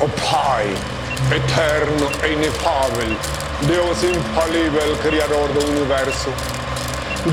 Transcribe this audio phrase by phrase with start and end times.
[0.00, 0.66] O Pai,
[1.34, 3.16] eterno e inefável,
[3.66, 6.30] Deus infalível, Criador do Universo,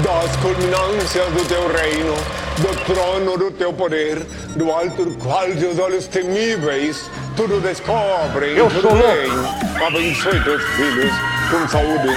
[0.04, 2.16] das culminâncias do teu reino,
[2.58, 4.20] do trono do teu poder,
[4.56, 9.06] do alto do qual teus olhos temíveis tudo descobrem, Eu tudo sou louco.
[9.08, 9.86] bem.
[9.86, 11.12] Abençoe teus filhos
[11.52, 12.08] com saúde,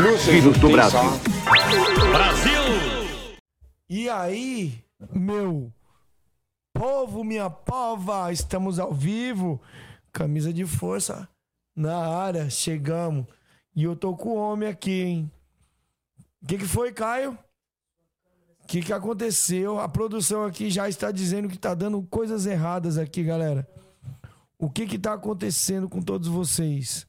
[0.00, 1.02] luz e Filhos do justiça.
[2.12, 2.62] Brasil.
[3.88, 4.74] E aí,
[5.12, 5.72] meu
[6.74, 9.60] povo, minha pova, estamos ao vivo.
[10.16, 11.28] Camisa de força
[11.76, 13.26] na área, chegamos.
[13.74, 15.30] E eu tô com o homem aqui, hein?
[16.42, 17.38] O que, que foi, Caio?
[18.62, 19.78] O que, que aconteceu?
[19.78, 23.68] A produção aqui já está dizendo que tá dando coisas erradas aqui, galera.
[24.58, 27.06] O que que tá acontecendo com todos vocês?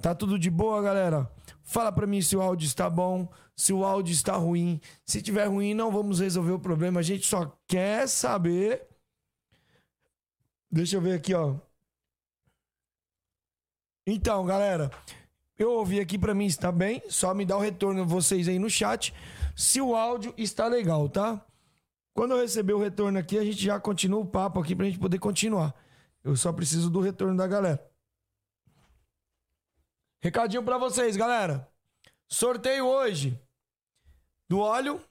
[0.00, 1.30] Tá tudo de boa, galera?
[1.62, 4.80] Fala pra mim se o áudio está bom, se o áudio está ruim.
[5.04, 7.00] Se tiver ruim, não vamos resolver o problema.
[7.00, 8.88] A gente só quer saber.
[10.72, 11.56] Deixa eu ver aqui, ó.
[14.06, 14.90] Então, galera,
[15.58, 17.02] eu ouvi aqui pra mim está bem.
[17.08, 19.14] Só me dá o retorno vocês aí no chat
[19.54, 21.44] se o áudio está legal, tá?
[22.14, 24.98] Quando eu receber o retorno aqui, a gente já continua o papo aqui pra gente
[24.98, 25.74] poder continuar.
[26.24, 27.86] Eu só preciso do retorno da galera.
[30.22, 31.70] Recadinho pra vocês, galera.
[32.26, 33.38] Sorteio hoje
[34.48, 35.04] do óleo,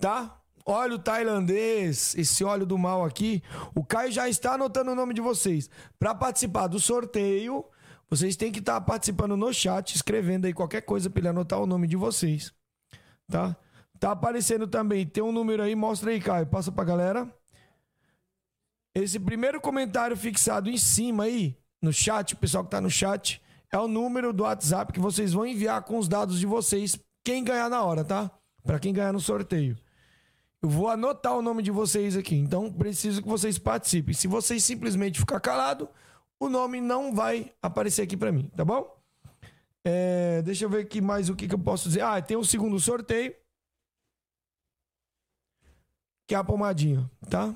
[0.00, 0.41] tá?
[0.64, 3.42] Óleo tailandês, esse óleo do mal aqui.
[3.74, 5.68] O Caio já está anotando o nome de vocês.
[5.98, 7.64] Para participar do sorteio,
[8.08, 11.66] vocês têm que estar participando no chat, escrevendo aí qualquer coisa para ele anotar o
[11.66, 12.52] nome de vocês,
[13.26, 13.56] tá?
[13.98, 17.26] Tá aparecendo também, tem um número aí, mostra aí, Caio, passa pra galera.
[18.94, 23.40] Esse primeiro comentário fixado em cima aí, no chat, o pessoal que tá no chat,
[23.72, 27.42] é o número do WhatsApp que vocês vão enviar com os dados de vocês, quem
[27.42, 28.30] ganhar na hora, tá?
[28.62, 29.78] Para quem ganhar no sorteio.
[30.62, 34.14] Eu vou anotar o nome de vocês aqui, então preciso que vocês participem.
[34.14, 35.90] Se vocês simplesmente ficar calado,
[36.38, 38.96] o nome não vai aparecer aqui para mim, tá bom?
[39.84, 42.02] É, deixa eu ver aqui mais o que, que eu posso dizer.
[42.02, 43.34] Ah, tem um segundo sorteio.
[46.28, 47.52] Que é a pomadinha, tá?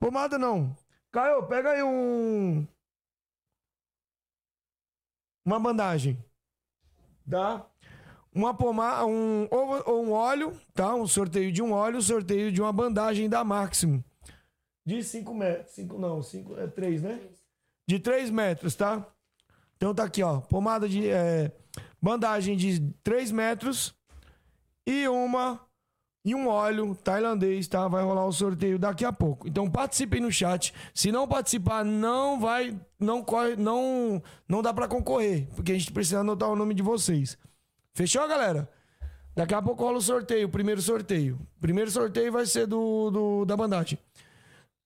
[0.00, 0.74] Pomada não.
[1.12, 2.66] Caio, pega aí um.
[5.44, 6.16] Uma bandagem.
[7.30, 7.66] Tá?
[8.34, 10.94] Uma pomada, um, ou, um óleo, tá?
[10.94, 14.04] Um sorteio de um óleo, sorteio de uma bandagem da Máximo.
[14.84, 15.74] De 5 metros.
[15.74, 17.20] 5 não, 5 é 3, né?
[17.86, 19.06] De 3 metros, tá?
[19.76, 20.40] Então tá aqui, ó.
[20.40, 21.08] Pomada de.
[21.08, 21.52] é,
[22.00, 23.94] bandagem de 3 metros
[24.86, 25.60] e uma.
[26.24, 27.88] E um óleo tailandês, tá?
[27.88, 29.48] Vai rolar o sorteio daqui a pouco.
[29.48, 30.74] Então participem no chat.
[30.92, 32.78] Se não participar, não vai.
[32.98, 33.56] Não corre.
[33.56, 35.46] Não, não dá pra concorrer.
[35.54, 37.38] Porque a gente precisa anotar o nome de vocês.
[37.94, 38.68] Fechou, galera?
[39.34, 41.36] Daqui a pouco rola o sorteio, o primeiro sorteio.
[41.56, 43.98] O primeiro sorteio vai ser do, do da bandagem.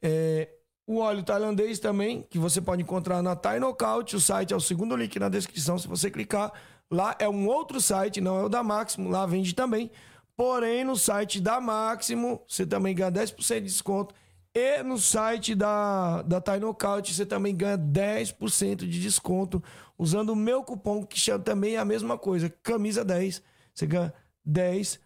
[0.00, 0.48] É,
[0.86, 4.16] o óleo tailandês também, que você pode encontrar na Thai Knockout.
[4.16, 5.78] O site é o segundo link na descrição.
[5.78, 6.52] Se você clicar,
[6.90, 9.08] lá é um outro site, não é o da Máximo.
[9.08, 9.90] Lá vende também.
[10.36, 14.14] Porém, no site da Máximo, você também ganha 10% de desconto.
[14.54, 19.62] E no site da, da Thai Knockout, você também ganha 10% de desconto
[19.98, 23.42] usando o meu cupom, que chama também é a mesma coisa, camisa 10.
[23.74, 24.12] Você ganha
[24.46, 24.98] 10%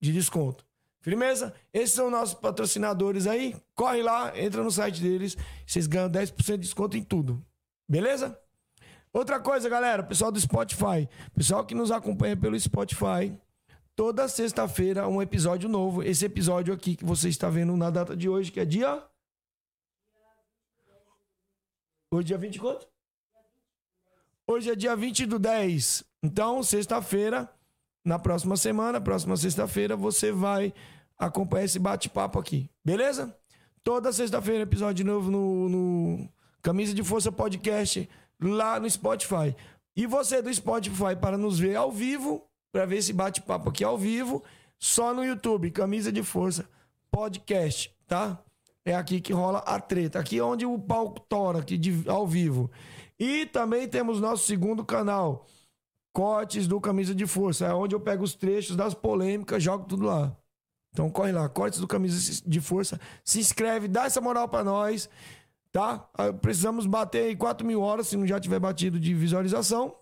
[0.00, 0.66] de desconto.
[1.02, 1.52] Firmeza?
[1.74, 3.56] Esses são nossos patrocinadores aí.
[3.74, 5.36] Corre lá, entra no site deles.
[5.66, 7.44] Vocês ganham 10% de desconto em tudo.
[7.88, 8.38] Beleza?
[9.12, 11.08] Outra coisa, galera, pessoal do Spotify.
[11.34, 13.36] Pessoal que nos acompanha pelo Spotify.
[13.96, 16.04] Toda sexta-feira um episódio novo.
[16.04, 19.04] Esse episódio aqui que você está vendo na data de hoje, que é dia.
[22.12, 22.88] Hoje é dia 20 quanto?
[24.46, 26.04] Hoje é dia 20 do 10.
[26.22, 27.52] Então, sexta-feira,
[28.04, 30.72] na próxima semana, próxima sexta-feira, você vai
[31.26, 32.70] acompanhar esse bate-papo aqui.
[32.84, 33.36] Beleza?
[33.82, 36.28] Toda sexta-feira, episódio novo no, no
[36.62, 38.08] Camisa de Força Podcast,
[38.40, 39.54] lá no Spotify.
[39.96, 43.98] E você do Spotify, para nos ver ao vivo, para ver esse bate-papo aqui ao
[43.98, 44.42] vivo,
[44.78, 46.68] só no YouTube, Camisa de Força
[47.10, 48.42] Podcast, tá?
[48.84, 50.18] é aqui que rola a treta.
[50.18, 52.70] Aqui é onde o pau tora, aqui de, ao vivo.
[53.18, 55.46] E também temos nosso segundo canal,
[56.12, 57.66] Cortes do Camisa de Força.
[57.66, 60.36] É onde eu pego os trechos das polêmicas, jogo tudo lá.
[60.92, 63.00] Então corre lá, Cortes do Camisa de Força.
[63.24, 65.08] Se inscreve, dá essa moral pra nós,
[65.70, 66.06] tá?
[66.14, 69.96] Ah, Precisamos bater aí 4 mil horas, se não já tiver batido de visualização.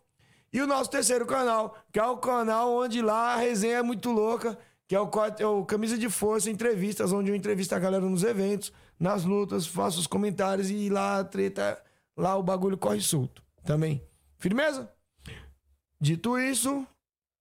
[0.52, 4.10] E o nosso terceiro canal, que é o canal onde lá a resenha é muito
[4.10, 4.58] louca,
[4.88, 5.08] que é o,
[5.38, 9.64] é o Camisa de Força Entrevistas, onde eu entrevisto a galera nos eventos, nas lutas,
[9.68, 11.80] faço os comentários e lá a treta,
[12.16, 14.02] lá o bagulho corre solto também.
[14.40, 14.92] Firmeza?
[16.00, 16.84] Dito isso,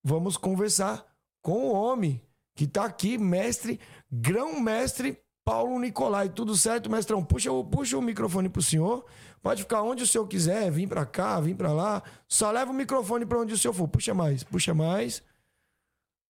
[0.03, 1.03] vamos conversar
[1.41, 2.21] com o homem
[2.59, 3.79] que tá aqui, mestre,
[4.11, 6.27] grão-mestre Paulo Nicolai.
[6.27, 7.23] Tudo certo, mestrão?
[7.23, 9.05] Puxa, puxa o microfone pro senhor.
[9.41, 12.03] Pode ficar onde o senhor quiser, vir pra cá, vir pra lá.
[12.27, 13.87] Só leva o microfone pra onde o senhor for.
[13.87, 15.23] Puxa mais, puxa mais.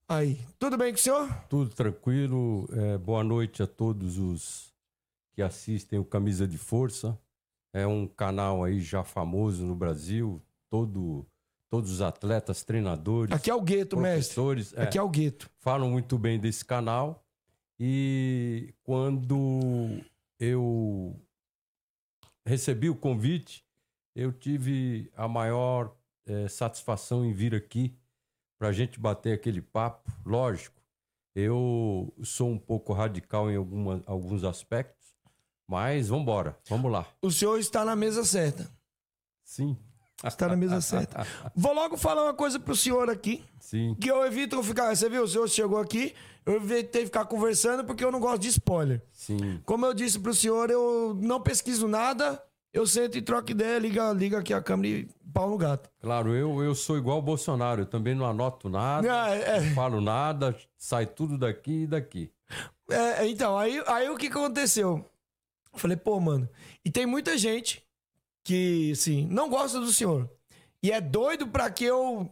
[0.08, 1.34] Aí, tudo bem com o senhor?
[1.50, 2.70] Tudo tranquilo.
[2.74, 4.72] É, boa noite a todos os
[5.34, 7.20] que assistem o Camisa de Força.
[7.74, 10.40] É um canal aí já famoso no Brasil.
[10.70, 11.26] Todo,
[11.70, 14.34] todos os atletas, treinadores, Aqui é o gueto, mestre.
[14.36, 15.50] professores é, Aqui é o gueto.
[15.60, 17.24] falam muito bem desse canal.
[17.80, 20.02] E quando
[20.40, 21.16] eu
[22.46, 23.64] recebi o convite,
[24.16, 25.96] eu tive a maior
[26.26, 27.96] eh, satisfação em vir aqui
[28.58, 30.12] para a gente bater aquele papo.
[30.26, 30.76] Lógico,
[31.34, 35.16] eu sou um pouco radical em alguma, alguns aspectos,
[35.66, 37.08] mas vamos embora, vamos lá.
[37.22, 38.70] O senhor está na mesa certa.
[39.44, 39.78] Sim,
[40.24, 41.26] Está na mesa certa.
[41.56, 43.44] Vou logo falar uma coisa pro senhor aqui.
[43.60, 44.96] sim, Que eu evito ficar.
[44.96, 45.24] Você viu?
[45.24, 46.14] O senhor chegou aqui,
[46.46, 49.02] eu evitei ficar conversando porque eu não gosto de spoiler.
[49.14, 49.62] sim.
[49.66, 52.42] Como eu disse pro senhor, eu não pesquiso nada,
[52.74, 55.90] eu sento e troco ideia, liga, liga aqui a câmera e pau no gato.
[56.02, 59.62] Claro, eu, eu sou igual o Bolsonaro, eu também não anoto nada, Ah, é.
[59.62, 62.32] não falo nada, sai tudo daqui e daqui.
[62.90, 65.06] É, então, aí, aí o que que aconteceu?
[65.72, 66.50] Eu falei, pô, mano,
[66.84, 67.84] e tem muita gente
[68.50, 70.28] que, assim, não gosta do senhor.
[70.82, 72.28] E é doido pra que eu.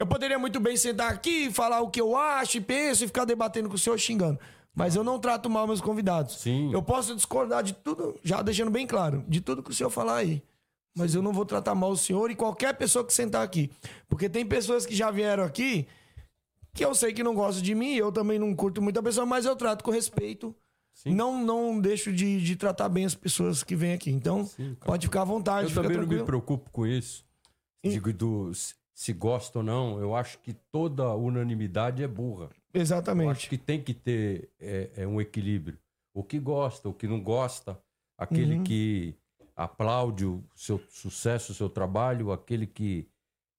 [0.00, 3.24] Eu poderia muito bem sentar aqui, falar o que eu acho e penso e ficar
[3.24, 4.40] debatendo com o senhor xingando.
[4.74, 6.40] Mas eu não trato mal meus convidados.
[6.40, 6.72] Sim.
[6.72, 10.16] Eu posso discordar de tudo, já deixando bem claro, de tudo que o senhor falar
[10.16, 10.42] aí.
[10.96, 13.70] Mas eu não vou tratar mal o senhor e qualquer pessoa que sentar aqui.
[14.08, 15.86] Porque tem pessoas que já vieram aqui
[16.74, 19.44] que eu sei que não gostam de mim, eu também não curto muita pessoa, mas
[19.44, 20.52] eu trato com respeito.
[20.94, 21.14] Sim.
[21.14, 24.10] Não, não deixo de, de tratar bem as pessoas que vêm aqui.
[24.10, 26.24] Então, Sim, pode ficar à vontade, Eu também não me tranquilo.
[26.24, 27.24] preocupo com isso.
[27.84, 29.98] Digo do se- gosta ou não.
[29.98, 32.44] Eu acho que toda unanimidade é burra.
[32.44, 33.48] Eu acho Exatamente.
[33.48, 35.76] que tem que ter é, é, um equilíbrio.
[36.14, 37.78] O que gosta, o que não gosta,
[38.16, 38.64] aquele Uhum.
[38.64, 39.14] que
[39.56, 43.08] aplaude o seu sucesso, o seu trabalho, aquele que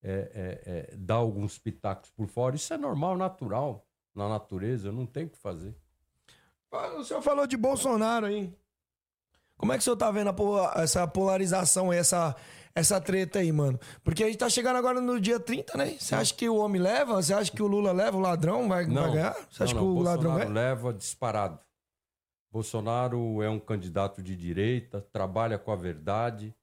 [0.01, 2.55] é, é, é, dá alguns pitacos por fora.
[2.55, 3.85] Isso é normal, natural
[4.15, 4.91] na natureza.
[4.91, 5.75] Não tem o que fazer.
[6.97, 8.51] O senhor falou de Bolsonaro aí.
[9.57, 12.35] Como é que o senhor tá vendo pola- essa polarização, aí, essa,
[12.73, 13.79] essa treta aí, mano?
[14.03, 15.95] Porque a gente tá chegando agora no dia 30, né?
[15.97, 17.15] Você acha que o homem leva?
[17.15, 18.17] Você acha que o Lula leva?
[18.17, 19.33] O ladrão vai, vai ganhar?
[19.49, 20.67] Você acha não, que não, o ladrão Bolsonaro ganha?
[20.67, 21.59] leva disparado.
[22.51, 26.53] Bolsonaro é um candidato de direita, trabalha com a verdade.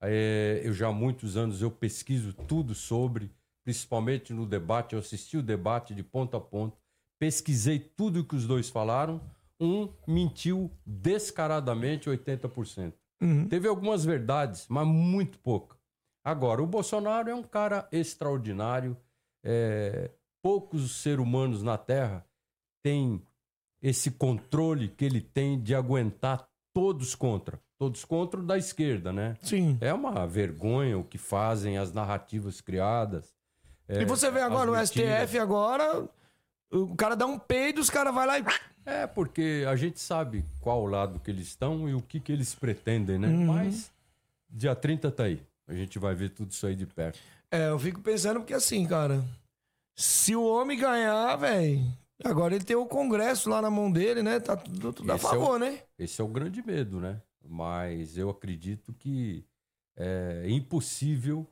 [0.00, 3.30] É, eu já há muitos anos eu pesquiso tudo sobre,
[3.64, 4.94] principalmente no debate.
[4.94, 6.76] Eu assisti o debate de ponta a ponta,
[7.20, 9.20] pesquisei tudo que os dois falaram.
[9.62, 12.92] Um mentiu descaradamente 80%.
[13.22, 13.46] Uhum.
[13.48, 15.76] Teve algumas verdades, mas muito pouca.
[16.24, 18.96] Agora, o Bolsonaro é um cara extraordinário.
[19.44, 20.10] É,
[20.42, 22.26] poucos seres humanos na Terra
[22.82, 23.22] têm
[23.80, 27.60] esse controle que ele tem de aguentar todos contra.
[27.78, 29.36] Todos contra o da esquerda, né?
[29.42, 29.76] Sim.
[29.80, 33.34] É uma vergonha o que fazem, as narrativas criadas.
[33.88, 34.86] é, e você vê agora o.
[34.86, 36.08] STF agora,
[36.72, 38.44] o cara dá um peido, os caras vai lá e...
[38.84, 42.54] É, porque a gente sabe qual lado que eles estão e o que, que eles
[42.54, 43.28] pretendem, né?
[43.28, 43.46] Uhum.
[43.46, 43.90] Mas
[44.50, 45.40] dia 30 tá aí.
[45.68, 47.18] A gente vai ver tudo isso aí de perto.
[47.50, 49.24] É, eu fico pensando porque assim, cara,
[49.94, 51.84] se o homem ganhar, velho,
[52.24, 54.40] agora ele tem o Congresso lá na mão dele, né?
[54.40, 55.78] Tá tudo, tudo a Esse é o- favor, né?
[55.98, 57.20] Esse é o grande medo, né?
[57.44, 59.44] Mas eu acredito que
[59.96, 61.46] é impossível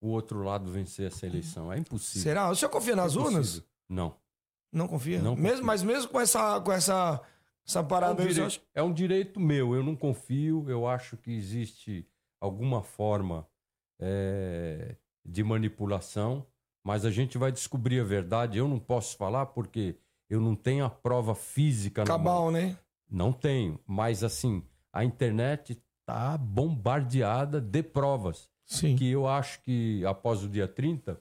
[0.00, 1.72] o outro lado vencer essa eleição.
[1.72, 2.22] É impossível.
[2.22, 2.50] Será?
[2.50, 3.62] O senhor confia nas É urnas?
[3.88, 4.14] Não.
[4.74, 5.22] Não confia?
[5.22, 5.64] Não mesmo, confio.
[5.66, 7.20] Mas mesmo com essa, com essa,
[7.66, 9.74] essa É um, parada o senhor direito, é um direito meu.
[9.74, 10.68] Eu não confio.
[10.68, 12.06] Eu acho que existe
[12.40, 13.46] alguma forma
[13.98, 16.46] é, de manipulação.
[16.82, 18.58] Mas a gente vai descobrir a verdade.
[18.58, 19.96] Eu não posso falar porque
[20.28, 22.04] eu não tenho a prova física.
[22.04, 22.76] Cabal, né?
[23.10, 24.62] Não tenho, mas assim,
[24.92, 28.96] a internet tá bombardeada de provas Sim.
[28.96, 31.20] que eu acho que após o dia 30,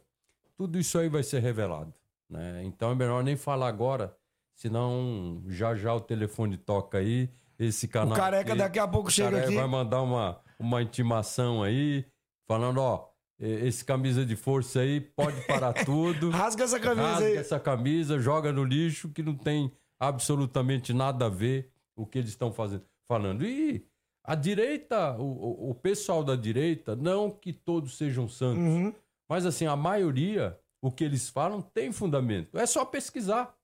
[0.56, 1.94] tudo isso aí vai ser revelado,
[2.34, 2.64] né?
[2.66, 4.16] Então é melhor nem falar agora,
[4.56, 8.14] senão já já o telefone toca aí, esse canal.
[8.14, 8.60] O careca aqui.
[8.60, 9.56] daqui a pouco chega aqui.
[9.56, 12.06] vai mandar uma, uma intimação aí,
[12.48, 13.10] falando, ó,
[13.40, 16.30] esse camisa de força aí pode parar tudo.
[16.30, 17.38] Rasga essa camisa rasga aí.
[17.38, 19.72] essa camisa, joga no lixo, que não tem
[20.18, 23.46] absolutamente nada a ver o que eles estão fazendo, falando.
[23.46, 23.86] E
[24.24, 28.94] a direita, o, o- o pessoal da direita, não que todos sejam santos, Uhum.
[29.30, 32.60] mas assim, a maioria, o que eles falam tem fundamento.
[32.60, 33.56] É só pesquisar.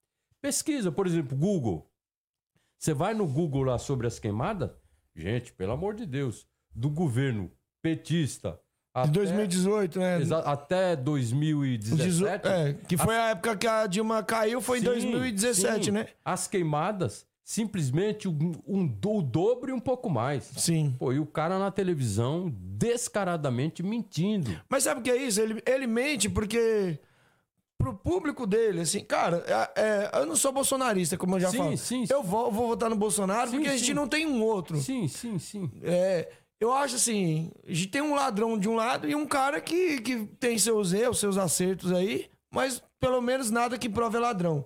[0.41, 1.91] Pesquisa, por exemplo, Google.
[2.77, 4.71] Você vai no Google lá sobre as queimadas,
[5.13, 8.51] gente, pelo amor de Deus, do governo petista
[8.95, 10.19] De até, 2018, né?
[10.45, 12.47] até 2017.
[12.47, 15.91] É, que foi a época que a Dilma caiu, foi em Sim, 2017, sim.
[15.91, 16.07] né?
[16.23, 20.45] As queimadas, simplesmente um, um o dobro e um pouco mais.
[20.55, 20.95] Sim.
[20.97, 24.57] Pô, e o cara na televisão descaradamente mentindo.
[24.69, 25.41] Mas sabe o que é isso?
[25.41, 26.97] Ele, ele mente porque
[27.79, 29.43] pro público dele, assim, cara,
[29.75, 31.77] é- é, eu não sou bolsonarista, como eu já Sim, falo.
[31.77, 34.77] sim, Eu vou, vou votar no Bolsonaro Sim, porque a gente não tem um outro.
[34.77, 35.71] Sim, sim, sim.
[35.81, 39.61] É, eu acho assim, a gente tem um ladrão de um lado e um cara
[39.61, 44.19] que, que tem seus erros, seus acertos aí, mas pelo menos nada que prove é
[44.19, 44.65] ladrão.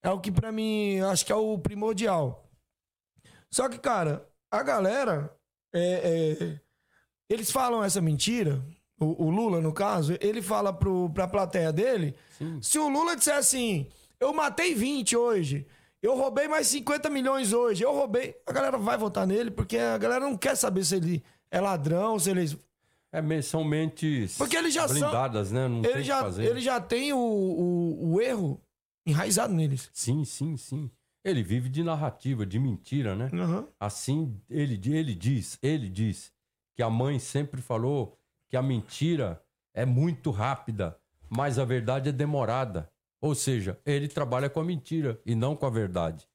[0.00, 2.48] É o que pra mim acho que é o primordial.
[3.50, 5.36] Só que, cara, a galera,
[5.74, 5.80] é,
[6.40, 6.60] é,
[7.28, 8.62] eles falam essa mentira,
[8.98, 12.58] o, o Lula, no caso, ele fala pro, pra plateia dele, Sim.
[12.62, 13.86] se o Lula disser assim,
[14.18, 15.66] eu matei 20 hoje,
[16.02, 19.98] eu roubei mais 50 milhões hoje, eu roubei, a galera vai votar nele, porque a
[19.98, 22.58] galera não quer saber se ele é ladrão, se ele.
[23.12, 25.68] É, me- são mentes Porque eles já são- blindadas, né?
[25.68, 26.44] Não tem Ele que já, fazer.
[26.44, 28.60] ele já tem o, o, o erro
[29.06, 29.88] enraizado neles.
[29.92, 30.90] Sim, sim, sim.
[31.24, 33.30] Ele vive de narrativa, de mentira, né?
[33.32, 33.66] Aham.
[33.80, 36.30] Assim, ele, ele diz, ele diz
[36.74, 38.15] que a mãe sempre falou
[38.48, 39.42] que a mentira
[39.74, 40.98] é muito rápida,
[41.28, 42.90] mas a verdade é demorada.
[43.20, 46.28] Ou seja, ele trabalha com a mentira e não com a verdade.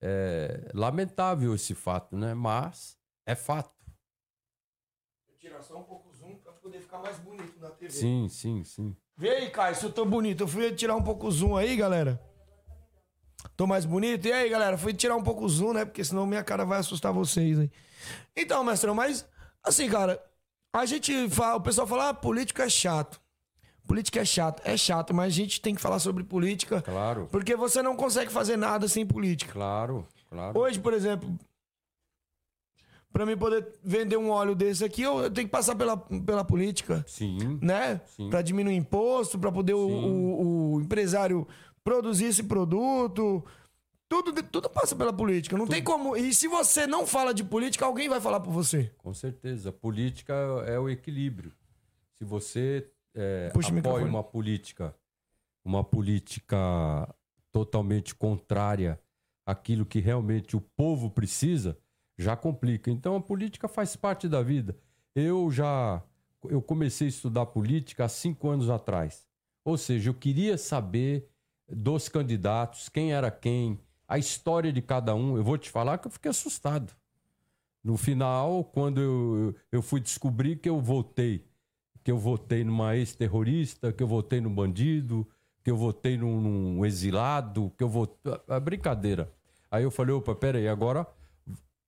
[0.00, 2.34] É lamentável esse fato, né?
[2.34, 3.72] Mas é fato.
[5.38, 7.90] Tirar só um pouco o zoom pra poder ficar mais bonito na TV.
[7.90, 8.96] Sim, sim, sim.
[9.16, 10.44] Vê aí, Caio, se eu tô bonito.
[10.44, 12.20] Eu fui tirar um pouco o zoom aí, galera.
[13.56, 14.26] Tô mais bonito?
[14.26, 14.78] E aí, galera?
[14.78, 15.84] Fui tirar um pouco o zoom, né?
[15.84, 17.70] Porque senão minha cara vai assustar vocês aí.
[18.36, 19.28] Então, mestrão, mas
[19.62, 20.22] assim, cara,
[20.72, 23.20] a gente fala, o pessoal fala, ah, política é chato.
[23.86, 24.62] Política é chato.
[24.64, 26.80] É chato, mas a gente tem que falar sobre política.
[26.82, 29.52] Claro, Porque você não consegue fazer nada sem política.
[29.52, 30.58] claro, claro.
[30.58, 31.28] Hoje, por exemplo,
[33.12, 37.04] pra mim poder vender um óleo desse aqui, eu tenho que passar pela, pela política
[37.06, 38.00] Sim, né?
[38.30, 41.46] Para diminuir imposto, para poder o, o- o empresário
[41.84, 43.44] produzir esse produto.
[44.12, 45.56] Tudo, tudo passa pela política.
[45.56, 46.14] Não tem como.
[46.14, 48.92] E se você não fala de política, alguém vai falar por você.
[48.98, 49.72] com certeza.
[49.72, 50.34] Política
[50.66, 51.50] é o equilíbrio.
[52.18, 54.94] Se você é, apoia uma política,
[55.64, 57.08] uma política
[57.50, 59.00] totalmente contrária
[59.46, 61.78] àquilo que realmente o povo precisa,
[62.18, 62.90] já complica.
[62.90, 64.76] Então a política faz parte da vida.
[65.14, 66.02] Eu já
[66.50, 69.26] eu comecei a estudar política há cinco anos atrás.
[69.64, 71.30] Ou seja, eu queria saber
[71.66, 73.80] dos candidatos, quem era quem,
[74.12, 75.38] a história de cada um.
[75.38, 76.92] Eu vou te falar que eu fiquei assustado.
[77.82, 81.46] No final, quando eu, eu fui descobrir que eu votei,
[82.04, 85.26] que eu votei numa ex-terrorista, que eu votei num bandido,
[85.64, 88.34] que eu votei num, num exilado, que eu votei.
[88.48, 89.32] É brincadeira.
[89.70, 91.06] Aí eu falei, opa, peraí, agora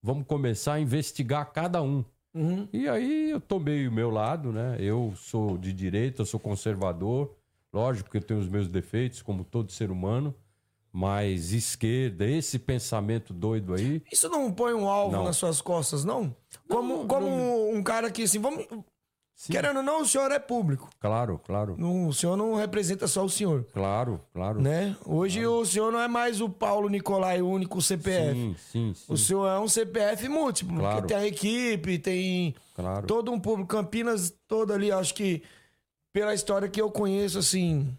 [0.03, 2.03] vamos começar a investigar cada um.
[2.73, 4.79] E aí eu tomei o meu lado, né?
[4.81, 7.37] Eu sou de direita, eu sou conservador.
[7.71, 10.35] Lógico que eu tenho os meus defeitos, como todo ser humano.
[10.97, 15.25] Mas esquerda, esse pensamento doido aí, Isso não põe um alvo Não.
[15.25, 16.33] nas suas costas, não?
[16.69, 18.65] Como, Não, como um cara que, assim, vamos.
[19.35, 19.53] Sim.
[19.53, 20.89] Querendo ou não, o senhor é público.
[21.01, 23.67] claro, claro, Não- o senhor não representa só o senhor.
[23.73, 24.63] claro, claro.
[24.63, 24.97] Né?
[25.05, 28.33] Hoje o senhor não é mais o Paulo Nicolai, o único CPF.
[28.33, 29.13] Sim, sim, sim.
[29.13, 30.99] O senhor é um CPF múltiplo, Claro.
[30.99, 33.09] porque tem a equipe, tem Claro.
[33.09, 33.69] todo um público.
[33.69, 35.43] Campinas toda ali, acho que
[36.13, 37.93] pela história que eu conheço, assim,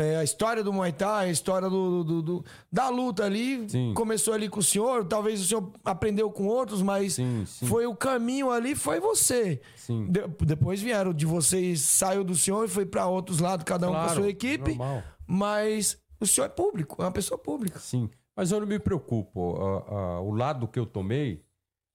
[0.00, 3.92] é, a história do Muay Thai, a história do, do- do- da luta ali, Sim.
[3.94, 7.66] começou ali com o senhor, talvez o senhor aprendeu com outros, mas Sim, sim.
[7.66, 9.60] foi o caminho ali, foi você.
[9.88, 13.92] De- depois vieram de vocês, saiu do senhor e foi para outros lados, cada um
[13.92, 15.02] com a Claro, sua equipe, normal.
[15.26, 17.78] mas o senhor é público, é uma pessoa pública.
[17.78, 19.56] Sim, mas eu não me preocupo.
[19.56, 21.42] A- a- o lado que eu tomei,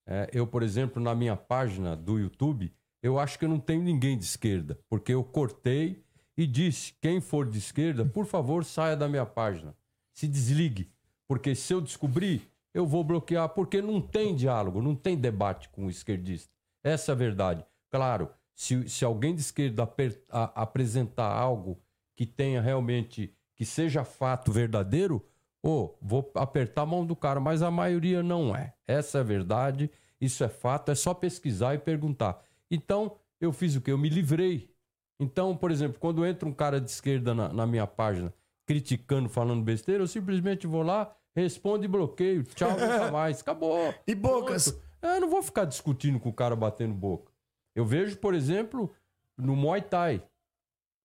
[0.08, 2.72] é, eu, por exemplo, na minha página do YouTube,
[3.04, 6.04] eu acho que eu não tenho ninguém de esquerda, porque eu cortei
[6.38, 9.75] e disse: quem for de esquerda, por favor, saia da minha página.
[10.13, 10.92] Se desligue,
[11.27, 15.86] porque se eu descobrir, eu vou bloquear, porque não tem diálogo, não tem debate com
[15.86, 16.50] o esquerdista.
[16.84, 17.65] Essa é a verdade.
[17.89, 21.82] Claro, se, se alguém de esquerda aper- a- apresentar algo
[22.15, 25.25] que tenha realmente, que seja fato verdadeiro,
[25.62, 28.75] Ô, vou apertar a mão do cara, mas a maioria não é.
[28.86, 29.89] Essa é a verdade,
[30.22, 32.39] isso é fato, é só pesquisar e perguntar.
[32.70, 33.92] Então, eu fiz o quê?
[33.92, 34.70] Eu me livrei.
[35.19, 38.34] Então, por exemplo, quando entra um cara de esquerda na, na minha página
[38.65, 42.43] criticando, falando besteira, eu simplesmente vou lá, respondo e bloqueio.
[42.43, 43.41] Tchau, nunca mais.
[43.41, 43.93] Acabou.
[44.07, 44.72] E bocas?
[44.72, 44.86] Pronto.
[45.01, 47.31] Eu não vou ficar discutindo com o cara batendo boca.
[47.75, 48.91] Eu vejo, por exemplo,
[49.38, 50.24] no Muay Thai.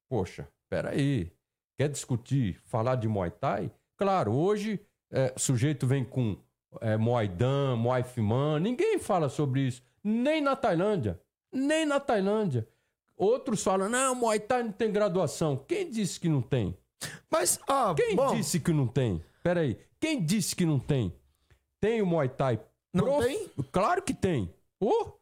[0.08, 1.30] Poxa, peraí.
[1.76, 3.70] Quer discutir, falar de Muay Thai?
[3.96, 6.38] Claro, hoje é, o sujeito vem com
[6.80, 8.60] é, Muay Dan, Muay Fiman.
[8.60, 9.82] Ninguém fala sobre isso.
[10.02, 11.20] Nem na Tailândia.
[11.52, 12.66] Nem na Tailândia.
[13.20, 15.62] Outros falam, não, Muay Thai não tem graduação.
[15.68, 16.74] Quem disse que não tem?
[17.30, 19.22] Mas, ó, Quem bom, disse que não tem?
[19.42, 19.76] Peraí.
[20.00, 21.12] Quem disse que não tem?
[21.78, 22.58] Tem o Muay Thai.
[22.94, 23.46] Não tem?
[23.70, 24.50] Claro que tem.
[24.80, 25.12] Oh!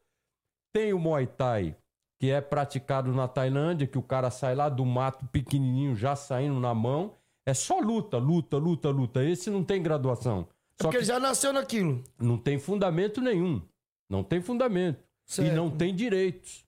[0.73, 1.75] Tem o Muay Thai,
[2.21, 6.61] que é praticado na Tailândia, que o cara sai lá do mato pequenininho, já saindo
[6.61, 7.17] na mão.
[7.45, 9.25] É só luta, luta, luta, luta.
[9.25, 10.43] Esse não tem graduação.
[10.79, 12.05] é Só porque que ele já nasceu naquilo.
[12.17, 13.61] não tem fundamento nenhum.
[14.09, 15.03] Não tem fundamento.
[15.27, 15.51] Certo.
[15.51, 16.65] E não tem direitos.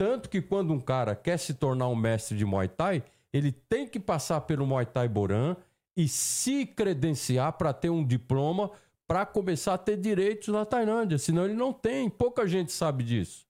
[0.00, 3.86] Tanto que quando um cara quer se tornar um mestre de Muay Thai, ele tem
[3.86, 5.54] que passar pelo Muay Thai Boran
[5.94, 8.70] e se credenciar para ter um diploma
[9.06, 11.18] para começar a ter direitos na Tailândia.
[11.18, 12.08] Senão ele não tem.
[12.08, 13.44] Pouca gente sabe disso.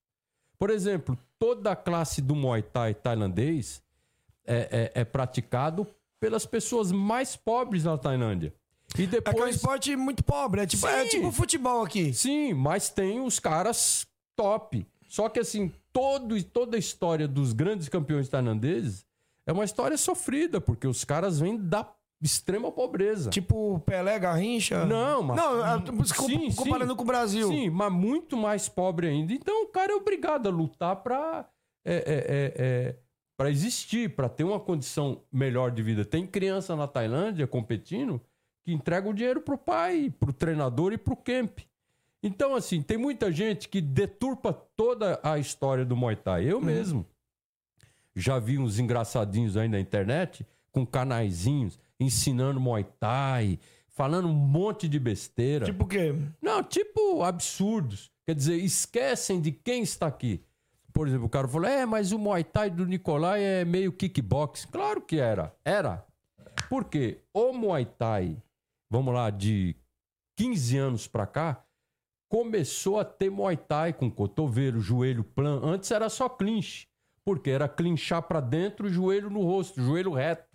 [0.59, 3.81] Por exemplo, toda a classe do Muay Thai tailandês
[4.45, 5.87] é, é- é praticado
[6.19, 8.53] pelas pessoas mais pobres na Tailândia.
[8.99, 9.55] E É que é um depois.
[9.55, 10.63] esporte muito pobre.
[10.63, 12.13] É tipo, é tipo futebol aqui.
[12.13, 14.05] Sim, mas tem os caras
[14.35, 14.85] top.
[15.09, 19.05] Só que assim, todo, toda a história dos grandes campeões tailandeses
[19.47, 21.91] é uma história sofrida, porque os caras vêm da
[22.23, 23.31] extrema pobreza.
[23.31, 24.85] Tipo Pelé, Garrincha.
[24.85, 26.97] Não, mas- Não, com- Sim, comparando sim.
[26.97, 27.49] com o Brasil.
[27.49, 29.33] Sim, mas muito mais pobre ainda.
[29.33, 31.49] Então o cara é obrigado a lutar para
[31.83, 32.97] é, é, é, é,
[33.39, 36.05] pra existir, para ter uma condição melhor de vida.
[36.05, 38.21] Tem criança na Tailândia competindo
[38.63, 41.61] que entrega o dinheiro pro pai, pro treinador e pro camp.
[42.23, 46.45] Então, assim, tem muita gente que deturpa toda a história do Muay Thai.
[46.45, 47.07] Eu mesmo
[48.15, 54.89] já vi uns engraçadinhos aí na internet com canaizinhos ensinando Muay Thai, falando um monte
[54.89, 55.65] de besteira.
[55.65, 56.15] Tipo o quê?
[56.41, 58.11] Não, tipo absurdos.
[58.27, 60.43] Quer dizer, esquecem de quem está aqui.
[60.93, 64.67] Por exemplo, o cara falou: é, mas o Muay Thai do Nicolai é meio kickbox.
[64.67, 65.55] Claro que era.
[65.65, 66.05] Era.
[66.69, 67.21] Por quê?
[67.33, 68.37] O Muay Thai,
[68.91, 69.77] vamos lá, de
[70.37, 71.65] 15 anos pra cá,
[72.31, 75.67] começou a ter Muay Thai com cotovelo, joelho plano.
[75.67, 76.89] Antes era só clinch.
[77.23, 80.49] Porque era clinchar pra dentro, joelho no rosto, joelho reto.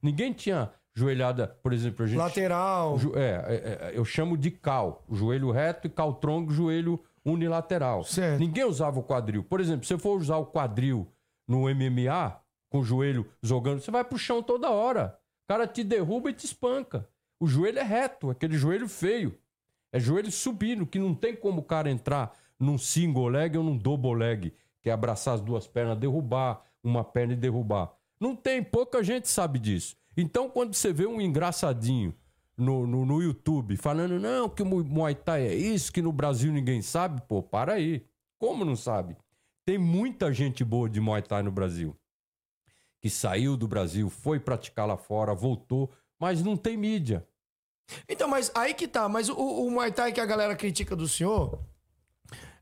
[0.00, 2.96] Ninguém tinha joelhada, por exemplo, a gente Lateral.
[3.14, 5.04] É, é, é, eu chamo de cal.
[5.10, 8.04] Joelho reto e cal tronco, joelho unilateral.
[8.04, 8.38] Certo.
[8.38, 9.42] Ninguém usava o quadril.
[9.42, 11.08] Por exemplo, se você for usar o quadril
[11.48, 12.40] no MMA,
[12.70, 15.18] com o joelho jogando, você vai pro chão toda hora.
[15.44, 17.08] O cara te derruba e te espanca.
[17.40, 19.36] O joelho é reto, aquele joelho feio.
[19.92, 23.76] É joelho subindo, que não tem como o cara entrar num single leg ou num
[23.76, 27.92] double leg, que é abraçar as duas pernas, derrubar uma perna e derrubar.
[28.18, 29.96] Não tem, pouca gente sabe disso.
[30.16, 32.14] Então, quando você vê um engraçadinho
[32.56, 36.12] no, no, no YouTube falando, não, que o Mu- Muay Thai é isso, que no
[36.12, 38.04] Brasil ninguém sabe, pô, para aí.
[38.38, 39.16] Como não sabe?
[39.64, 41.96] Tem muita gente boa de Muay Thai no Brasil.
[43.00, 47.26] Que saiu do Brasil, foi praticar lá fora, voltou, mas não tem mídia.
[48.08, 49.08] Então, mas aí que tá.
[49.08, 51.58] Mas o, o Muay Thai que a galera critica do senhor.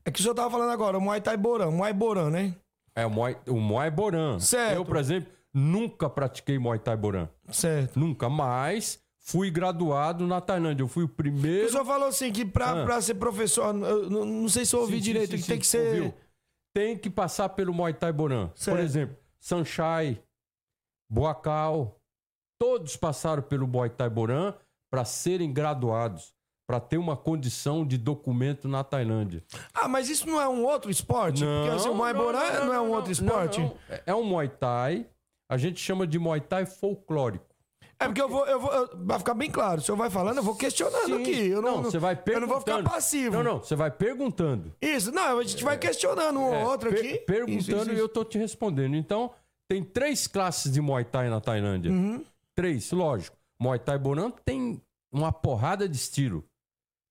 [0.03, 2.55] É que o senhor tava falando agora, o Muay Thai Boran, Muay Boran, né?
[2.95, 4.39] É o Muay, o Muay Boran.
[4.39, 4.75] Certo.
[4.75, 7.29] Eu, por exemplo, nunca pratiquei Muay Thai Boran.
[7.51, 7.99] Certo.
[7.99, 10.83] Nunca, mas fui graduado na Tailândia.
[10.83, 11.69] Eu fui o O primeiro.
[11.69, 12.83] senhor falou assim que pra, Ah.
[12.83, 15.47] pra ser professor, não, não sei se eu ouvi Sim, sim, direito, sim, que sim,
[15.47, 15.87] tem que ser.
[15.87, 16.13] ouviu?
[16.73, 18.49] Tem que passar pelo Muay Thai Boran.
[18.55, 18.75] Certo.
[18.77, 20.19] Por exemplo, Sanchai,
[21.09, 21.99] Boacal,
[22.59, 24.53] todos passaram pelo Muay Thai Boran
[24.91, 26.33] para serem graduados,
[26.67, 29.43] para ter uma condição de documento na Tailândia.
[29.73, 31.43] Ah, mas isso não é um outro esporte?
[31.43, 33.59] Porque assim, o Muay Boran não, é um outro esporte?
[33.59, 33.77] não, não.
[33.89, 35.07] É- É um Muay Thai,
[35.49, 37.45] a gente chama de Muay Thai folclórico.
[37.99, 38.71] É porque eu vou, eu vou.
[38.73, 41.21] eu- Vai ficar bem claro, o senhor vai falando, eu vou questionando Sim.
[41.21, 41.47] aqui.
[41.47, 42.47] Eu não, você vai Eu perguntando.
[42.47, 43.35] não vou ficar passivo.
[43.35, 44.73] Não, não, você vai perguntando.
[44.81, 47.17] Isso, não, a gente vai questionando um É, ou outro per- aqui.
[47.19, 48.95] Perguntando Isso, isso, e eu tô te respondendo.
[48.95, 49.29] Então,
[49.67, 51.91] tem três classes de Muay Thai na Tailândia.
[51.91, 52.23] Uhum.
[52.55, 53.37] Três, lógico.
[53.61, 56.43] Muay Thai Boran tem uma porrada de estilo.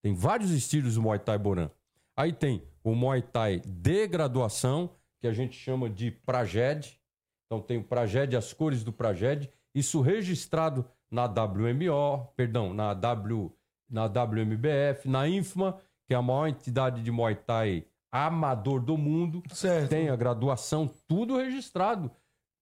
[0.03, 1.71] Tem vários estilos do Muay Thai Boran.
[2.17, 7.01] Aí tem o Muay Thai de graduação, que a gente chama de Prajed.
[7.47, 9.49] Então tem o Prajed, as cores do Prajed.
[9.73, 13.53] Isso registrado na WMO, perdão, na, w,
[13.89, 19.41] na WMBF, na INFMA, que é a maior entidade de Muay Thai amador do mundo.
[19.53, 19.89] Certo.
[19.89, 22.11] Tem a graduação, tudo registrado,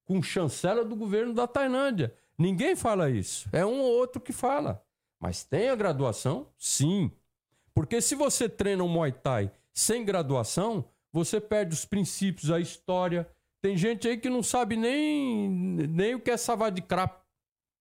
[0.05, 2.15] com chancela do governo da Tailândia.
[2.39, 3.49] Ninguém fala isso.
[3.53, 4.85] É um ou outro que fala.
[5.21, 6.47] Mas tem a graduação?
[6.57, 7.11] Sim.
[7.75, 13.29] Porque se você treina um Muay Thai sem graduação, você perde os princípios, a história.
[13.61, 17.21] Tem gente aí que não sabe nem, nem o que é savate krap.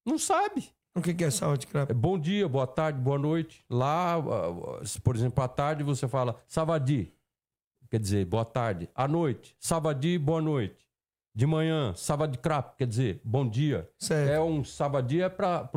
[0.04, 0.70] Não sabe.
[0.96, 1.94] O que, é saúde, É crap?
[1.94, 3.64] bom dia, boa tarde, boa noite.
[3.70, 7.14] Lá, ah, por exemplo, à tarde você fala savadi.
[7.92, 8.90] Quer dizer, boa tarde.
[8.96, 10.87] À noite, savadi, boa noite.
[11.38, 13.88] De manhã, savadi krap, quer dizer, bom dia.
[14.00, 14.32] Certo.
[14.32, 15.70] É um savadi é para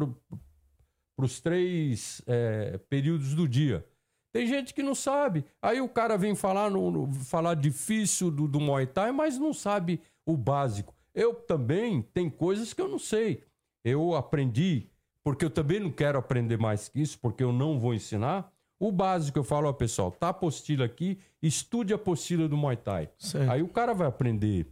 [1.18, 3.84] os três é, períodos do dia.
[4.32, 5.44] Tem gente que não sabe.
[5.60, 9.52] Aí o cara vem falar, no, no- falar difícil do, do Muay Thai, mas não
[9.52, 10.94] sabe o básico.
[11.14, 13.44] Eu também tem coisas que eu não sei.
[13.84, 14.88] Eu aprendi,
[15.22, 18.50] porque eu também não quero aprender mais que isso, porque eu não vou ensinar.
[18.78, 22.78] O básico eu falo, ó, pessoal, tá a apostila aqui, estude a apostila do Muay
[22.78, 23.10] Thai.
[23.18, 23.50] Certo.
[23.50, 24.66] Aí o cara vai aprender.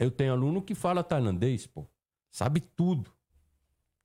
[0.00, 1.86] Eu tenho aluno que fala tailandês, pô.
[2.30, 3.12] Sabe tudo.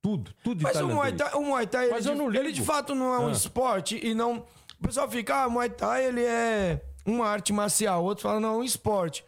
[0.02, 0.96] Tudo, tudo de Mas o tailandês.
[0.98, 3.20] Muay Thai, o Muay Thai Mas ele, eu de, não ele de fato não é
[3.20, 3.32] um Ah.
[3.32, 4.46] esporte e não.
[4.80, 8.04] O pessoal fica, ah, Muay Thai ele é uma arte marcial.
[8.04, 9.26] Outros falam, não, é um esporte.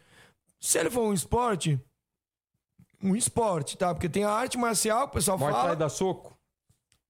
[0.60, 1.80] Se ele for um esporte,
[3.02, 3.94] um esporte, tá?
[3.94, 5.68] Porque tem a arte marcial, o pessoal Muay fala.
[5.70, 6.38] Thai dá soco?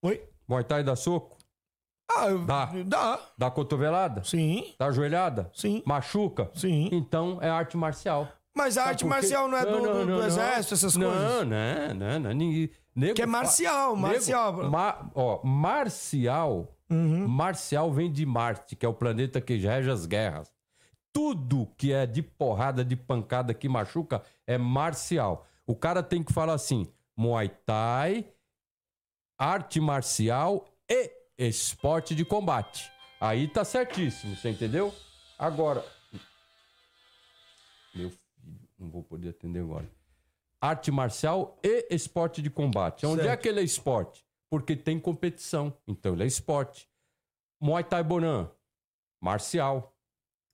[0.01, 0.23] Oi?
[0.47, 1.35] Muay Thai dá soco?
[2.15, 2.65] Ah, eu- Dá.
[2.85, 3.19] Dá.
[3.37, 4.23] Dá cotovelada?
[4.23, 5.51] Sim, Dá joelhada?
[5.53, 6.49] sim, Machuca?
[6.55, 6.87] sim.
[6.91, 8.29] Então é arte marcial.
[8.57, 11.13] Mas a arte marcial não é do, Não, do- não, do não, exército, essas coisas?
[11.21, 12.33] Não, não, não, não.
[12.33, 14.69] Ninguém, nego Que é fa- marcial, nego- marcial.
[14.69, 16.73] ma- ó, marcial.
[16.89, 17.27] Uhum.
[17.27, 20.51] Marcial vem de Marte, que é o planeta que rege as guerras.
[21.13, 25.45] Tudo que é de porrada, de pancada que machuca é marcial.
[25.65, 28.25] O cara tem que falar assim: Muay Thai,
[29.37, 32.89] arte marcial e esporte de combate.
[33.19, 34.93] Aí tá certíssimo, você entendeu?
[35.37, 35.83] Agora.
[38.77, 39.89] Não vou poder atender agora.
[40.61, 43.05] Arte marcial e esporte de combate.
[43.05, 43.41] Onde é Certo.
[43.41, 44.25] que ele é esporte?
[44.49, 45.73] Porque tem competição.
[45.87, 46.89] Então ele é esporte.
[47.61, 48.49] Muay Thai Bonan,
[49.21, 49.95] marcial.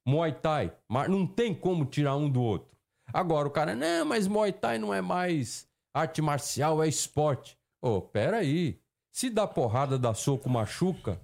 [0.05, 2.75] Muay Thai, mar- não tem como tirar um do outro.
[3.13, 7.57] Agora o cara, não, mas Muay Thai não é mais arte marcial, é esporte.
[7.81, 8.79] Ô, pera aí.
[9.12, 11.21] Se dá porrada, dá soco, machuca,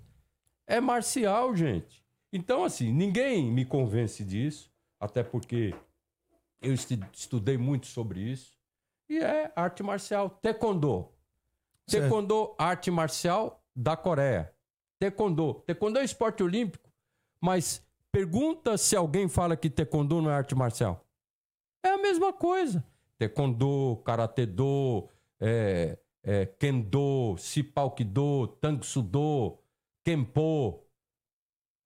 [0.67, 2.05] é marcial, gente.
[2.31, 5.73] Então, assim, ninguém me convence disso, até porque
[6.62, 8.58] eu estu- estudei muito sobre isso.
[9.10, 10.30] E é arte marcial.
[10.41, 11.10] Taekwondo.
[11.89, 14.54] Taekwondo, arte marcial da Coreia.
[15.02, 15.56] Taekwondo.
[15.65, 16.89] Taekwondo é esporte olímpico,
[17.41, 21.06] mas pergunta se alguém fala que Taekwondo não é arte marcial.
[21.84, 22.84] É a mesma coisa.
[23.17, 29.58] Taekwondo, Karate Do, é, é, Kendo, Sipalkido, Tang Sudo,
[30.06, 30.84] Kempo.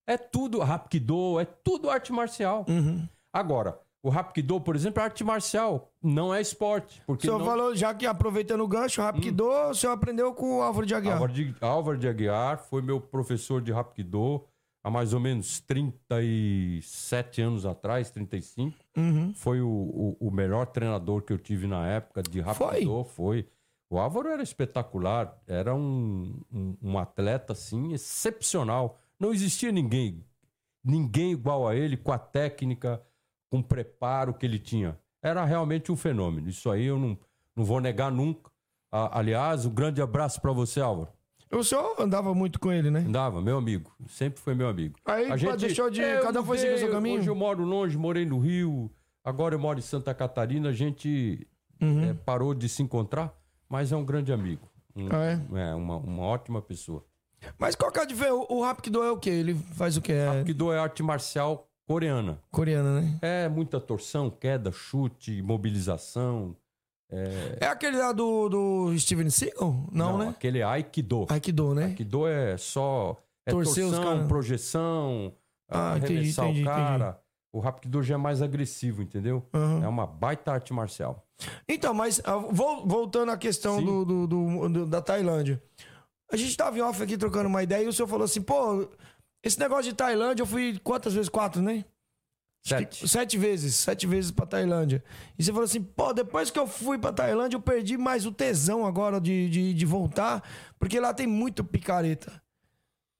[0.05, 2.65] É tudo Hapkido, é tudo arte marcial.
[2.67, 3.07] Uhum.
[3.31, 7.01] Agora, o Hapkido, por exemplo, é arte marcial, não é esporte.
[7.03, 7.45] O Porque senhor não...
[7.45, 9.05] falou, já que aproveitando o gancho, Hum.
[9.05, 11.13] Rapido, o senhor aprendeu com o Álvaro de Aguiar.
[11.13, 14.43] Álvaro de, Álvaro de Aguiar foi meu professor de Hapkido
[14.83, 18.77] há mais ou menos 37 anos atrás, 35.
[18.97, 19.33] Uhum.
[19.33, 23.05] Foi o, o, o melhor treinador que eu tive na época de Hapkido.
[23.05, 23.47] Foi.
[23.89, 28.99] O Álvaro era espetacular, era um, um, um atleta assim excepcional.
[29.19, 30.25] Não existia ninguém,
[30.83, 33.01] ninguém igual a ele com a técnica,
[33.53, 34.97] com o preparo que ele tinha.
[35.21, 36.49] Era realmente um fenômeno.
[36.49, 37.15] Isso aí eu não,
[37.55, 38.49] não vou negar nunca.
[38.91, 41.11] Ah, aliás, um grande abraço para você, Álvaro.
[41.51, 43.01] O senhor andava muito com ele, né?
[43.01, 43.95] Andava, meu amigo.
[44.07, 44.95] Sempre foi meu amigo.
[45.05, 47.19] Aí, pá, deixou de- eu cada um foi seguir o seu caminho?
[47.19, 48.89] Hoje eu moro longe, morei no Rio.
[49.23, 50.69] Agora eu moro em Santa Catarina.
[50.69, 51.47] A gente
[51.79, 52.09] Uhum.
[52.09, 53.31] eh, parou de se encontrar,
[53.69, 54.67] mas é um grande amigo.
[54.95, 55.75] Um- Ah, é?
[55.75, 57.05] uma, uma ótima pessoa.
[57.59, 58.33] Mas qual que é a diferença?
[58.35, 59.29] O, o Rapido é o quê?
[59.29, 60.13] Ele faz o quê?
[60.13, 62.39] É Que é arte marcial coreana.
[62.51, 63.17] coreano, né?
[63.21, 66.55] É muita torção, queda, chute, mobilização.
[67.59, 69.87] É aquele lá do, do Steven Seagal?
[69.91, 70.29] Não, né?
[70.29, 71.27] Aquele é Aikido.
[71.29, 71.85] Aikido, né?
[71.85, 75.33] Aikido é só é Torcer os torção, projeção,
[75.69, 77.19] Ah, entendi, arremessar entendi, o cara.
[77.51, 79.45] O Rapido já é mais agressivo, entendeu?
[79.53, 79.83] Aham.
[79.83, 81.23] É uma baita arte marcial.
[81.69, 83.85] Então, mas ah, vol- voltando à questão Sim.
[83.85, 85.61] do, do- do- do- da Tailândia.
[86.31, 88.87] A gente tava em off aqui trocando uma ideia e o senhor falou assim, pô,
[89.43, 91.29] esse negócio de Tailândia eu fui quantas vezes?
[91.29, 91.85] Quatro, né?
[92.65, 93.05] Sete.
[93.09, 95.03] Sete vezes, sete vezes pra Tailândia.
[95.37, 98.31] E você falou assim, pô, depois que eu fui pra Tailândia, eu perdi mais o
[98.31, 100.41] tesão agora de, de, de voltar,
[100.79, 102.41] porque lá tem muito picareta.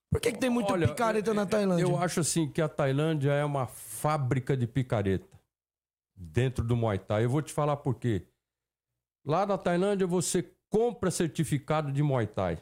[0.10, 1.84] Por que, que tem muito Olha, picareta na eu- Tailândia?
[1.84, 5.28] Eu acho assim que a Tailândia é uma fábrica de picareta
[6.16, 7.26] dentro do Muay Thai.
[7.26, 8.26] Eu vou te falar por quê.
[9.26, 12.62] Lá na Tailândia você compra certificado de Muay Thai.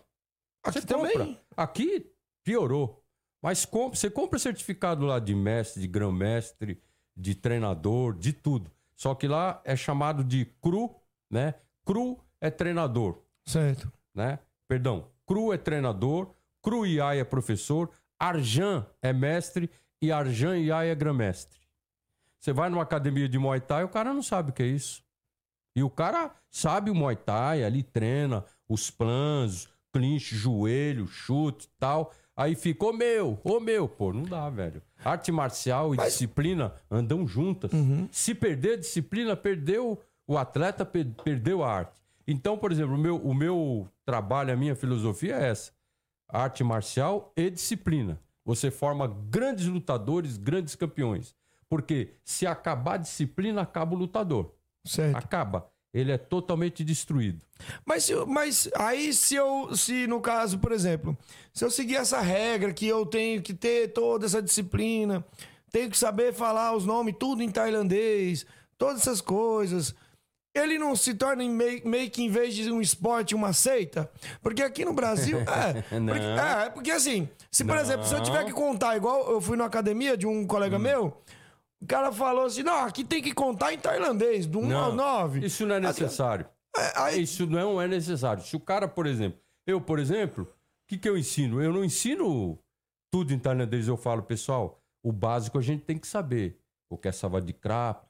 [0.64, 1.12] Aqui Você também?
[1.18, 1.42] compra.
[1.56, 2.12] Aqui
[2.44, 3.01] piorou.
[3.42, 6.82] Mas você compra certificado lá de mestre, de grão-mestre,
[7.16, 8.72] de treinador, de tudo.
[8.96, 10.96] Só que lá é chamado de cru,
[11.30, 11.56] né?
[11.84, 13.92] Cru é treinador, Certo.
[14.14, 14.40] né?
[14.68, 19.70] Perdão, Cru é treinador, Cru Iai é professor, Arjan é mestre
[20.02, 21.60] e Arjan Iai é grã-mestre.
[22.40, 25.04] Você vai numa academia de Muay Thai, o cara não sabe o que é isso.
[25.76, 31.70] E o cara sabe o Muay Thai, ali treina os planos, clinch, joelho, chute e
[31.80, 32.14] tal.
[32.42, 33.88] Aí fica, ô meu, ô meu.
[33.88, 34.82] Pô, não dá, velho.
[35.04, 37.72] Arte marcial e disciplina andam juntas.
[38.12, 42.00] Se perder a disciplina, perdeu o atleta, per- perdeu a arte.
[42.28, 45.72] Então, por exemplo, o meu, o meu trabalho, a minha filosofia é essa:
[46.30, 48.20] arte marcial e disciplina.
[48.46, 51.36] Você forma grandes lutadores, grandes campeões.
[51.70, 54.54] Porque se acabar a disciplina, acaba o lutador.
[54.86, 55.16] Certo.
[55.16, 55.71] Acaba.
[55.94, 57.42] Ele é totalmente destruído.
[57.86, 61.18] Mas, mas aí se eu, se no caso, por exemplo,
[61.54, 65.24] se eu seguir essa regra que eu tenho que ter toda essa disciplina,
[65.70, 68.46] tenho que saber falar os nomes tudo em tailandês,
[68.78, 69.94] todas essas coisas,
[70.56, 74.10] ele não se torna meio, meio que em vez de um esporte uma seita?
[74.42, 76.14] Porque aqui no Brasil, é, porque, Não.
[76.16, 77.82] é, porque assim, se por Não.
[77.82, 80.80] exemplo, se eu tiver que contar igual eu fui na academia de um colega Hum.
[80.80, 81.22] meu,
[81.82, 85.46] o cara falou assim: "Não, aqui tem que contar em tailandês, do 1 ao 9".
[85.46, 86.46] Isso não é necessário.
[86.78, 88.44] É, aí- Isso não é necessário.
[88.44, 90.48] Se o cara, por exemplo, eu, por exemplo, o
[90.88, 91.62] que, que eu ensino?
[91.62, 92.58] Eu não ensino
[93.12, 93.88] tudo em tailandês.
[93.88, 96.60] Eu falo, pessoal, o básico a gente tem que saber.
[96.90, 98.02] O que é savadikra,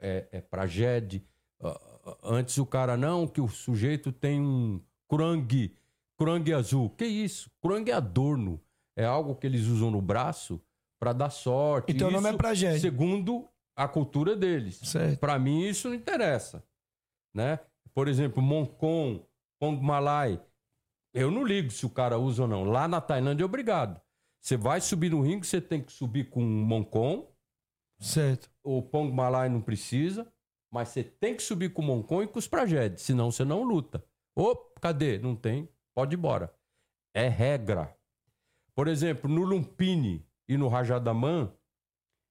[0.00, 1.22] é, é prajed.
[1.62, 5.76] Ah, ah, antes o cara, não, que o sujeito tem um kurang,
[6.16, 6.90] kurang azul.
[6.90, 7.50] Que isso?
[7.60, 8.60] Kurang é adorno.
[8.96, 10.60] É algo que eles usam no braço
[11.00, 11.90] para dar sorte.
[11.92, 12.80] Então o nome Isso é prajed.
[12.80, 14.80] Segundo a cultura deles.
[15.18, 16.62] Para mim isso não interessa,
[17.34, 17.58] né?
[17.94, 19.26] Por exemplo, Moncon,
[19.58, 20.40] Pong Malai,
[21.14, 22.64] eu não ligo se o cara usa ou não.
[22.64, 24.00] Lá na Tailândia é obrigado.
[24.40, 27.30] Você vai subir no ringue, você tem que subir com Moncon,
[27.98, 28.50] Certo.
[28.62, 30.30] o Pong Malai não precisa,
[30.70, 33.62] mas você tem que subir com o Moncon e com os Prajed, senão você não
[33.62, 34.04] luta.
[34.36, 35.18] Ô, cadê?
[35.18, 35.68] Não tem?
[35.94, 36.54] Pode ir embora.
[37.12, 37.94] É regra.
[38.74, 41.52] Por exemplo, no Lumpini e no Rajadaman,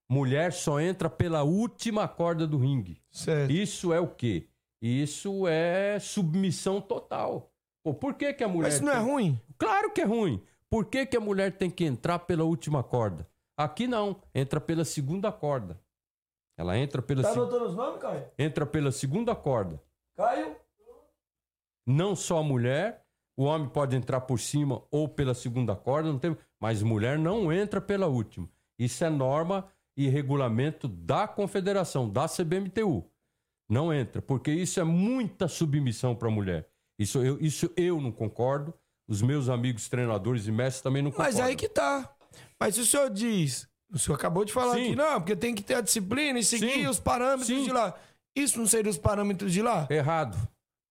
[0.10, 3.02] mulher só entra pela última corda do ringue.
[3.10, 3.52] Certo.
[3.52, 4.48] Isso é o quê?
[4.82, 7.52] Isso é submissão total.
[7.84, 8.64] Pô, por que, que a mulher.
[8.68, 9.42] Mas isso não é tem- ruim?
[9.58, 10.44] Claro que é ruim.
[10.70, 13.28] Por que, que a mulher tem que entrar pela última corda?
[13.58, 15.80] Aqui não, entra pela segunda corda.
[16.58, 18.28] Ela entra pela, Tá se- anotando os nomes, Caio?
[18.38, 19.82] entra pela segunda corda.
[20.16, 20.56] Caio?
[21.88, 23.06] Não só a mulher,
[23.40, 27.54] o homem pode entrar por cima ou pela segunda corda, não tem, mas mulher não
[27.54, 28.50] entra pela última.
[28.78, 33.10] Isso é norma e regulamento da confederação, da CBMTU.
[33.70, 36.68] Não entra, porque isso é muita submissão para a mulher.
[37.00, 38.74] Isso eu, isso eu não concordo.
[39.08, 41.40] Os meus amigos treinadores e mestres também não concordam.
[41.40, 42.14] Mas aí que tá.
[42.60, 44.88] Mas se o senhor diz, o senhor acabou de falar Sim.
[44.88, 46.88] aqui, não, porque tem que ter a disciplina e seguir Sim.
[46.88, 47.64] os parâmetros Sim.
[47.64, 47.98] de lá.
[48.36, 49.88] Isso não seria os parâmetros de lá?
[49.90, 50.38] Errado.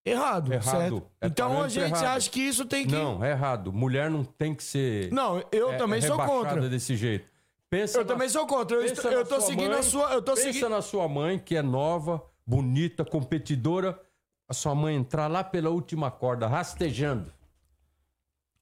[0.05, 0.65] Errado, Errado.
[0.71, 1.03] certo?
[1.21, 2.17] É então a gente errado.
[2.17, 2.93] acha que isso tem que.
[2.93, 3.73] Não, é errado.
[3.73, 5.13] Mulher não tem que ser.
[5.13, 6.69] Não, eu é- também é sou contra.
[6.69, 7.29] desse jeito.
[7.69, 8.77] Pensa Eu na- também sou contra.
[8.79, 10.13] Eu, estou- eu tô seguindo mãe, a sua.
[10.15, 10.69] Eu tô Pensa seguindo.
[10.71, 14.01] na sua mãe, que é nova, bonita, competidora.
[14.49, 17.31] A sua mãe entrar lá pela última corda, rastejando.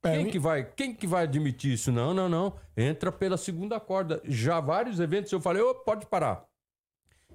[0.03, 1.91] É, Quem que vai, quem que vai admitir isso?
[1.93, 2.55] Não, não, não.
[2.77, 4.21] Entra pela segunda corda.
[4.25, 6.45] Já vários eventos eu falei, ô, pode parar.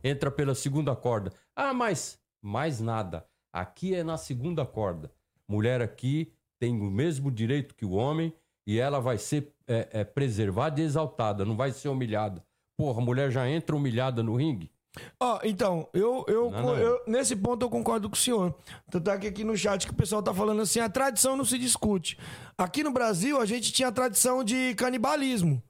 [0.03, 1.31] Entra pela segunda corda.
[1.55, 3.25] Ah, mas mais nada.
[3.53, 5.11] Aqui é na segunda corda.
[5.47, 8.33] Mulher aqui tem o mesmo direito que o homem
[8.65, 12.43] e ela vai ser é, é, preservada e exaltada, não vai ser humilhada.
[12.77, 14.71] Porra, a mulher já entra humilhada no ringue?
[15.19, 16.77] Ó, então, eu, eu, Não, não.
[16.77, 18.53] eu- nesse ponto eu concordo com o senhor.
[18.89, 21.45] Tanto é que aqui no chat que o pessoal tá falando assim, a tradição não
[21.45, 22.17] se discute.
[22.57, 25.61] Aqui no Brasil, a gente tinha a tradição de canibalismo.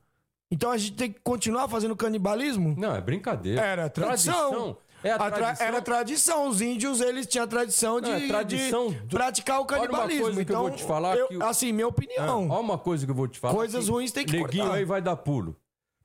[0.49, 2.75] Então a gente tem que continuar fazendo canibalismo?
[2.77, 3.61] Não, é brincadeira.
[3.61, 4.75] Era tradição.
[5.03, 5.55] É a tra-.
[5.59, 6.47] Era tradição.
[6.47, 9.69] Os índios, eles tinham a tradição de, Não, é tradição de do- praticar o Olha
[9.69, 10.21] uma canibalismo.
[10.23, 12.49] coisa que eu então, vou te falar eu- que assim, minha opinião.
[12.49, 13.53] Olha uma coisa que eu vou te falar.
[13.55, 14.77] Coisas que ruins tem que Neguinho cortar.
[14.77, 15.55] aí vai dar pulo.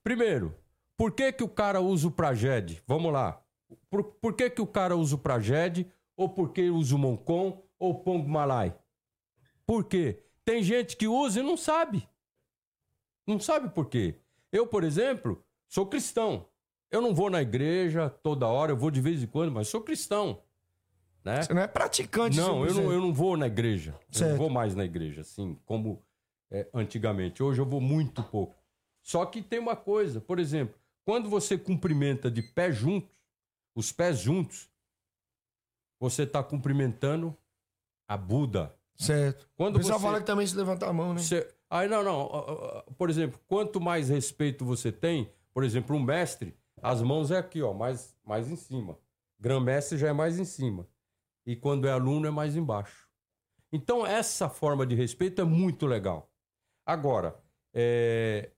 [0.02, 0.54] Primeiro,
[0.96, 2.82] por que que o cara usa o Praged?
[2.86, 3.40] Vamos lá.
[3.90, 5.86] Por, por que que o cara usa o Praged?
[6.16, 7.62] Ou por que usa o Moncon?
[7.78, 8.74] Ou o Pong Malai?
[9.66, 10.22] Por quê?
[10.44, 12.08] Tem gente que usa e não sabe.
[13.26, 14.14] Não sabe por quê.
[14.52, 16.46] Eu, por exemplo, sou cristão.
[16.96, 19.82] Eu não vou na igreja toda hora, eu vou de vez em quando, mas sou
[19.82, 20.42] cristão.
[21.22, 21.42] Né?
[21.42, 22.36] Você não é praticante.
[22.38, 22.92] Não, eu não, 100%.
[22.92, 23.90] eu não vou na igreja.
[24.12, 24.30] Eu Certo.
[24.30, 26.02] não vou mais na igreja, assim, como
[26.50, 27.42] é, antigamente.
[27.42, 28.56] Hoje eu vou muito pouco.
[29.02, 33.14] Só que tem uma coisa, por exemplo, quando você cumprimenta de pé juntos,
[33.74, 34.70] os pés juntos,
[36.00, 37.36] você está cumprimentando
[38.08, 38.74] a Buda.
[38.96, 39.46] Certo.
[39.54, 41.20] Quando o pessoal você- fala que também se levantar a mão, né?
[41.20, 41.46] Você...
[41.68, 42.84] Aí, não, não.
[42.96, 47.62] Por exemplo, quanto mais respeito você tem, por exemplo, um mestre, as mãos é aqui,
[47.62, 48.98] ó, mais, mais em cima.
[49.38, 50.86] Grã-mestre já é mais em cima.
[51.44, 53.06] E quando é aluno é mais embaixo.
[53.72, 56.30] Então, essa forma de respeito é muito legal.
[56.84, 57.36] Agora,
[57.74, 58.50] é,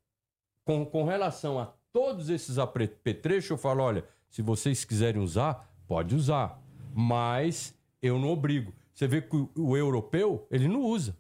[0.65, 6.15] com, com relação a todos esses apetrechos, eu falo: olha, se vocês quiserem usar, pode
[6.15, 6.63] usar,
[6.95, 8.73] mas eu não obrigo.
[8.93, 11.17] Você vê que o, o europeu, ele não usa.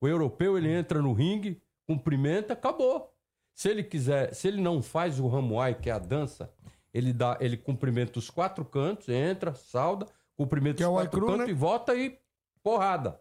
[0.00, 3.15] O europeu, ele entra no ringue, cumprimenta, acabou.
[3.56, 6.52] Se ele quiser, se ele não faz o ramuai, que é a dança,
[6.92, 11.18] ele dá, ele cumprimenta os quatro cantos, entra, sauda, cumprimenta Que é os o quatro
[11.20, 11.50] Aikru, cantos né?
[11.52, 12.18] e volta e
[12.62, 13.18] porrada.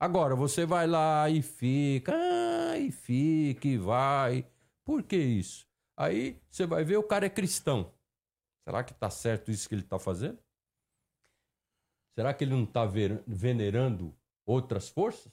[0.00, 4.46] Agora, você vai lá e fica, ah, e fica, e vai.
[4.84, 5.66] Por que isso?
[5.96, 7.92] Aí você vai ver o cara é cristão.
[8.66, 10.38] Será que tá certo isso que ele tá fazendo?
[12.16, 14.14] Será que ele não tá ver- venerando
[14.46, 15.32] outras forças?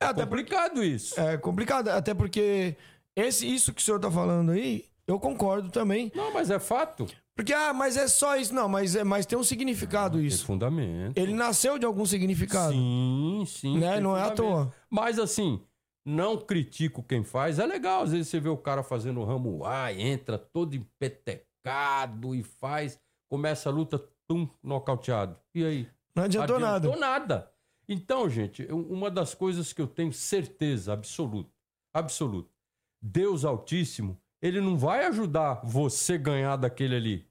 [0.00, 1.20] É, É complicado isso.
[1.20, 2.76] é complicado, até porque
[3.26, 6.12] esse, isso que o senhor tá falando aí, eu concordo também.
[6.14, 7.06] Não, mas é fato.
[7.34, 8.54] Porque, ah, mas é só isso.
[8.54, 10.44] Não, mas, é, mas tem um significado Tem isso.
[10.44, 11.16] fundamento.
[11.16, 12.72] Ele nasceu de algum significado.
[12.72, 13.78] Sim, sim.
[13.78, 13.94] Né?
[13.94, 14.74] tem Não é à toa.
[14.90, 15.62] Mas assim,
[16.04, 17.58] não critico quem faz.
[17.58, 22.42] É legal, às vezes você vê o cara fazendo ramo A, entra todo empetecado e
[22.42, 22.98] faz,
[23.30, 25.36] começa a luta, tum, nocauteado.
[25.54, 25.88] E aí?
[26.14, 27.34] Não adiantou, Adiantou nada.
[27.34, 27.52] nada.
[27.88, 31.50] Então, gente, uma das coisas que eu tenho certeza absoluta,
[31.94, 32.50] absoluta,
[33.00, 37.28] Deus Altíssimo, ele não vai ajudar você a ganhar daquele ali.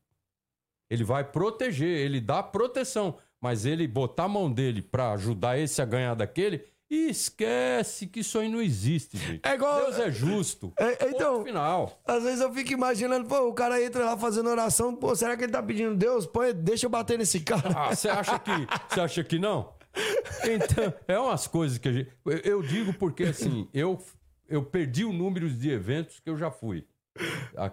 [0.89, 5.82] Ele vai proteger, ele dá proteção, mas ele botar a mão dele pra ajudar esse
[5.82, 9.41] a ganhar daquele, esquece que isso aí não existe, gente.
[9.45, 10.71] É igual- Deus é justo.
[10.80, 11.99] É, é, então- final.
[12.06, 15.43] Às vezes eu fico imaginando, pô, o cara entra lá fazendo oração, pô, será que
[15.43, 16.25] ele tá pedindo Deus?
[16.25, 17.69] Pô, deixa eu bater nesse cara.
[17.75, 18.51] Ah, você acha que
[18.89, 19.75] você acha que não?
[20.45, 22.12] Então, é umas coisas que a gente.
[22.43, 23.99] Eu digo porque assim, eu,
[24.47, 26.86] eu perdi o número de eventos que eu já fui.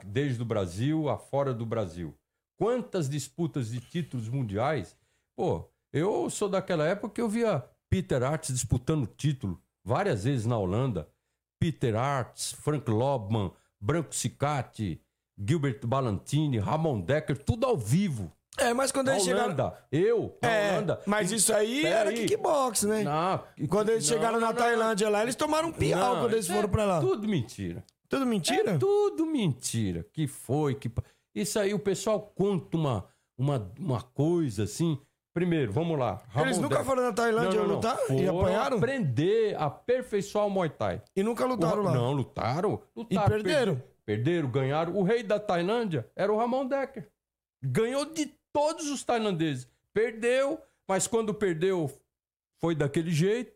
[0.06, 2.14] Desde o Brasil a fora do Brasil.
[2.56, 4.96] Quantas disputas de títulos mundiais?
[5.36, 10.56] Pô, eu sou daquela época que eu via Peter Arts disputando título várias vezes na
[10.56, 11.08] Holanda.
[11.60, 15.00] Peter Arts, Frank Lobman, Branco Cicati,
[15.38, 18.32] Gilbert Balantini, Ramon Decker, tudo ao vivo.
[18.58, 19.44] É, mas quando eles chegaram.
[19.46, 19.78] Holanda.
[19.90, 21.00] Eu, É, Holanda.
[21.06, 22.16] mas isso aí Pera era aí.
[22.16, 23.02] kickbox, né?
[23.02, 26.20] Não, Quando eles não, chegaram na não, não, Tailândia lá, eles tomaram um piau não,
[26.22, 27.00] quando eles foram é pra lá.
[27.00, 27.84] Tudo, Tudo mentira.
[28.24, 28.70] mentira?
[28.72, 30.06] É tudo mentira.
[30.12, 30.90] Que foi, que.
[31.34, 33.04] Isso aí o pessoal conta uma,
[33.36, 34.98] uma, uma coisa assim.
[35.34, 36.22] Primeiro, vamos lá.
[36.36, 36.84] Eles Ramon nunca Decker.
[36.84, 37.74] foram na Tailândia Não, não, não.
[37.74, 38.76] lutar e Foram apanharam?
[38.76, 41.02] aprender, aperfeiçoar o Muay Thai.
[41.16, 41.92] E nunca lutaram O- lá.
[41.92, 42.80] Não, lutaram.
[42.94, 43.74] lutaram perderam?
[43.74, 44.94] perder- Perderam, ganharam.
[44.96, 47.08] O rei da Tailândia era o Ramon Decker.
[47.64, 49.68] Ganhou de todos os tailandeses.
[49.92, 51.90] Perdeu, mas quando perdeu,
[52.60, 53.52] foi daquele jeito.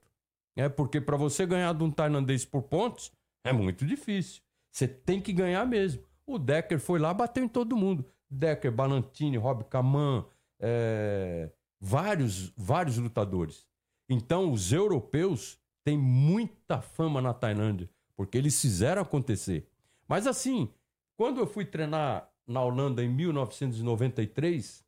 [0.56, 3.12] É porque para você ganhar de um tailandês por pontos
[3.44, 4.42] é muito difícil.
[4.70, 6.02] Você tem que ganhar mesmo.
[6.26, 8.04] O Decker foi lá, bateu em todo mundo.
[8.28, 10.26] Decker, Balantini, Rob Kaman,
[10.60, 13.66] é, vários, vários lutadores.
[14.08, 19.66] Então, os europeus têm muita fama na Tailândia, porque eles fizeram acontecer.
[20.06, 20.68] Mas assim,
[21.16, 24.84] quando eu fui treinar na Holanda em 1993,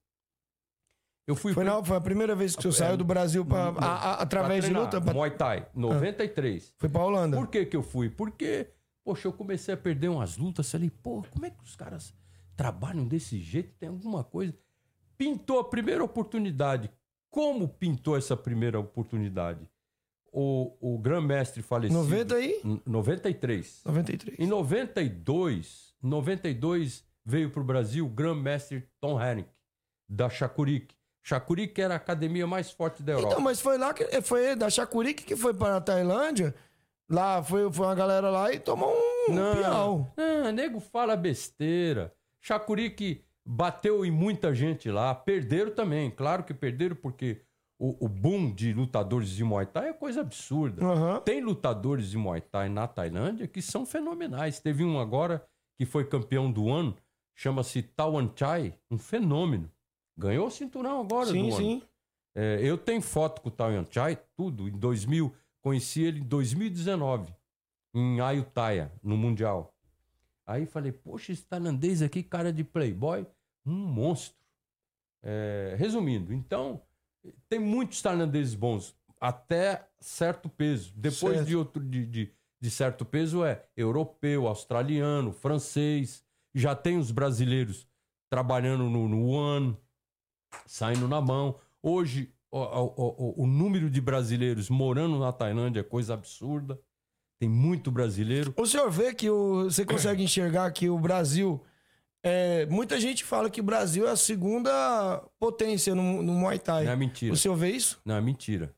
[1.30, 3.44] eu fui Foi, na- foi a primeira vez que o senhor É, saiu do Brasil
[3.44, 5.00] pra, a- a- através pra de treinar, luta?
[5.00, 6.74] pra- Muay Thai, 93.
[6.78, 7.36] Foi pra Holanda.
[7.36, 8.08] Por que que eu fui?
[8.10, 8.68] Porque,
[9.04, 10.70] poxa, eu comecei a perder umas lutas.
[10.70, 12.12] Falei, pô, como é que os caras
[12.56, 13.72] trabalham desse jeito?
[13.78, 14.54] Tem alguma coisa.
[15.16, 16.90] Pintou a primeira oportunidade.
[17.30, 19.60] Como pintou essa primeira oportunidade?
[20.32, 21.98] O, o grão-mestre falecido...
[22.00, 22.60] 90 aí?
[22.64, 23.82] N- 93.
[23.84, 24.38] 93.
[24.38, 29.48] Em 92, 92 veio para o Brasil o grão-mestre Tom Herrick,
[30.08, 30.28] da
[31.30, 31.70] Shakurik.
[31.70, 33.32] Shakurik era a academia mais forte da Europa.
[33.32, 36.54] Então, mas foi lá que foi da Chacurique que foi para a Tailândia.
[37.08, 38.94] Lá foi, foi uma galera lá e tomou
[39.28, 40.12] um piau.
[40.16, 42.12] Não, nego fala besteira.
[42.40, 45.14] Chacurique bateu em muita gente lá.
[45.14, 46.10] Perderam também.
[46.10, 47.42] Claro que perderam porque
[47.78, 50.84] o, o boom de lutadores de Muay Thai é coisa absurda.
[50.84, 51.20] Aham.
[51.20, 54.60] Tem lutadores de Muay Thai na Tailândia que são fenomenais.
[54.60, 55.44] Teve um agora
[55.76, 56.94] que foi campeão do ano,
[57.34, 59.70] chama-se Tawan Chai, um fenômeno.
[60.20, 61.82] Ganhou o cinturão agora Sim, sim.
[62.34, 64.68] É, eu tenho foto com o Taoyan Chai, tudo.
[64.68, 67.34] Em 2000, conheci ele em 2019,
[67.94, 69.74] em Ayutthaya, no Mundial.
[70.46, 73.26] Aí falei, poxa, esse tailandês aqui, cara de playboy,
[73.64, 74.38] um monstro.
[75.22, 76.82] É, resumindo, então,
[77.48, 80.92] tem muitos tailandeses bons, até certo peso.
[80.96, 81.46] Depois Certo.
[81.46, 86.24] de outro de, de, de certo peso é europeu, australiano, francês.
[86.54, 87.86] Já tem os brasileiros
[88.30, 89.76] trabalhando no, no One,
[90.66, 91.58] saindo na mão.
[91.82, 96.80] Hoje, o, o- o- o número de brasileiros morando na Tailândia é coisa absurda.
[97.38, 98.52] Tem muito brasileiro.
[98.56, 101.64] O senhor vê que o, você consegue enxergar que o Brasil.
[102.22, 106.84] é, muita gente fala que o Brasil é a segunda potência no, no Muay Thai.
[106.84, 107.32] Não é mentira.
[107.32, 107.98] O senhor vê isso?
[108.04, 108.74] Não, é mentira.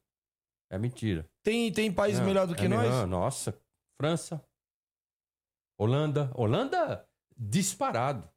[0.70, 1.28] É mentira.
[1.42, 2.82] Tem, tem país Não, melhor do que é nós?
[2.82, 3.06] melhor.
[3.06, 3.52] Nossa,
[4.00, 4.40] França,
[5.78, 6.30] Holanda.
[6.34, 7.04] Holanda
[7.36, 8.28] disparado.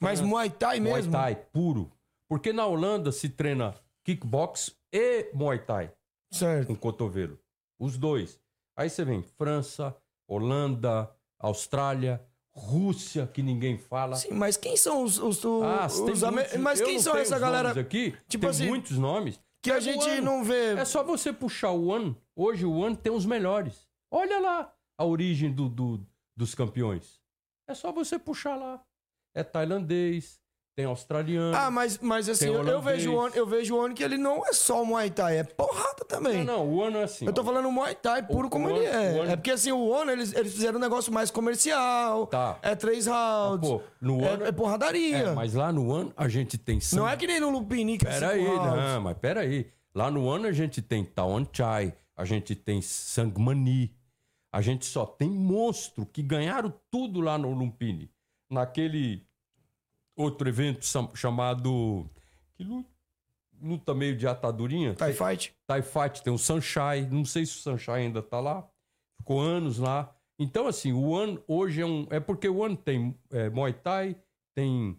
[0.00, 1.12] Mas França, Muay Thai Muay mesmo?
[1.12, 1.92] Thai puro.
[2.28, 3.74] Porque na Holanda se treina
[4.04, 5.92] kickbox e Muay Thai
[6.32, 6.66] Certo.
[6.68, 7.38] com cotovelo.
[7.78, 8.40] Os dois.
[8.76, 9.96] Aí você vem França,
[10.28, 12.22] Holanda, Austrália,
[12.54, 14.16] Rússia, que ninguém fala.
[14.16, 15.18] Sim, mas quem são os.
[15.18, 18.12] os, os, Ah, os muitos- Mas quem são essa galera aqui?
[18.28, 19.40] tipo tem assim, muitos nomes.
[19.62, 20.22] que a gente ano.
[20.22, 20.74] não vê?
[20.74, 22.16] É só você puxar o ano.
[22.36, 23.88] Hoje o ano tem os melhores.
[24.10, 26.06] Olha lá a origem do, do-
[26.36, 27.20] dos campeões.
[27.68, 28.82] É só você puxar lá.
[29.34, 30.40] É tailandês,
[30.78, 31.56] tem australiano.
[31.56, 34.16] Ah, mas, mas assim, eu, eu vejo o Ono, eu vejo o Ono que ele
[34.16, 36.44] não é só Muay Thai, é porrada também.
[36.44, 37.26] não, não, o ano é assim.
[37.26, 37.44] Eu tô ó.
[37.44, 39.10] falando Muay Thai puro O- como o ele Ono- é.
[39.12, 42.28] o Ono- É porque assim, o Ono, eles, eles fizeram um negócio mais comercial.
[42.28, 42.60] Tá.
[42.62, 43.68] É três rounds.
[43.68, 45.16] Pô, no é, ano- é porradaria.
[45.16, 47.02] É, mas lá no ano a gente tem sangue.
[47.02, 48.76] Não é que nem no Lupini, que é Peraí, cinco rounds.
[48.76, 49.66] não, mas peraí.
[49.92, 53.92] Lá no ano a gente tem Tawan Chai, a gente tem Sangmani,
[54.52, 58.08] a gente só tem monstro que ganharam tudo lá no Lumpini.
[58.48, 59.26] Naquele
[60.18, 62.04] outro evento chamado.
[62.56, 62.88] Que luta,
[63.62, 64.94] luta meio de atadurinha?
[64.94, 65.54] Thai Fight.
[65.66, 68.68] Thai Fight, tem o Sunshine, não sei se o Sunshine ainda tá lá.
[69.16, 70.14] Ficou anos lá.
[70.38, 72.06] Então, assim, o One hoje é um.
[72.10, 74.16] É porque o One tem é, Muay Thai,
[74.54, 74.96] tem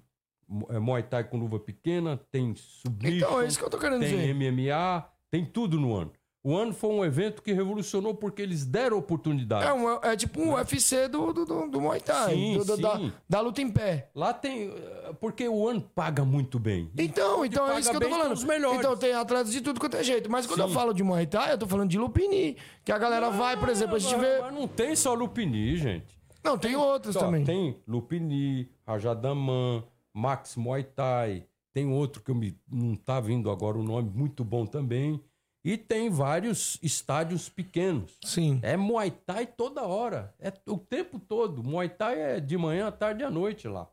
[0.69, 4.01] é, Muay Thai com luva pequena, tem submission, Então, é isso que eu tô querendo
[4.01, 4.33] tem dizer.
[4.33, 6.11] MMA, tem tudo no One.
[6.41, 9.65] O One foi um evento que revolucionou porque eles deram oportunidade.
[9.65, 12.33] É, um, é tipo um UFC do, do, do, do Muay Thai.
[12.33, 13.11] Sim, do- do- Da, sim.
[13.27, 14.09] da luta em pé.
[14.15, 14.69] Lá tem.
[14.69, 16.89] eh, Porque o One paga muito bem.
[16.97, 18.27] Então, então é isso que eu tô falando.
[18.27, 18.79] tem os melhores.
[18.79, 20.31] Então tem atletas de tudo quanto é jeito.
[20.31, 20.73] Mas quando eu Sim.
[20.73, 22.55] falo de Muay Thai, eu tô falando de Lupini.
[22.85, 24.39] Que a galera vai, por exemplo, a gente mas, vê.
[24.39, 26.17] mas não tem só Lupini, gente.
[26.41, 27.43] Não, tem outros Ó, também.
[27.43, 29.83] Tem Lupini, Rajadaman,
[30.13, 31.43] Max Muay Thai.
[31.73, 35.21] Tem outro que eu me, não tá vindo agora o nome, muito bom também.
[35.63, 38.17] E tem vários estádios pequenos.
[38.23, 38.59] Sim.
[38.63, 40.33] É Muay Thai toda hora.
[40.39, 41.61] É o tempo todo.
[41.63, 43.89] Muay Thai é de manhã, à tarde e à noite lá,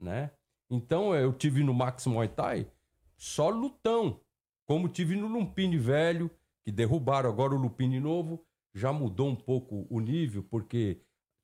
[0.00, 0.30] né?
[0.70, 2.66] Então eu tive no Max Muay Thai
[3.16, 4.18] só lutão.
[4.66, 6.30] Como tive no Lumpini velho,
[6.64, 8.42] que derrubaram agora o Lumpini novo,
[8.72, 11.00] já mudou um pouco o nível, porque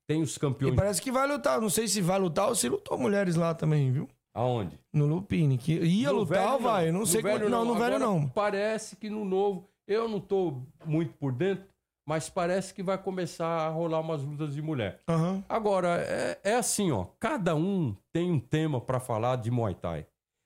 [0.07, 0.75] tem os E campeões.
[0.75, 1.59] parece que vai lutar.
[1.61, 4.07] Não sei se vai lutar ou se lutou mulheres lá também, viu?
[4.37, 4.79] Aonde?
[4.93, 5.57] No Lupini.
[5.57, 6.91] Que ia No lutar, velho, vai.
[6.91, 7.49] Não No sei como.
[7.49, 8.27] Não, no velho não.
[8.29, 11.65] Parece que no novo, eu não tô muito por dentro,
[12.07, 14.99] mas parece que vai começar a rolar umas lutas de mulher.
[15.09, 15.43] Aham.
[15.49, 17.07] Agora, é, é assim, ó.
[17.19, 20.05] Cada um tem um tema pra falar de Muay Thai.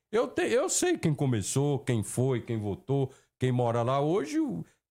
[0.10, 4.00] Eu, te, eu sei quem começou, quem foi, quem votou, quem mora lá.
[4.00, 4.38] Hoje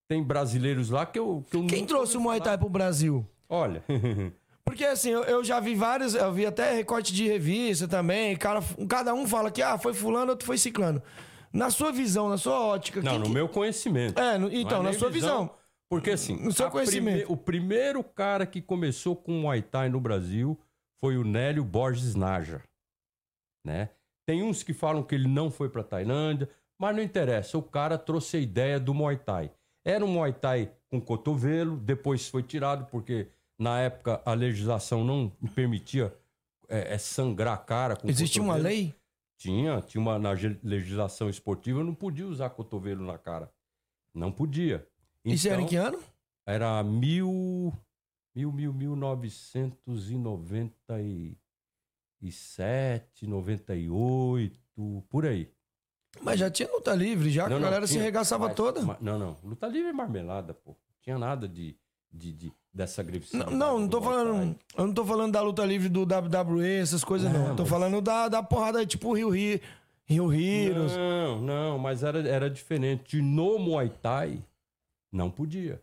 [0.09, 1.43] tem brasileiros lá que eu.
[1.51, 2.41] Que eu Quem trouxe o Muay.
[2.41, 3.27] Thai pro Brasil?
[3.49, 3.83] Olha,
[4.71, 8.37] Porque assim, eu, eu já vi vários, eu vi até recorte de revista também.
[8.37, 11.03] Cara, cada um fala que ah, foi fulano, outro foi ciclano.
[11.53, 13.03] Na sua visão, na sua ótica.
[13.03, 14.19] não, no que- meu conhecimento.
[14.21, 15.51] É, no- então, é na sua visão.
[15.91, 17.19] Porque assim, No seu conhecimento.
[17.27, 20.57] prime- o primeiro cara que começou com o Muay Thai no Brasil
[21.01, 22.63] foi o Nélio Borges Naja,
[23.67, 23.91] né?
[24.27, 26.49] Tem uns que falam que ele não foi pra Tailândia,
[26.79, 29.51] mas não interessa, o cara trouxe a ideia do Muay Thai.
[29.85, 33.27] Era um Muay Thai com cotovelo, depois foi tirado porque
[33.61, 36.17] na época a legislação não permitia
[36.69, 38.95] é, é, sangrar a cara com Existe uma lei?
[39.37, 40.31] Tinha, tinha uma na
[40.63, 43.53] legislação esportiva, não podia usar cotovelo na cara.
[44.15, 44.87] Não podia.
[45.25, 46.03] Isso era em Então, que ano?
[46.47, 47.73] Era mil,
[48.35, 51.37] mil, mil, mil novecentos e noventa e
[52.23, 55.51] e sete, noventa e oito, por aí.
[56.23, 58.57] Mas já tinha luta livre, já que Não, a não, galera se tinha, arregaçava mas-
[58.57, 58.83] toda.
[58.83, 59.39] mas- não, não.
[59.43, 60.77] Luta livre é marmelada, pô.
[61.01, 61.79] Tinha nada de,
[62.13, 63.51] de, de- dessa agressividade.
[63.51, 64.57] Não, não, não tô falando.
[64.77, 67.49] Eu não tô falando da luta livre do WWE, essas coisas, não.
[67.49, 69.61] Não, tô mas- falando da, da porrada tipo Rio Rio.
[70.05, 70.97] Rio Heroes.
[70.97, 73.23] Não, não, mas era, era diferente.
[73.23, 74.43] No Muay Thai,
[75.13, 75.81] não podia.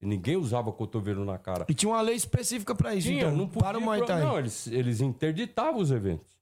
[0.00, 1.66] Ninguém usava cotovelo na cara.
[1.68, 3.36] E tinha uma lei específica pra isso, Tinha, então.
[3.36, 3.68] não podia.
[3.68, 4.22] para o Muay Thai.
[4.22, 6.36] Não, eles, eles interditavam os eventos.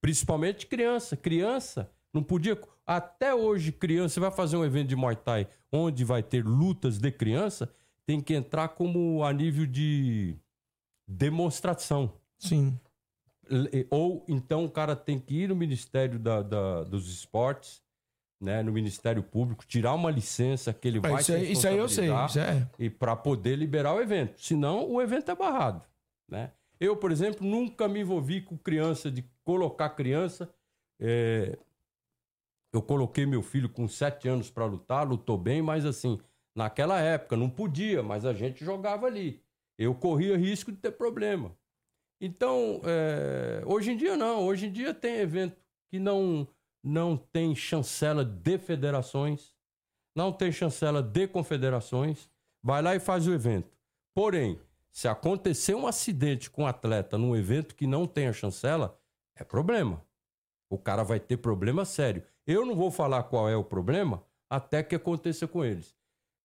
[0.00, 1.16] Principalmente criança.
[1.16, 2.58] Criança não podia.
[2.86, 6.98] Até hoje, criança, você vai fazer um evento de Muay Thai onde vai ter lutas
[6.98, 7.70] de criança,
[8.06, 10.36] tem que entrar como a nível de
[11.06, 12.12] demonstração.
[12.38, 12.78] Sim.
[13.50, 17.82] L- Ou então o cara tem que ir no Ministério da- da- dos Esportes,
[18.40, 21.76] né, no Ministério Público, tirar uma licença que ele É, vai isso, aí, isso aí
[21.76, 22.08] eu sei.
[22.10, 22.66] É.
[22.78, 24.40] e para poder liberar o evento.
[24.40, 25.84] Senão, o evento é barrado.
[26.28, 26.50] Né?
[26.80, 30.52] Eu, por exemplo, nunca me envolvi com criança, de colocar criança.
[31.00, 31.56] É,
[32.74, 36.18] Eu coloquei meu filho com sete anos para lutar, lutou bem, mas assim,
[36.54, 39.42] naquela época não podia, mas a gente jogava ali.
[39.78, 41.56] Eu corria risco de ter problema.
[42.20, 44.46] Então, é, hoje em dia não.
[44.46, 46.46] Hoje em dia tem evento que não,
[46.82, 49.54] não tem chancela de federações.
[50.14, 52.30] não tem chancela de confederações,
[52.62, 53.76] vai lá e faz o evento.
[54.14, 59.00] Porém, se acontecer um acidente com um atleta num evento que não tem a chancela,
[59.34, 60.04] é problema.
[60.70, 62.22] O cara vai ter problema sério.
[62.46, 65.96] Eu não vou falar qual é o problema até que aconteça com eles.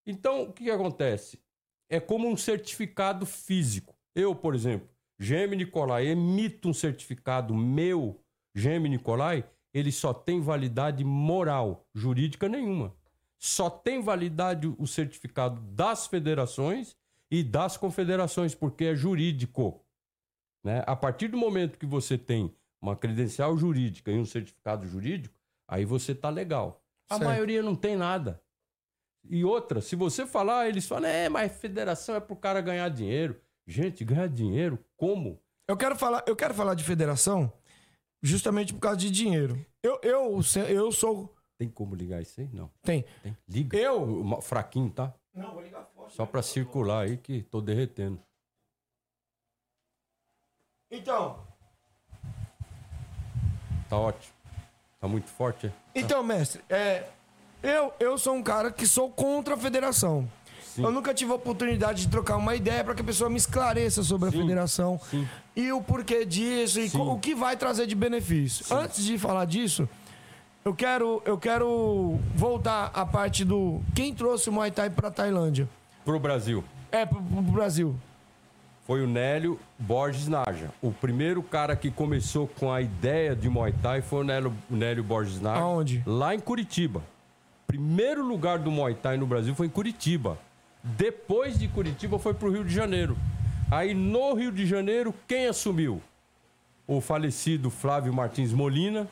[0.08, 1.38] Então, o que, que acontece?
[1.90, 3.94] É como um certificado físico.
[4.16, 4.88] Eu, por exemplo,
[5.20, 8.24] GM Nicolai, emito um certificado meu,
[8.56, 12.96] GM Nicolai, ele só tem validade moral, jurídica nenhuma.
[13.38, 16.96] Só tem validade o certificado das federações
[17.30, 19.86] e das confederações, porque é jurídico.
[20.64, 20.84] Né?
[20.88, 25.38] A partir do momento que você tem uma credencial jurídica e um certificado jurídico,
[25.68, 26.82] aí você tá legal.
[27.10, 27.28] A Certo.
[27.30, 28.42] maioria não tem nada.
[29.30, 33.40] E outra, se você falar, eles falam, é, mas federação é pro cara ganhar dinheiro.
[33.66, 35.40] Gente, ganhar dinheiro como?
[35.68, 37.52] Eu quero falar, eu quero falar de federação
[38.24, 39.64] justamente por causa de dinheiro.
[39.84, 41.34] Eu, eu, eu sou.
[41.60, 42.50] Tem como ligar isso aí?
[42.54, 42.72] Não.
[42.84, 43.04] Tem.
[43.24, 43.36] Tem.
[43.48, 43.78] Liga.
[43.78, 45.14] Eu- Fraquinho, tá?
[45.34, 46.16] Não, vou ligar forte.
[46.16, 48.22] Só pra circular aí que tô derretendo.
[50.92, 51.46] Então,
[53.90, 54.34] Tá ótimo.
[55.00, 55.74] Tá muito forte, é?
[55.96, 57.10] então, mestre, é,
[57.62, 60.28] eu, eu sou um cara que sou contra a federação.
[60.62, 60.84] Sim.
[60.84, 64.04] Eu nunca tive a oportunidade de trocar uma ideia para que a pessoa me esclareça
[64.04, 65.28] sobre Sim, a federação sim.
[65.56, 68.64] e o porquê disso e o que vai trazer de benefício.
[68.76, 69.90] Antes de falar disso,
[70.64, 75.68] eu quero, eu quero voltar à parte do quem trouxe o Muay Thai para Tailândia.
[76.06, 76.64] Pro Brasil.
[76.92, 77.96] É, pro, pro Brasil.
[78.86, 80.70] Foi o Nélio Borges Naja.
[80.82, 84.76] O primeiro cara que começou com a ideia de Muay Thai foi o Nélio, o
[84.76, 85.60] Nélio Borges Naja.
[85.62, 86.04] Aonde?
[86.06, 87.02] Lá em Curitiba.
[87.68, 90.40] Primeiro lugar do Muay Thai no Brasil foi em Curitiba.
[90.82, 93.18] Depois de Curitiba foi pro Rio de Janeiro.
[93.70, 96.02] Aí no Rio de Janeiro, quem assumiu?
[96.88, 99.06] O falecido Flávio Martins Molina,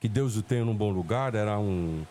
[0.00, 2.02] que Deus o tenha num bom lugar, era um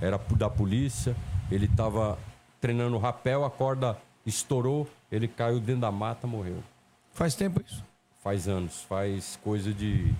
[0.00, 1.16] era da polícia,
[1.50, 2.18] ele estava
[2.60, 6.62] treinando rapel, a corda estourou, ele caiu dentro da mata, morreu.
[7.12, 7.82] Faz tempo isso.
[8.22, 10.12] Faz anos, faz coisa de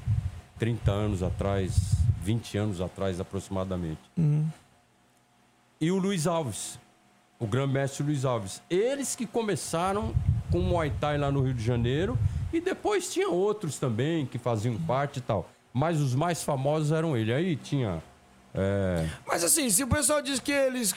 [0.59, 4.01] 30 anos atrás, 20 anos atrás aproximadamente.
[5.81, 6.79] E o Luiz Alves,
[7.39, 8.61] o grande-mestre Luiz Alves.
[8.69, 10.13] Eles que começaram
[10.51, 12.19] com o Muay Thai lá no Rio de Janeiro
[12.53, 15.49] e depois tinha outros também que faziam parte e tal.
[15.73, 17.33] Mas os mais famosos eram ele.
[17.33, 18.03] Aí tinha.
[18.55, 20.95] é, Mas assim, se o pessoal diz que eles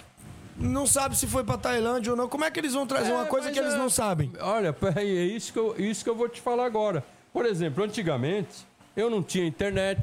[0.57, 3.23] não sabem se foi pra Tailândia ou não, como é que eles vão trazer uma
[3.23, 4.31] É, coisa mas que eles é- não sabem?
[4.39, 7.03] Olha, peraí, é isso que, eu, isso que eu vou te falar agora.
[7.31, 8.65] Por exemplo, antigamente,
[8.95, 10.01] eu não tinha internet,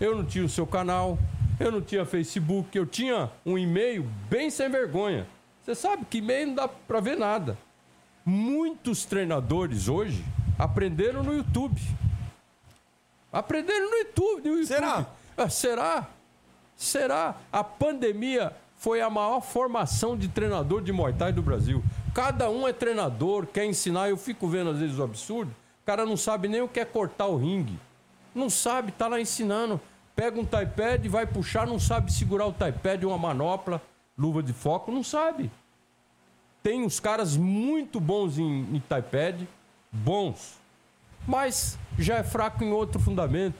[0.00, 1.18] eu não tinha o seu canal,
[1.62, 5.26] eu não tinha Facebook, eu tinha um e-mail bem sem vergonha.
[5.62, 7.56] Você sabe que e-mail não dá pra ver nada.
[8.24, 10.24] Muitos treinadores hoje
[10.58, 11.80] aprenderam no YouTube.
[13.32, 14.42] Aprenderam no YouTube.
[14.42, 14.66] no YouTube.
[14.66, 15.06] Será?
[15.36, 16.08] Ah, será?
[16.76, 17.36] Será?
[17.52, 21.82] A pandemia foi a maior formação de treinador de Muay Thai do Brasil.
[22.12, 24.10] Cada um é treinador, quer ensinar.
[24.10, 25.54] Eu fico vendo às vezes o absurdo.
[25.82, 27.78] O cara não sabe nem o que é cortar o ringue.
[28.34, 29.80] Não sabe, tá lá ensinando.
[30.14, 33.80] Pega um iPad, vai puxar, não sabe segurar o iPad, uma manopla,
[34.16, 35.50] luva de foco, não sabe.
[36.62, 39.42] Tem uns caras muito bons em, em iPad,
[39.90, 40.60] bons,
[41.26, 43.56] mas já é fraco em outro fundamento.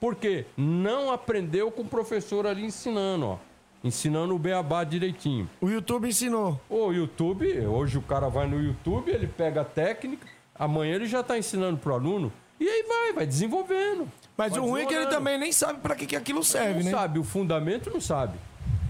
[0.00, 0.46] Por quê?
[0.56, 3.38] Não aprendeu com o professor ali ensinando, ó.
[3.82, 5.48] Ensinando o beabá direitinho.
[5.60, 6.60] O YouTube ensinou.
[6.68, 11.20] O YouTube, hoje o cara vai no YouTube, ele pega a técnica, amanhã ele já
[11.20, 14.08] está ensinando pro aluno, e aí vai, vai desenvolvendo.
[14.36, 15.24] Mas Vai o ruim é que ele desenrolando.
[15.24, 16.90] também nem sabe pra que, que aquilo serve, não né?
[16.90, 18.36] sabe, o fundamento não sabe.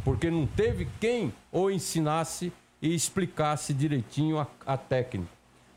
[0.04, 5.30] Porque não teve quem o ensinasse e explicasse direitinho a, a técnica.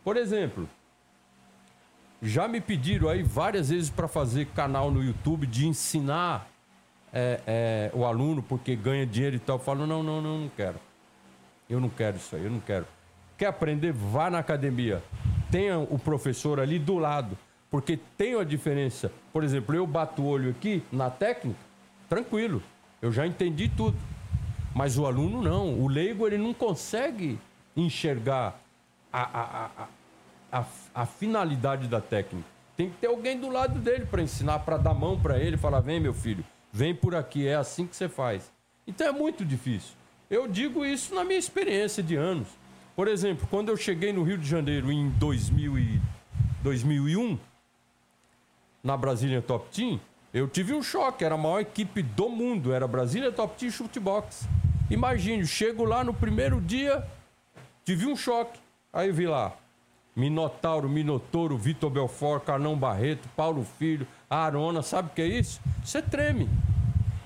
[0.04, 0.70] Por exemplo,
[2.22, 6.50] já me pediram aí várias vezes para fazer canal no YouTube de ensinar
[7.14, 9.58] é, é, o aluno porque ganha dinheiro e tal.
[9.58, 10.80] Eu falo, não, não, não, não quero.
[11.70, 12.86] Eu não quero isso aí, eu não quero.
[13.38, 13.92] Quer aprender?
[13.94, 15.04] Vá na academia.
[15.52, 17.38] Tenha o professor ali do lado.
[17.70, 19.12] Porque tem a diferença.
[19.34, 21.60] Por exemplo, eu bato o olho aqui na técnica,
[22.08, 22.62] tranquilo.
[23.02, 23.98] Eu já entendi tudo.
[24.74, 25.74] Mas o aluno não.
[25.80, 27.40] O leigo ele não consegue
[27.76, 28.60] enxergar
[29.12, 29.90] a, a,
[30.60, 32.48] a, a, finalidade da técnica.
[32.76, 35.80] Tem que ter alguém do lado dele para ensinar, para dar mão para ele, falar:
[35.80, 38.52] vem, meu filho, vem por aqui, é assim que você faz.
[38.86, 39.94] Então é muito difícil.
[40.30, 42.48] Eu digo isso na minha experiência de anos.
[42.96, 46.02] Por exemplo, quando eu cheguei no Rio de Janeiro em 2000 e
[46.64, 47.38] 2001,
[48.88, 50.00] na Brasília Top Team,
[50.34, 51.26] eu tive um choque.
[51.26, 52.74] Era a maior equipe do mundo.
[52.74, 54.48] Era Brasília Top Team Shootbox.
[54.90, 57.06] Imagine, chego lá no primeiro dia,
[57.84, 58.58] tive um choque.
[58.94, 59.54] Aí vi lá,
[60.16, 65.60] Minotauro, Minotouro, Vitor Belfort, Carnão Barreto, Paulo Filho, Arona, sabe o que é isso?
[65.84, 66.48] Você treme.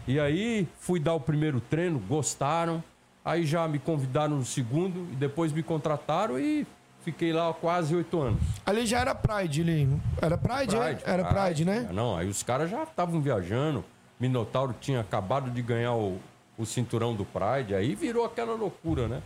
[0.08, 2.84] E aí fui dar o primeiro treino, gostaram.
[3.24, 6.66] Aí já me convidaram no segundo e depois me contrataram e
[7.04, 8.42] fiquei lá quase oito anos.
[8.66, 9.90] Ali já era Pride, ali.
[10.22, 10.98] Era Pride, é?
[11.04, 11.90] Era Pride, né?
[11.92, 13.84] Não, aí os caras já estavam viajando.
[14.20, 16.20] Minotauro tinha acabado de ganhar o,
[16.58, 19.22] o cinturão do Pride, aí virou aquela loucura, né?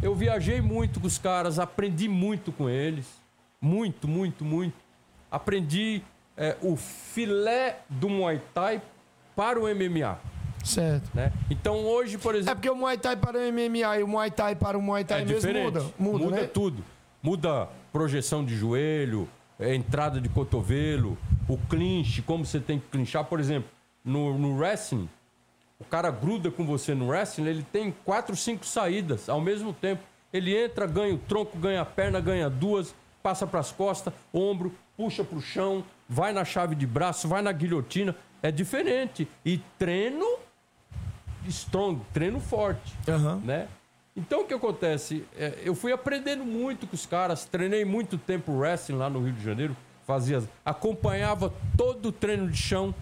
[0.00, 3.06] Eu viajei muito com os caras, aprendi muito com eles.
[3.60, 4.76] Muito, muito, muito.
[5.30, 6.02] Aprendi
[6.36, 8.80] é, o filé do Muay Thai
[9.34, 10.18] para o MMA.
[10.64, 11.10] Certo.
[11.14, 11.32] Né?
[11.50, 12.56] Então hoje, por É exemplo.
[12.56, 15.22] porque o Muay Thai para o MMA e o Muay Thai para o Muay Thai
[15.22, 15.64] É mesmo diferente.
[15.64, 15.84] muda.
[15.98, 16.44] Muda, né?
[16.46, 16.84] tudo.
[17.22, 23.24] Muda projeção de joelho, é, entrada de cotovelo, o clinch, como você tem que clinchar.
[23.24, 23.68] Por exemplo,
[24.04, 25.08] no, no wrestling,
[25.78, 30.02] o cara gruda com você no wrestling, ele tem quatro, cinco saídas ao mesmo tempo.
[30.32, 34.74] Ele entra, ganha o tronco, ganha a perna, ganha duas, passa para as costas, ombro,
[34.96, 38.14] puxa para o chão, vai na chave de braço, vai na guilhotina.
[38.42, 39.26] É diferente.
[39.44, 40.38] E treino
[41.46, 43.40] strong, treino forte Aham.
[43.44, 43.68] né?
[44.18, 45.24] Então o que acontece?
[45.36, 49.32] É, eu fui aprendendo muito com os caras, treinei muito tempo wrestling lá no Rio
[49.32, 52.92] de Janeiro, fazia, acompanhava todo o treino de chão,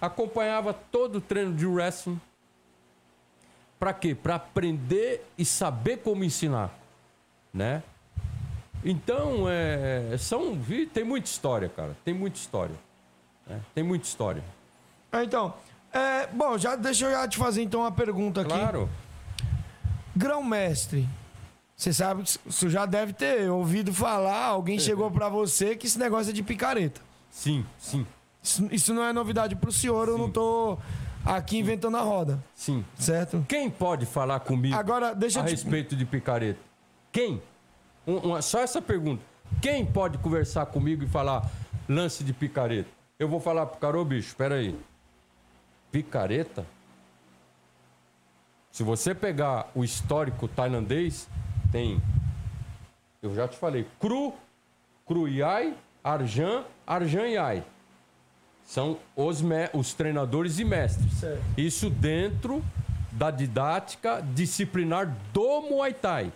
[0.00, 2.20] acompanhava todo o treino de wrestling.
[3.76, 4.14] Pra quê?
[4.14, 6.72] Pra aprender e saber como ensinar,
[7.52, 7.82] né?
[8.84, 10.56] Então, é, são,
[10.94, 12.76] tem muita história, cara, tem muita história,
[13.44, 13.60] né?
[13.74, 14.44] Tem muita história.
[15.10, 15.54] Ah, Então,
[15.92, 18.50] é, bom, já, deixa eu já te fazer então uma pergunta aqui.
[18.50, 18.88] Claro.
[20.16, 21.06] Grão-mestre.
[21.76, 25.98] Você sabe que você já deve ter ouvido falar, alguém chegou pra você que esse
[25.98, 27.00] negócio é de picareta.
[27.30, 28.06] Sim, sim,
[28.42, 30.78] Isso, isso não é novidade pro senhor, eu não tô
[31.22, 32.82] aqui inventando a roda, sim.
[32.98, 33.44] certo?
[33.46, 35.50] Quem pode falar comigo Agora, deixa a te...
[35.50, 36.58] respeito de picareta?
[37.12, 37.42] Quem?
[38.06, 39.22] Um- uma- só essa pergunta.
[39.60, 41.46] Quem pode conversar comigo e falar
[41.86, 42.88] lance de picareta?
[43.18, 44.74] Eu vou falar pro cara, ô bicho, espera aí.
[45.92, 46.66] Picareta?
[48.76, 51.26] Se você pegar o histórico tailandês,
[51.72, 51.98] tem.
[53.22, 53.86] Eu já te falei.
[53.98, 54.34] Cru,
[55.06, 55.72] Cruyai,
[56.04, 57.64] Arjan, Arjan Yai.
[58.66, 61.10] São os, me- os treinadores e mestres.
[61.14, 61.42] Certo.
[61.56, 62.62] Isso dentro
[63.12, 66.30] da didática disciplinar do Muay Thai.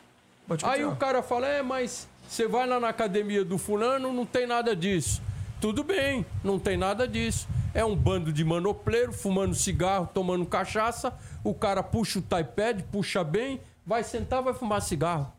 [0.62, 4.47] Aí o cara fala: é, mas você vai lá na academia do fulano, não tem
[4.47, 5.20] nada disso.
[5.61, 7.47] Tudo bem, não tem nada disso.
[7.74, 11.12] É um bando de manopleiro, fumando cigarro, tomando cachaça.
[11.43, 15.32] O cara puxa o iPad, puxa bem, vai sentar, vai fumar cigarro.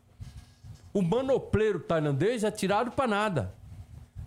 [0.92, 3.54] O manopleiro tailandês é tirado pra nada.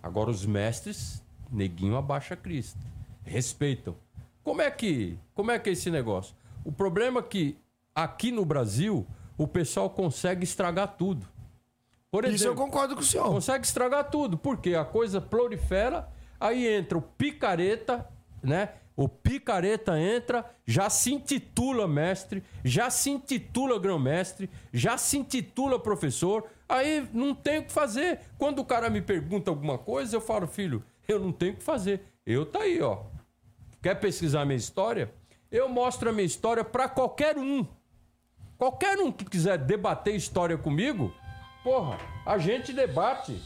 [0.02, 2.78] Agora os mestres, neguinho abaixa a crista.
[3.24, 3.94] Respeitam.
[4.42, 6.34] Como é que, como é que é esse negócio?
[6.64, 7.58] O problema é que
[7.94, 9.06] aqui no Brasil
[9.36, 11.26] o pessoal consegue estragar tudo.
[12.10, 13.26] Por Isso eu exemplo, concordo com o senhor.
[13.26, 16.08] consegue estragar tudo, porque a coisa prolifera,
[16.40, 18.08] aí entra o picareta,
[18.42, 18.70] né?
[18.96, 26.46] O picareta entra, já se intitula mestre, já se intitula grão-mestre, já se intitula professor,
[26.66, 28.20] aí não tem o que fazer.
[28.38, 31.62] Quando o cara me pergunta alguma coisa, eu falo, filho, eu não tenho o que
[31.62, 32.06] fazer.
[32.24, 33.04] Eu tá aí, ó.
[33.82, 35.12] Quer pesquisar minha história?
[35.52, 37.66] Eu mostro a minha história para qualquer um.
[38.56, 41.12] Qualquer um que quiser debater história comigo,
[41.62, 43.38] porra, a gente debate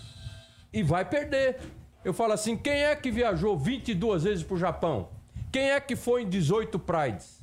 [0.72, 1.58] e vai perder.
[2.04, 5.19] Eu falo assim: quem é que viajou 22 vezes pro Japão?
[5.52, 7.40] Quem é que foi em 18 Prides?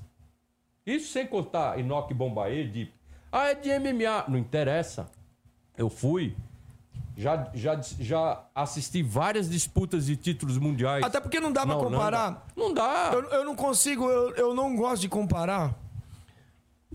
[0.86, 2.94] Isso sem contar Inoki Bombaê, Deep.
[3.32, 4.26] Ah, é de MMA.
[4.30, 5.10] Não interessa.
[5.78, 6.36] Eu fui.
[7.18, 11.04] Já, já, já assisti várias disputas de títulos mundiais.
[11.04, 12.48] Até porque não dá pra Não, não comparar.
[12.56, 13.10] Não dá.
[13.12, 15.76] Eu, eu não consigo, eu, eu não gosto de comparar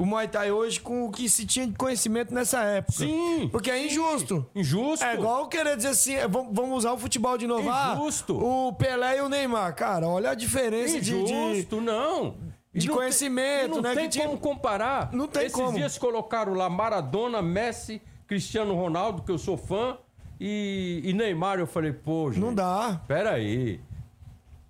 [0.02, 2.98] o Muay Thai hoje com o que se tinha de conhecimento nessa época.
[2.98, 3.48] Sim.
[3.52, 4.44] Porque é injusto.
[4.54, 5.04] Injusto.
[5.04, 7.68] É igual querer dizer assim, é, vamos usar o futebol de novo.
[7.70, 8.36] Ah, Injusto.
[8.36, 9.74] o Pelé e o Neymar.
[9.76, 12.34] Cara, olha a diferença de, de- Injusto, não.
[12.74, 15.12] De não tem- conhecimento, e não né, tem tinha- como comparar.
[15.12, 15.72] Não tem Esses como.
[15.76, 19.98] dias colocaram lá Maradona, Messi, Cristiano Ronaldo, que eu sou fã,
[20.40, 21.58] e, e Neymar.
[21.60, 22.42] Eu falei, pô, gente.
[22.42, 23.00] Não dá.
[23.06, 23.78] Pera aí.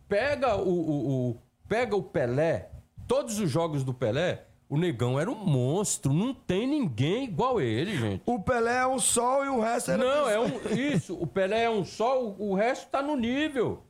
[0.08, 1.36] Pega o, o- o-
[1.68, 2.68] pega o Pelé,
[3.08, 6.14] todos os jogos do Pelé, o Negão era um monstro.
[6.14, 8.22] Não tem ninguém igual ele, gente.
[8.24, 10.50] O Pelé é o sol e o resto era Não, é um.
[10.74, 13.82] Isso, o Pelé é um só, o, resto tá no nível.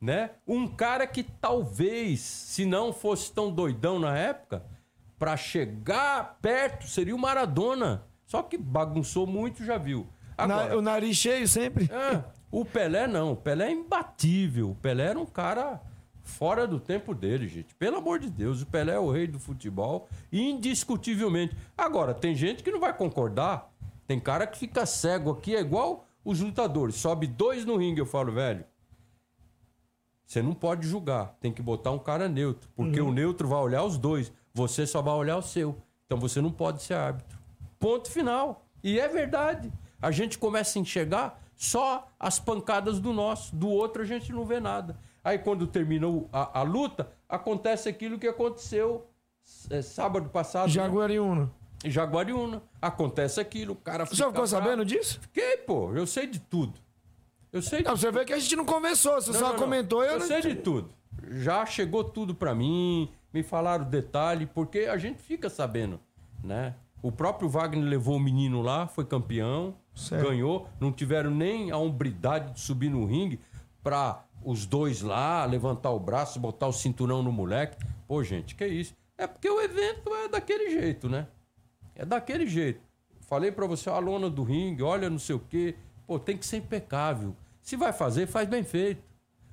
[0.00, 0.30] Né?
[0.48, 4.64] Um cara que talvez, se não fosse tão doidão na época,
[5.18, 8.04] pra chegar perto seria o Maradona.
[8.24, 10.06] Só que bagunçou muito, já viu.
[10.38, 11.84] Na- Agora, o nariz cheio sempre.
[11.92, 14.70] é, o Pelé não, o Pelé é imbatível.
[14.70, 15.82] O Pelé era um cara
[16.24, 17.74] fora do tempo dele, gente.
[17.74, 21.56] Pelo amor de Deus, o Pelé é o rei do futebol, indiscutivelmente.
[21.76, 23.72] Agora, tem gente que não vai concordar.
[24.06, 26.96] Tem cara que fica cego aqui, é igual os lutadores.
[26.96, 28.64] Sobe dois no ringue, eu falo, velho.
[30.26, 33.84] Você não pode julgar, tem que botar um cara neutro, porque o neutro vai olhar
[33.84, 35.76] os dois, você só vai olhar o seu.
[36.06, 37.38] Então você não pode ser árbitro.
[37.78, 38.66] Ponto final.
[38.82, 39.70] E é verdade.
[40.00, 44.44] A gente começa a enxergar só as pancadas do nosso, do outro a gente não
[44.44, 44.98] vê nada.
[45.24, 49.06] Aí quando terminou a, a luta, acontece aquilo que aconteceu
[49.70, 50.66] é, sábado passado.
[50.66, 50.72] né?
[50.72, 51.50] Jaguariúna.
[51.82, 52.62] Em Jaguariúna.
[52.80, 54.46] Acontece aquilo, o cara O senhor ficou bravo.
[54.46, 55.18] sabendo disso?
[55.20, 55.92] Fiquei, pô.
[55.94, 56.78] Eu sei de tudo.
[57.52, 59.52] Eu sei de Não, você vê que a gente não conversou, você não, só não,
[59.54, 59.58] não.
[59.60, 60.90] comentou eu, Eu não sei de tudo.
[61.30, 65.98] Já chegou tudo pra mim, me falaram detalhe, porque a gente fica sabendo,
[66.42, 66.74] né?
[67.02, 70.26] O próprio Wagner levou o menino lá, foi campeão, Certo.
[70.26, 73.38] ganhou, não tiveram nem a hombridade de subir no ringue
[73.82, 77.76] pra os dois lá levantar o braço, botar o cinturão no moleque.
[78.06, 78.94] Pô, gente, que isso?
[79.16, 81.26] É porque o evento é daquele jeito, né?
[81.94, 82.80] É daquele jeito.
[83.22, 85.74] Falei pra você, a lona do ringue, olha não sei o quê.
[86.06, 87.34] Pô, tem que ser impecável.
[87.62, 89.02] Se vai fazer, faz bem feito.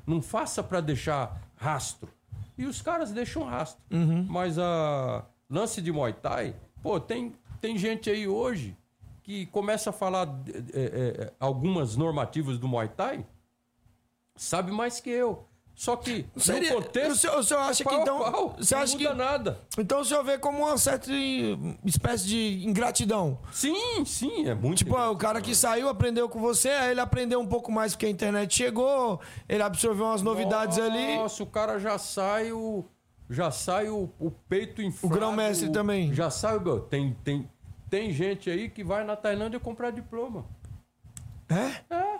[0.06, 2.10] Não faça pra deixar rastro.
[2.58, 3.82] E os caras deixam rastro.
[4.28, 8.76] Mas a lance de Muay Thai, pô, tem, tem gente aí hoje
[9.24, 10.28] que começa a falar
[10.74, 10.82] é,
[11.28, 13.26] é, algumas normativas do Muay Thai,
[14.44, 15.46] sabe mais que eu.
[15.74, 18.56] Só que Seria- no contexto, o senhor- o senhor acha é pau que então- pau,
[18.58, 19.62] você não acha muda que- nada.
[19.80, 21.10] Então o senhor vê como uma certa
[21.84, 23.40] espécie de ingratidão.
[23.52, 24.80] Sim, sim, é muito.
[24.80, 28.06] Tipo, o cara que saiu, aprendeu com você, aí ele aprendeu um pouco mais porque
[28.06, 29.20] a internet chegou,
[29.50, 31.16] ele absorveu umas novidades ali.
[31.16, 32.84] Nossa, o cara já sai o.
[33.28, 35.16] Já sai o, o peito inflado.
[35.16, 36.14] grão-mestre o- também.
[36.14, 36.80] Já sai o.
[36.82, 37.50] Tem, tem,
[37.90, 40.46] tem gente aí que vai na Tailândia comprar diploma.
[41.50, 41.96] É?
[41.96, 42.20] É.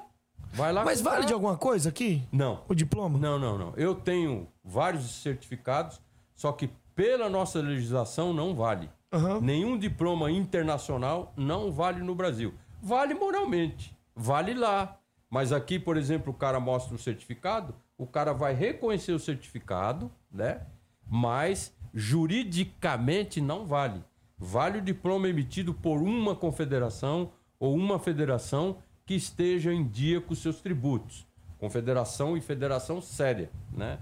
[0.54, 1.16] Vai lá Mas comprar.
[1.16, 2.24] vale de alguma coisa aqui?
[2.32, 2.64] Não.
[2.68, 3.18] O diploma?
[3.18, 3.74] Não, não, não.
[3.78, 6.02] Eu tenho vários certificados,
[6.36, 8.90] só que pela nossa legislação não vale.
[9.14, 9.40] Aham.
[9.42, 12.54] Nenhum diploma internacional não vale no Brasil.
[12.82, 14.98] Vale moralmente, vale lá.
[15.30, 20.12] Mas aqui, por exemplo, o cara mostra o certificado, o cara vai reconhecer o certificado,
[20.32, 20.62] né?
[21.10, 24.04] Mas juridicamente não vale.
[24.38, 28.78] Vale o diploma emitido por uma confederação ou uma federação
[29.12, 31.28] que esteja em dia com seus tributos.
[31.60, 34.00] Confederação e federação séria, né?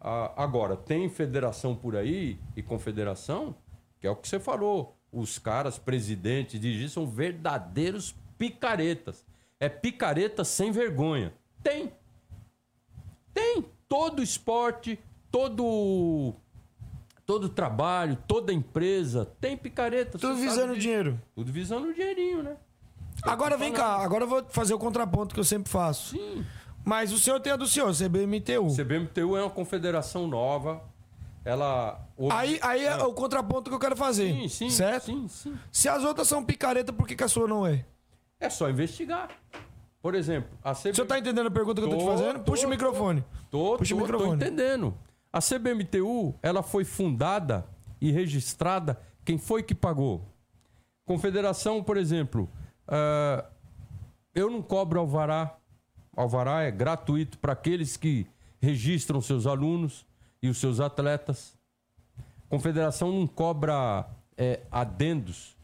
[0.00, 3.54] Agora, tem federação por aí e confederação,
[4.00, 4.96] que é o que você falou.
[5.12, 9.22] Os caras, presidentes, dirigentes, são verdadeiros picaretas.
[9.60, 11.34] É picareta sem vergonha.
[11.62, 11.92] Tem.
[13.34, 13.66] Tem.
[13.86, 14.98] Todo esporte,
[15.30, 16.34] todo
[17.26, 20.18] todo trabalho, toda empresa tem picareta.
[20.18, 21.20] Tudo visando dinheiro.
[21.34, 22.56] Tudo visando o dinheirinho, né?
[23.30, 26.16] Agora vem cá, agora eu vou fazer o contraponto que eu sempre faço.
[26.16, 26.44] Sim.
[26.84, 28.74] Mas o senhor tem a do senhor, CBMTU.
[28.74, 30.82] CBMTU é uma confederação nova.
[31.44, 32.00] Ela.
[32.32, 34.32] Aí, aí é o contraponto que eu quero fazer.
[34.34, 34.70] Sim, sim.
[34.70, 35.06] certo?
[35.06, 35.58] Sim, sim.
[35.72, 37.84] Se as outras são picareta, por que, que a sua não é?
[38.40, 39.28] É só investigar.
[40.00, 40.90] Por exemplo, a CBMTU.
[40.90, 42.38] O senhor tá entendendo a pergunta que eu tô te Tô, fazendo?
[42.40, 42.70] tô, Puxa o tô.
[42.70, 43.24] microfone.
[43.50, 44.36] Tô, Puxa o tô, tô microfone.
[44.44, 44.94] entendendo.
[45.32, 47.66] A CBMTU, ela foi fundada
[48.00, 48.98] e registrada.
[49.24, 50.24] Quem foi que pagou?
[51.04, 52.48] Confederação, por exemplo,
[52.88, 53.44] ah,
[54.34, 55.56] eu não cobro alvará.
[56.16, 58.26] Alvará é gratuito para aqueles que
[58.60, 60.04] registram seus alunos
[60.42, 61.56] e os seus atletas.
[62.48, 65.56] Confederação não cobra é, adendos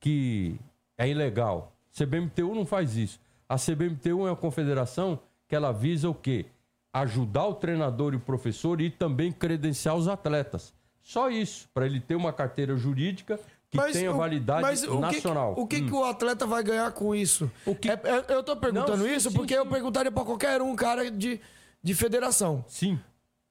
[0.00, 0.58] que
[0.96, 1.72] é ilegal.
[1.96, 3.20] CBMTU não faz isso.
[3.48, 6.46] A CBMTU é uma confederação que ela visa o quê?
[6.92, 10.72] Ajudar o treinador e o professor e também credenciar os atletas.
[11.02, 13.38] Só isso, para ele ter uma carteira jurídica
[13.72, 15.54] que tenha o- validade mas o que- nacional.
[15.56, 17.50] o que, que o atleta vai ganhar com isso?
[17.64, 19.70] O que- É- é- eu tô perguntando Não, sim, isso sim, porque eu sim.
[19.70, 21.40] perguntaria pra qualquer um cara de,
[21.82, 22.64] de federação.
[22.68, 23.00] Sim.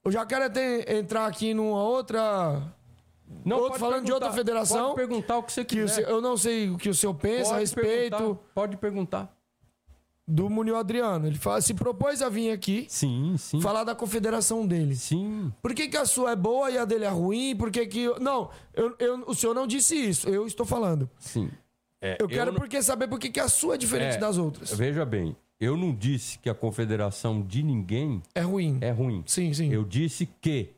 [0.05, 2.61] Eu já quero até entrar aqui numa outra.
[3.45, 6.05] Não, Outro falando de outra federação, Pode perguntar o que você Que quiser.
[6.05, 9.37] se- eu não sei o que o senhor pensa a Pode respeito perguntar, Pode perguntar.
[10.31, 11.27] Do Munil Adriano.
[11.27, 13.59] Ele fala, se propôs a vir aqui Sim, sim.
[13.61, 14.95] falar da confederação dele.
[14.95, 15.51] Sim.
[15.61, 17.55] Por que, que a sua é boa e a dele é ruim?
[17.55, 18.07] Por que que...
[18.19, 20.29] Não, eu, eu- o senhor não disse isso.
[20.29, 21.09] Eu estou falando.
[21.19, 21.49] Sim.
[22.01, 24.37] É, Eu quero não- porque saber por que, que a sua é diferente É, das
[24.37, 24.71] outras.
[24.73, 28.77] Veja bem, eu não disse que a confederação de ninguém É ruim.
[28.81, 29.23] é ruim.
[29.27, 29.71] Sim, sim.
[29.71, 30.69] Eu disse que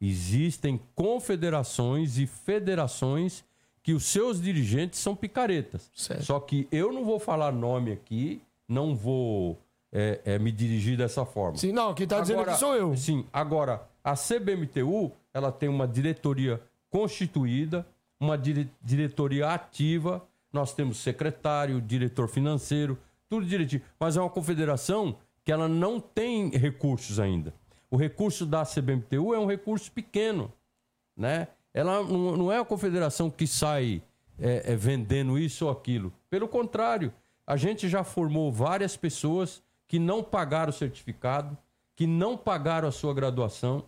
[0.00, 3.44] existem confederações e federações
[3.82, 5.90] que os seus dirigentes são picaretas.
[5.94, 6.24] Certo.
[6.24, 8.40] Só que eu não vou falar nome aqui,
[8.72, 9.60] não vou
[9.92, 11.58] é, é, me dirigir dessa forma.
[11.58, 12.96] Sim, não, quem tá dizendo aqui sou eu.
[12.96, 16.60] Sim, agora, a CBMTU, ela tem uma diretoria
[16.90, 17.86] constituída,
[18.18, 22.98] uma dire- diretoria ativa, nós temos secretário, diretor financeiro,
[23.28, 23.82] tudo direitinho.
[23.98, 27.52] Mas é uma confederação que ela não tem recursos ainda.
[27.90, 30.52] O recurso da CBMTU é um recurso pequeno,
[31.16, 31.48] né?
[31.74, 34.02] Ela não não é uma confederação que sai
[34.38, 36.12] é, é, vendendo isso ou aquilo.
[36.30, 37.12] Pelo contrário,
[37.52, 41.56] a gente já formou várias pessoas que não pagaram o certificado,
[41.94, 43.84] que não pagaram a sua graduação,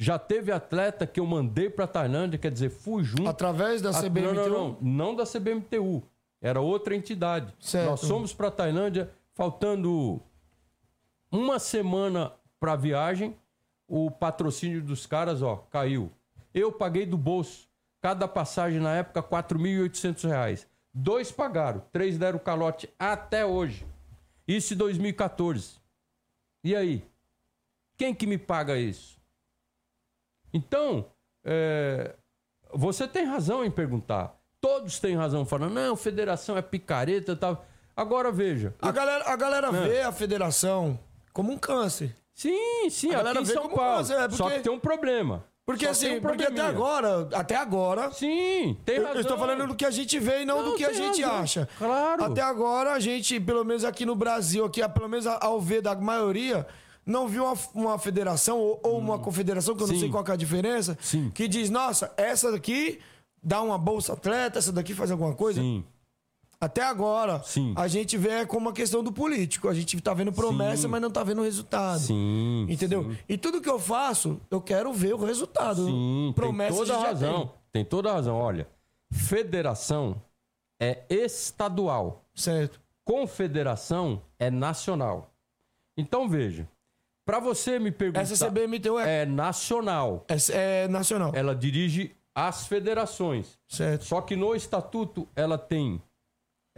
[0.00, 3.28] Já teve atleta que eu mandei pra Tailândia, quer dizer, fui junto.
[3.28, 4.32] Através da A- CBMTU?
[4.34, 4.78] Não, não, não.
[4.80, 6.04] Não da CBMTU.
[6.40, 7.52] Era outra entidade.
[7.58, 7.90] Certo.
[7.90, 10.20] Nós fomos pra Tailândia, faltando
[11.32, 13.36] uma semana pra viagem,
[13.88, 16.12] o patrocínio dos caras, ó, caiu.
[16.54, 17.66] Eu paguei do bolso.
[18.00, 20.66] Cada passagem na época, 4.800 reais.
[20.94, 23.86] Dois pagaram, três deram calote até hoje.
[24.46, 25.76] Isso em 2014.
[26.64, 27.04] E aí?
[27.96, 29.18] Quem que me paga isso?
[30.52, 31.06] Então,
[31.44, 32.14] é,
[32.72, 34.34] você tem razão em perguntar.
[34.60, 37.64] Todos têm razão falando, não, federação é picareta tal.
[37.94, 38.74] Agora veja.
[38.80, 40.98] A galera, a galera vê a federação
[41.32, 42.16] como um câncer.
[42.34, 44.00] Sim, sim, A aqui galera em vê São como Paulo.
[44.12, 45.44] é Só porque- que tem um problema.
[45.68, 49.16] Porque Só assim, um porque até agora, até agora, Sim, tem eu, razão.
[49.16, 51.20] eu estou falando do que a gente vê e não, Não, do que a gente
[51.22, 51.40] razão.
[51.42, 51.68] acha.
[51.76, 52.24] Claro.
[52.24, 55.94] Até agora, a gente, pelo menos aqui no Brasil, aqui, pelo menos ao ver da
[55.94, 56.66] maioria,
[57.04, 60.00] não viu uma, uma federação ou, ou uma confederação, que eu não Sim.
[60.00, 61.30] sei qual é a diferença, Sim.
[61.34, 62.98] que diz, nossa, essa daqui
[63.42, 65.60] dá uma bolsa atleta, essa daqui faz alguma coisa.
[65.60, 65.84] Sim,
[66.60, 67.72] Até agora, Sim.
[67.76, 69.68] a gente vê como uma questão do político.
[69.68, 70.88] A gente tá vendo promessa, Sim.
[70.88, 72.00] mas não tá vendo resultado.
[72.00, 72.66] sim.
[72.68, 73.04] Entendeu?
[73.12, 73.18] sim.
[73.28, 75.86] E tudo que eu faço, eu quero ver o resultado.
[75.86, 77.40] Sim, promessa tem toda a a razão.
[77.46, 77.50] tem.
[77.70, 78.36] Tem toda a razão.
[78.36, 78.66] Olha,
[79.12, 80.20] federação
[80.80, 82.24] é estadual.
[82.34, 82.80] Certo.
[83.04, 85.32] Confederação é nacional.
[85.96, 86.68] Então veja,
[87.24, 90.24] para você me perguntar, Essa CBMTU é, é nacional.
[90.28, 91.30] é, é nacional.
[91.34, 93.58] Ela dirige as federações.
[93.68, 94.04] Certo.
[94.04, 96.02] Só que no estatuto ela tem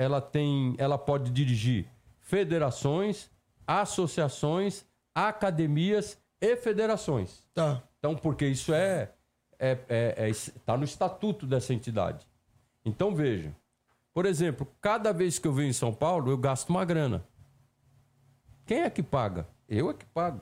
[0.01, 1.87] ela tem, ela pode dirigir
[2.21, 3.31] federações,
[3.67, 4.83] associações,
[5.15, 7.47] academias e federações.
[7.53, 7.83] Tá.
[7.99, 9.13] Então, porque isso é,
[9.59, 10.33] é, é, é-
[10.65, 12.27] tá no estatuto dessa entidade.
[12.83, 13.55] Então, veja.
[14.15, 17.23] Por exemplo, cada vez que eu venho em São Paulo, eu gasto uma grana.
[18.65, 19.47] Quem é que paga?
[19.69, 20.41] Eu é que pago.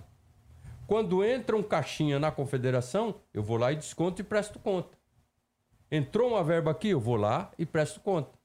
[0.87, 4.97] Quando entra um caixinha na confederação, eu vou lá e desconto e presto conta.
[5.91, 8.38] Entrou uma verba aqui, eu vou lá e presto conta.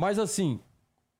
[0.00, 0.58] Mas assim,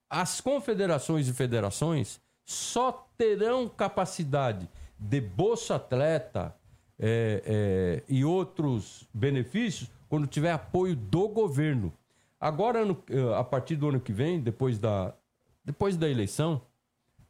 [0.08, 4.66] as confederações e federações só terão capacidade
[4.98, 6.56] de bolsa atleta
[6.98, 11.92] é, é, e outros benefícios quando tiver apoio do governo.
[12.40, 15.12] Agora, eh, a partir do ano que vem, depois da,
[15.62, 16.62] depois da eleição,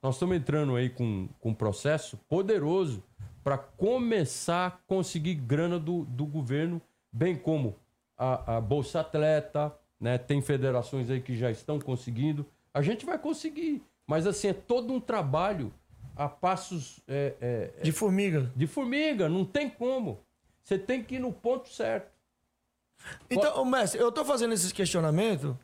[0.00, 3.02] nós estamos entrando aí com, com um processo poderoso
[3.42, 6.80] para começar a conseguir grana do, do governo,
[7.12, 7.74] bem como
[8.16, 10.16] a, a Bolsa Atleta, né?
[10.18, 12.46] Tem federações aí que já estão conseguindo.
[12.72, 13.82] A gente vai conseguir.
[14.06, 15.72] Mas assim, é todo um trabalho
[16.16, 18.50] a passos é, é, De formiga.
[18.56, 20.18] de formiga, não tem como.
[20.64, 22.10] Você tem que ir no ponto certo.
[23.30, 25.54] Então, mestre, eu tô fazendo esses questionamentos.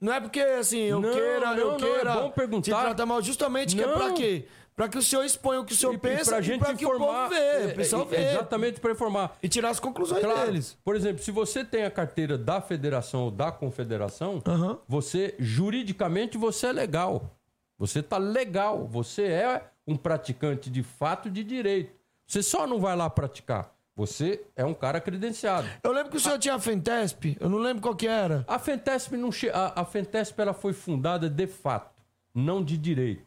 [0.00, 2.62] Não é porque, assim, eu Não, queira, não, eu não, queira é bom perguntar.
[2.76, 3.22] te tratar mal.
[3.22, 4.14] Justamente que é pra Não.
[4.14, 4.46] quê?
[4.76, 6.84] Pra que o senhor exponha o que o senhor E- pensa e gente pra que
[6.84, 8.30] informar, o povo vê, é, o pessoal é, vê.
[8.32, 9.36] Exatamente para informar.
[9.42, 10.76] E tirar as conclusões Claro, deles.
[10.84, 14.78] por exemplo, se você tem a carteira da federação ou da confederação, Aham.
[14.88, 17.30] você, juridicamente, você é legal.
[17.78, 18.86] Você tá legal.
[18.88, 21.92] Você é um praticante de fato de direito.
[22.26, 23.72] Você só não vai lá praticar.
[23.96, 25.68] Você é um cara credenciado.
[25.84, 28.44] Eu lembro que o senhor tinha a Fentesp, eu não lembro qual que era.
[28.48, 29.48] A Fentesp não che...
[29.50, 32.02] a, a Fentesp ela foi fundada de fato,
[32.34, 33.22] não de direito.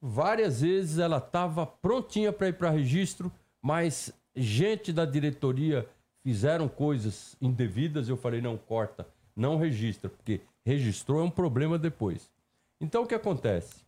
[0.00, 5.88] Várias vezes ela estava prontinha para ir para registro, mas gente da diretoria
[6.22, 8.08] fizeram coisas indevidas.
[8.08, 12.30] Eu falei não corta, não registra, porque registrou é um problema depois.
[12.80, 13.86] Então o que acontece?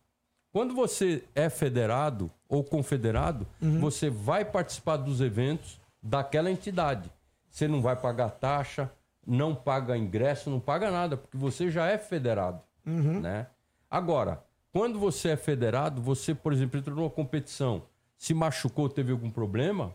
[0.51, 3.47] Quando você é federado ou confederado,
[3.79, 7.09] você vai participar dos eventos daquela entidade.
[7.49, 8.91] Você não vai pagar taxa,
[9.25, 12.61] não paga ingresso, não paga nada, porque você já é federado.
[13.21, 13.47] Né?
[13.89, 17.83] Agora, quando você é federado, você, por exemplo, entrou numa competição,
[18.17, 19.93] se machucou, teve algum problema,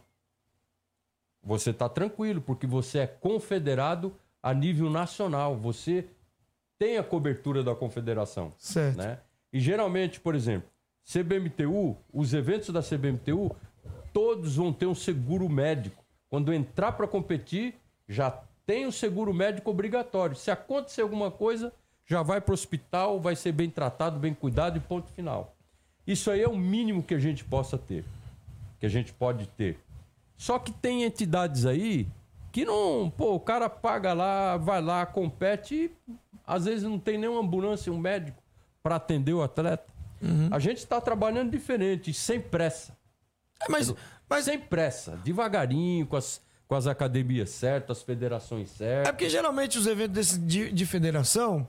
[1.42, 5.56] você está tranquilo, porque você é confederado a nível nacional.
[5.56, 6.06] Você
[6.78, 8.98] tem a cobertura da confederação Certo.
[8.98, 9.20] né?
[9.52, 10.68] E geralmente, por exemplo,
[11.04, 13.54] CBMTU, os eventos da CBMTU,
[14.12, 16.04] todos vão ter um seguro médico.
[16.28, 17.76] Quando entrar para competir,
[18.08, 18.30] já
[18.66, 20.34] tem o seguro médico obrigatório.
[20.34, 21.72] Se acontecer alguma coisa,
[22.06, 25.54] já vai para o hospital, vai ser bem tratado, bem cuidado e ponto final.
[26.06, 28.04] Isso aí é o mínimo que a gente possa ter,
[28.78, 29.78] que a gente pode ter.
[30.36, 32.06] Só que tem entidades aí
[32.52, 35.90] que não, pô, o cara paga lá, vai lá, compete e
[36.46, 38.40] às vezes não tem nenhuma ambulância, um médico
[38.82, 39.84] para atender o atleta.
[40.50, 42.96] A gente está trabalhando diferente, sem pressa.
[43.60, 43.92] É, mas,
[44.28, 49.12] mas Sem pressa, devagarinho, com as, com as academias certas, as federações é certas.
[49.12, 51.66] porque geralmente os eventos desse de, de federação,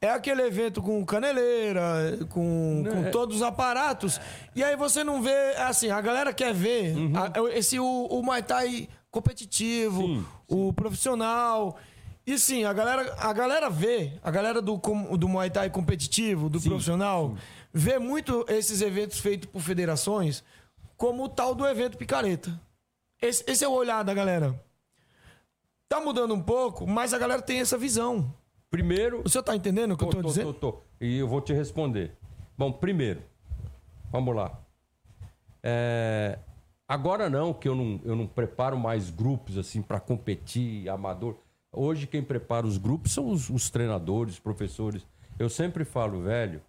[0.00, 3.10] é aquele evento com caneleira, com, com É.
[3.10, 4.18] todos os aparatos.
[4.56, 7.12] E aí você não vê, assim, a galera quer ver Uhum.
[7.16, 11.78] a- esse o, o Muay Thai competitivo, Sim, o profissional.
[12.26, 14.76] E sim, a galera, a galera vê, a galera do,
[15.18, 17.34] do Muay Thai competitivo, do profissional,
[17.72, 20.42] vê muito esses eventos feitos por federações
[20.96, 22.58] como o tal do evento picareta.
[23.20, 24.54] Esse, esse é o olhar da galera.
[25.88, 28.32] Tá mudando um pouco, mas a galera tem essa visão.
[28.70, 30.54] Primeiro, O senhor tá entendendo o que eu tô, dizendo?
[30.54, 30.78] tô, tô.
[31.00, 32.12] E eu vou te responder.
[32.56, 33.20] Bom, primeiro,
[34.12, 34.58] vamos lá.
[35.62, 36.38] É,
[36.86, 41.36] agora não, que eu não, eu não preparo mais grupos assim para competir, amador.
[41.72, 45.04] Hoje quem prepara os grupos são os, os treinadores, professores.
[45.38, 46.62] Eu sempre falo, velho,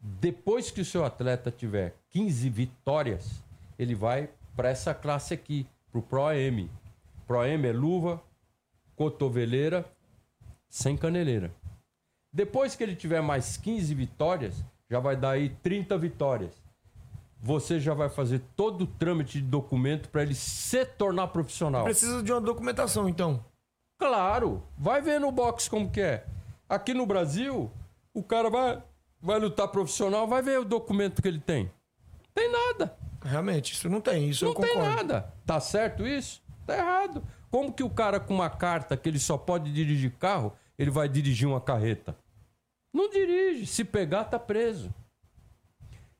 [0.00, 3.42] depois que o seu atleta tiver 15 vitórias,
[3.78, 6.70] ele vai para essa classe aqui, pro Pro M.
[7.26, 8.22] Pro M é luva,
[8.96, 9.86] cotoveleira,
[10.68, 11.52] sem caneleira.
[12.32, 16.52] Depois que ele tiver mais 15 vitórias, já vai dar aí 30 vitórias.
[17.40, 21.84] Você já vai fazer todo o trâmite de documento para ele se tornar profissional.
[21.84, 23.44] Precisa de uma documentação, então.
[23.98, 26.24] Claro, vai ver no box como que é.
[26.68, 27.70] Aqui no Brasil,
[28.12, 28.82] o cara vai,
[29.20, 31.70] vai lutar profissional, vai ver o documento que ele tem.
[32.34, 32.96] Tem nada.
[33.22, 34.96] Realmente, isso não tem, isso eu Não tem concordo.
[34.96, 35.32] nada.
[35.46, 36.42] Tá certo isso?
[36.66, 37.22] Tá errado.
[37.50, 41.08] Como que o cara com uma carta que ele só pode dirigir carro, ele vai
[41.08, 42.16] dirigir uma carreta?
[42.92, 43.66] Não dirige.
[43.66, 44.92] Se pegar, tá preso.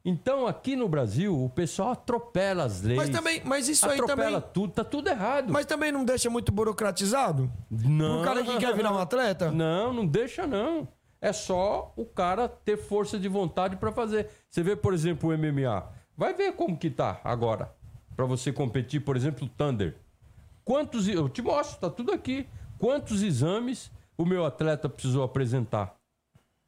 [0.05, 2.97] Então, aqui no Brasil, o pessoal atropela as leis.
[2.97, 4.53] Mas também, mas isso aí atropela também.
[4.55, 5.53] tudo, tá tudo errado.
[5.53, 7.51] Mas também não deixa muito burocratizado?
[7.71, 8.23] não.
[8.23, 9.51] O cara que quer virar um atleta?
[9.51, 10.89] Não, não deixa não.
[11.21, 14.31] É só o cara ter força de vontade pra fazer.
[14.49, 15.91] Você vê, por exemplo, o MMA.
[16.17, 17.77] Vai ver como que tá agora
[18.19, 19.95] Pra você competir, por exemplo, o Thunder.
[20.69, 22.47] Quantos eu te mostro, tá tudo aqui.
[22.79, 25.97] Quantos exames o meu atleta precisou apresentar?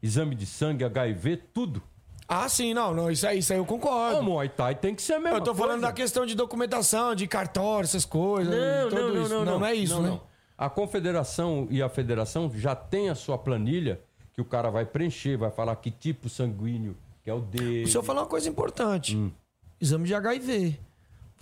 [0.02, 1.82] Exame de sangue, HIV, tudo.
[2.26, 4.22] Ah, sim, não, não, isso aí, isso aí eu O concordo.
[4.22, 5.86] Muay Thai tem que ser a mesma Eu tô falando coisa.
[5.88, 8.54] da questão de documentação, de cartório, essas coisas.
[8.54, 9.34] Não, tudo não, não, isso.
[9.34, 10.08] não, não, é isso, não, né?
[10.08, 10.22] não.
[10.56, 14.00] A confederação e a federação já tem a sua planilha
[14.32, 17.84] que o cara vai preencher, vai falar que tipo sanguíneo que é o dele.
[17.84, 19.30] O senhor falou uma coisa importante: Hum.
[19.78, 20.80] exame de HIV.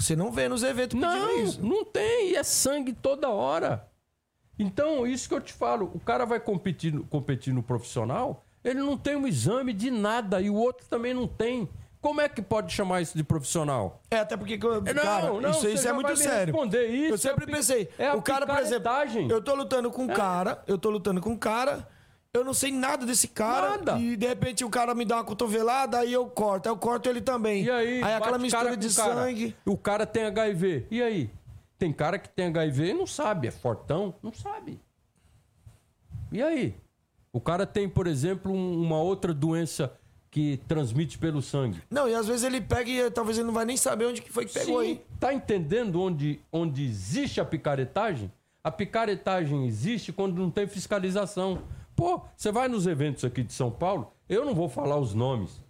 [0.01, 1.61] Você não vê nos eventos Não, isso.
[1.61, 3.89] não tem, e é sangue toda hora.
[4.59, 8.97] Então, isso que eu te falo, o cara vai competir, competir no profissional, ele não
[8.97, 11.69] tem um exame de nada e o outro também não tem.
[12.01, 14.01] Como é que pode chamar isso de profissional?
[14.09, 16.55] É, até porque, Não, cara, não, isso, você isso já é muito sério.
[16.77, 18.91] isso, eu sempre é pensei, é o cara, por exemplo,
[19.29, 21.89] eu tô lutando com um cara, eu tô lutando com um cara,
[22.35, 23.99] eu não sei nada desse cara, Nada.
[23.99, 27.09] e de repente o cara me dá uma cotovelada, aí eu corto, aí eu corto
[27.09, 27.64] ele também.
[27.64, 29.14] E aí, aí aquela cara mistura de cara.
[29.14, 29.57] sangue.
[29.64, 30.87] O cara tem HIV.
[30.91, 31.31] E aí?
[31.79, 33.49] Tem cara que tem HIV e não sabe.
[33.49, 34.14] É fortão?
[34.22, 34.79] Não sabe.
[36.31, 36.74] E aí?
[37.33, 39.93] O cara tem, por exemplo, um- uma outra doença
[40.31, 41.81] que transmite pelo sangue.
[41.91, 44.31] Não, e às vezes ele pega e talvez ele não vai nem saber onde que
[44.31, 45.03] foi que pegou Sim, aí.
[45.18, 48.31] Tá entendendo onde, onde existe a picaretagem?
[48.62, 51.62] A picaretagem existe quando não tem fiscalização.
[51.99, 55.61] Pô, você vai nos eventos aqui de São Paulo, eu não vou falar os nomes.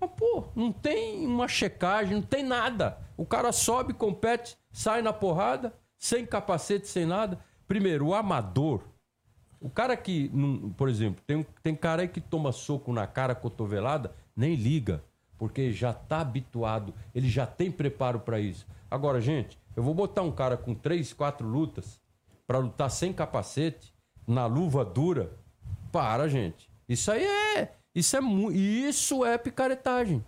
[0.00, 2.96] Mas, pô, não tem uma checagem, não tem nada.
[3.18, 7.38] O cara sobe, compete, sai na porrada, sem capacete, sem nada.
[7.68, 8.80] Primeiro, o amador.
[9.60, 10.32] O cara que,
[10.74, 15.04] por exemplo, tem, tem cara aí que toma soco na cara, cotovelada, nem liga,
[15.36, 18.66] porque já tá habituado, ele já tem preparo para isso.
[18.90, 22.00] Agora, gente, eu vou botar um cara com três, quatro lutas
[22.46, 23.92] para lutar sem capacete,
[24.26, 25.41] na luva dura.
[25.92, 26.68] Para, gente.
[26.88, 28.20] Isso aí é, isso é
[28.52, 30.24] isso é picaretagem.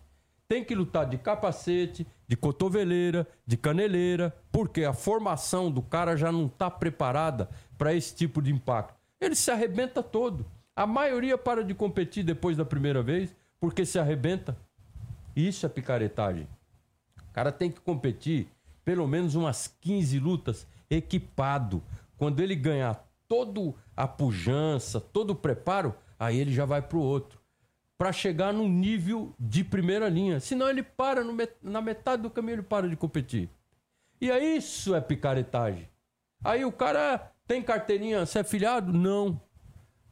[0.47, 6.31] Tem que lutar de capacete, de cotoveleira, de caneleira, porque a formação do cara já
[6.31, 7.49] não está preparada
[7.79, 8.95] para esse tipo de impacto.
[9.21, 10.47] Ele se arrebenta todo.
[10.77, 14.57] A maioria para de competir depois da primeira vez porque se arrebenta.
[15.35, 16.47] Isso é picaretagem.
[17.31, 18.49] O cara tem que competir
[18.85, 21.83] pelo menos umas 15 lutas equipado.
[22.19, 27.41] Quando ele ganhar todo a pujança, todo o preparo, aí ele já vai pro outro.
[27.97, 30.41] Pra chegar num nível de primeira linha.
[30.41, 33.49] Senão ele para no met- na metade do caminho, ele para de competir.
[34.21, 35.89] E aí isso é picaretagem.
[36.43, 38.93] Aí o cara tem carteirinha, você é filiado?
[38.93, 39.41] Não.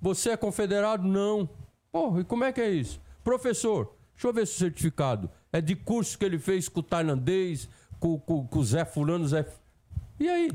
[0.00, 1.06] Você é confederado?
[1.06, 1.48] Não.
[1.90, 3.00] Porra, e como é que é isso?
[3.22, 6.82] Professor, deixa eu ver se o certificado é de curso que ele fez com o
[6.82, 7.68] tailandês,
[8.00, 9.46] com o Zé Fulano, Zé.
[10.18, 10.50] E aí?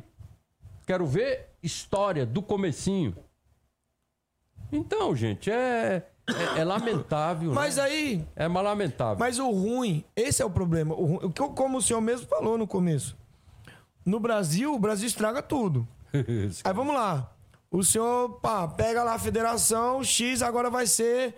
[0.87, 3.13] Quero ver história do comecinho.
[4.71, 6.07] Então, gente, é,
[6.55, 7.53] é, é lamentável.
[7.53, 7.83] Mas né?
[7.83, 9.17] aí, É mais lamentável.
[9.19, 10.95] Mas o ruim, esse é o problema.
[10.95, 13.17] O ruim- como o senhor mesmo falou no começo.
[14.05, 15.85] No Brasil, o Brasil estraga tudo.
[16.63, 17.33] Aí vamos lá.
[17.69, 21.35] O senhor, pá, pega lá a federação, X agora vai ser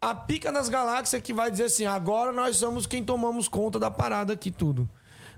[0.00, 3.92] a pica das galáxias que vai dizer assim: agora nós somos quem tomamos conta da
[3.92, 4.90] parada aqui, tudo.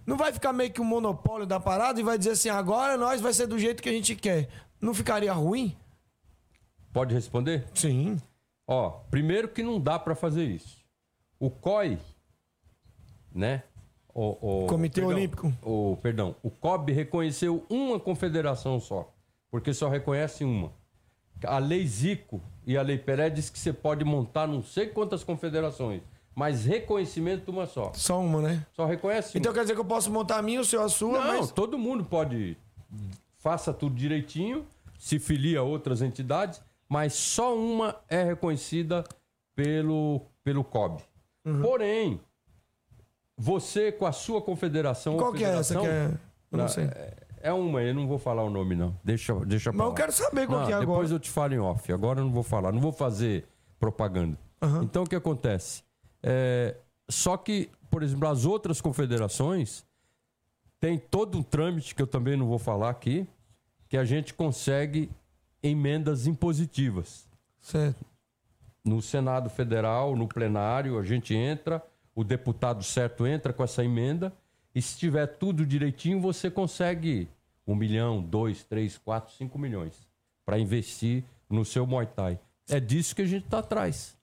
[0.06, 3.20] Não vai ficar meio que um monopólio da parada e vai dizer assim: agora nós
[3.20, 4.48] vai ser do jeito que a gente quer.
[4.80, 5.74] Não ficaria ruim?
[6.92, 7.66] Pode responder?
[7.74, 8.20] Sim.
[8.66, 10.78] Ó, primeiro que não dá para fazer isso.
[11.40, 11.98] O COI,
[13.34, 13.62] né?
[14.14, 15.52] O, o- Comitê perdão, Olímpico.
[15.62, 19.12] O, perdão, o COB reconheceu uma confederação só,
[19.50, 20.72] porque só reconhece uma.
[21.44, 25.24] A lei Zico e a lei Pelé diz que você pode montar não sei quantas
[25.24, 26.00] confederações,
[26.34, 27.92] mas reconhecimento uma só.
[27.94, 28.66] Só uma, né?
[28.72, 29.54] Só reconhece Então uma.
[29.54, 31.50] quer dizer que eu posso montar a minha, o seu a sua, Não, mas.
[31.52, 32.56] todo mundo pode.
[33.38, 34.66] Faça tudo direitinho,
[34.98, 39.04] se filia a outras entidades, mas só uma é reconhecida
[39.54, 41.02] pelo, pelo COB.
[41.44, 41.60] Uhum.
[41.62, 42.20] Porém,
[43.36, 45.16] você com a sua confederação.
[45.16, 46.10] Qual que é essa que é?
[46.50, 46.84] Eu não sei.
[46.84, 48.96] É, é uma, eu não vou falar o nome, não.
[49.04, 51.14] Deixa, deixa Mas eu quero saber qual Não, que é depois agora.
[51.14, 51.92] eu te falo em off.
[51.92, 53.44] Agora eu não vou falar, não vou fazer
[53.78, 54.38] propaganda.
[54.62, 54.84] Aham.
[54.84, 55.82] Então o que acontece?
[56.26, 56.74] É,
[57.06, 59.84] só que, por exemplo, as outras confederações
[60.80, 63.26] tem todo um trâmite que eu também não vou falar aqui,
[63.88, 65.10] que a gente consegue
[65.62, 67.28] emendas impositivas.
[67.60, 68.04] Certo.
[68.82, 71.82] No Senado Federal, no plenário, a gente entra,
[72.14, 74.32] o deputado certo entra com essa emenda,
[74.74, 77.28] e se tiver tudo direitinho, você consegue
[77.66, 80.06] um milhão, dois, três, quatro, cinco milhões
[80.44, 82.38] para investir no seu Muay Thai.
[82.68, 84.16] É disso que a gente está atrás.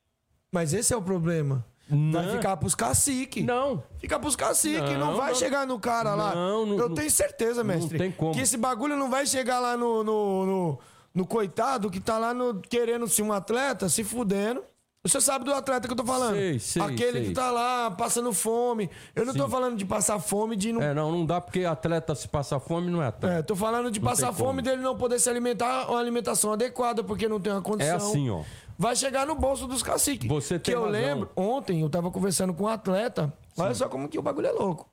[0.52, 1.66] Mas esse é o problema.
[1.92, 2.32] Vai Não.
[2.34, 3.44] ficar pros caciques.
[3.46, 5.36] Não, Fica pros caciques, não, Não, vai não.
[5.38, 6.34] chegar no cara lá.
[6.34, 7.98] Não, não- Eu não- tenho certeza, mestre.
[7.98, 8.34] tem como.
[8.34, 10.80] Que esse bagulho não vai chegar lá no, no, no,
[11.14, 14.64] no coitado que tá lá no, querendo ser um atleta, se fudendo.
[15.04, 16.36] Você sabe do atleta que eu tô falando?
[16.36, 17.24] Sei, sei, Aquele sei.
[17.30, 18.88] que tá lá passando fome.
[19.16, 19.50] Eu não tô Sim.
[19.50, 20.80] falando de passar fome, de não.
[20.80, 23.36] É, não, não dá porque atleta se passa fome não é atleta.
[23.39, 24.62] É, tô falando de passar tem fome como.
[24.62, 27.96] dele não poder se alimentar uma alimentação adequada porque não tem uma É, condição.
[27.98, 28.42] assim, ó.
[28.82, 30.27] Vai chegar no bolso dos caciques.
[30.27, 30.91] Você que tem eu razão.
[30.99, 33.32] lembro, ontem eu tava conversando com um atleta.
[33.55, 34.89] Olha só como que o bagulho é louco.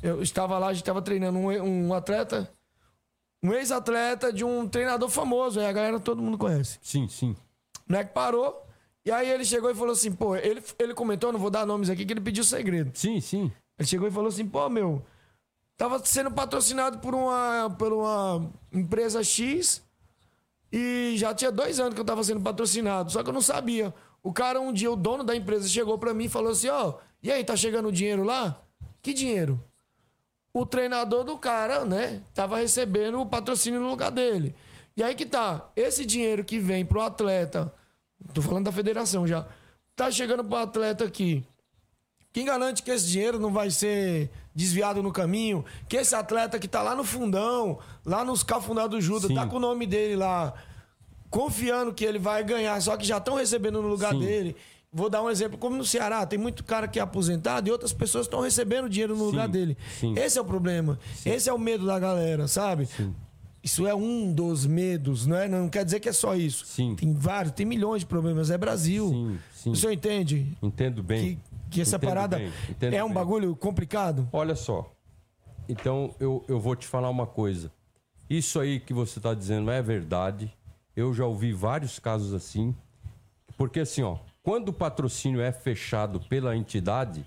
[0.00, 1.48] Eu estava lá, a gente tava treinando um,
[1.88, 2.48] um atleta,
[3.42, 6.78] um ex-atleta de um treinador famoso, aí a galera todo mundo conhece.
[6.80, 7.32] Sim, sim.
[7.88, 8.64] O moleque parou,
[9.04, 11.90] e aí ele chegou e falou assim, pô, ele, ele comentou, não vou dar nomes
[11.90, 12.92] aqui, que ele pediu segredo.
[12.94, 13.50] Sim, sim.
[13.80, 15.04] Ele chegou e falou assim, pô, meu,
[15.76, 19.82] tava sendo patrocinado por uma, por uma empresa X
[20.72, 23.92] e já tinha dois anos que eu tava sendo patrocinado, só que eu não sabia.
[24.22, 26.94] O cara, um dia, o dono da empresa, chegou pra mim e falou assim, ó,
[27.22, 28.62] e aí, tá chegando o dinheiro lá?
[29.02, 29.62] Que dinheiro?
[30.52, 34.54] O treinador do cara, né, tava recebendo o patrocínio no lugar dele.
[34.96, 37.72] E aí que tá, esse dinheiro que vem pro atleta,
[38.34, 39.46] tô falando da federação já,
[39.94, 41.44] tá chegando pro atleta aqui,
[42.32, 45.64] quem garante que esse dinheiro não vai ser desviado no caminho?
[45.88, 49.34] Que esse atleta que tá lá no fundão, lá nos cafundados do Judas, Sim.
[49.34, 50.54] tá com o nome dele lá,
[51.28, 54.20] confiando que ele vai ganhar, só que já estão recebendo no lugar Sim.
[54.20, 54.56] dele.
[54.92, 57.92] Vou dar um exemplo, como no Ceará, tem muito cara que é aposentado e outras
[57.92, 59.76] pessoas estão recebendo dinheiro no lugar dele.
[60.00, 60.14] sim.
[60.18, 60.98] Esse é o problema.
[61.24, 62.88] Esse é o medo da galera, sabe?
[63.62, 65.46] Isso é um dos medos, não é?
[65.46, 66.64] Não quer dizer que é só isso.
[66.66, 66.96] Sim.
[66.96, 68.50] Tem vários, tem milhões de problemas.
[68.50, 69.08] É Brasil.
[69.10, 69.70] Sim, sim.
[69.70, 70.56] O senhor entende?
[70.62, 71.36] Entendo bem.
[71.36, 71.38] que,
[71.70, 73.14] que essa Entendo parada bem, é um bem.
[73.14, 74.28] bagulho complicado?
[74.32, 74.92] Olha só.
[75.68, 77.70] Então eu, eu vou te falar uma coisa.
[78.28, 80.52] Isso aí que você está dizendo é verdade.
[80.96, 82.74] Eu já ouvi vários casos assim.
[83.56, 87.24] Porque assim, ó, quando o patrocínio é fechado pela entidade,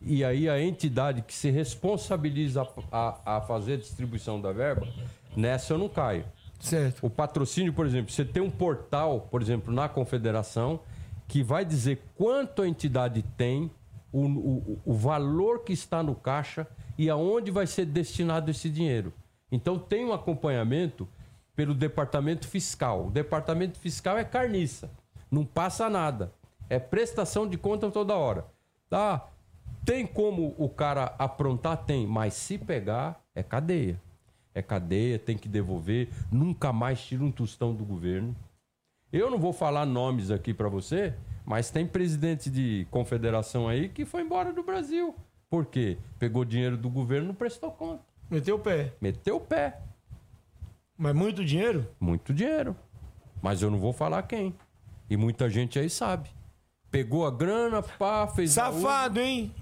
[0.00, 4.86] e aí a entidade que se responsabiliza a, a, a fazer a distribuição da verba,
[5.36, 6.24] nessa eu não caio.
[6.58, 7.04] Certo.
[7.04, 10.80] O patrocínio, por exemplo, você tem um portal, por exemplo, na confederação,
[11.28, 13.70] que vai dizer quanto a entidade tem,
[14.16, 16.66] o, o, o valor que está no caixa
[16.96, 19.12] e aonde vai ser destinado esse dinheiro.
[19.52, 21.06] Então tem um acompanhamento
[21.54, 23.08] pelo departamento fiscal.
[23.08, 24.90] O departamento fiscal é carniça,
[25.30, 26.32] não passa nada.
[26.68, 28.46] É prestação de conta toda hora.
[28.88, 29.28] Tá?
[29.84, 31.84] Tem como o cara aprontar?
[31.84, 34.00] Tem, mas se pegar, é cadeia.
[34.54, 38.34] É cadeia, tem que devolver, nunca mais tira um tostão do governo.
[39.12, 41.14] Eu não vou falar nomes aqui para você,
[41.46, 45.14] mas tem presidente de confederação aí que foi embora do Brasil.
[45.48, 45.96] Por quê?
[46.18, 48.02] Pegou dinheiro do governo e não prestou conta.
[48.28, 48.92] Meteu o pé.
[49.00, 49.78] Meteu o pé.
[50.98, 51.86] Mas muito dinheiro?
[52.00, 52.76] Muito dinheiro.
[53.40, 54.52] Mas eu não vou falar quem.
[55.08, 56.28] E muita gente aí sabe.
[56.90, 58.50] Pegou a grana, pá, fez.
[58.50, 59.54] Safado, hein?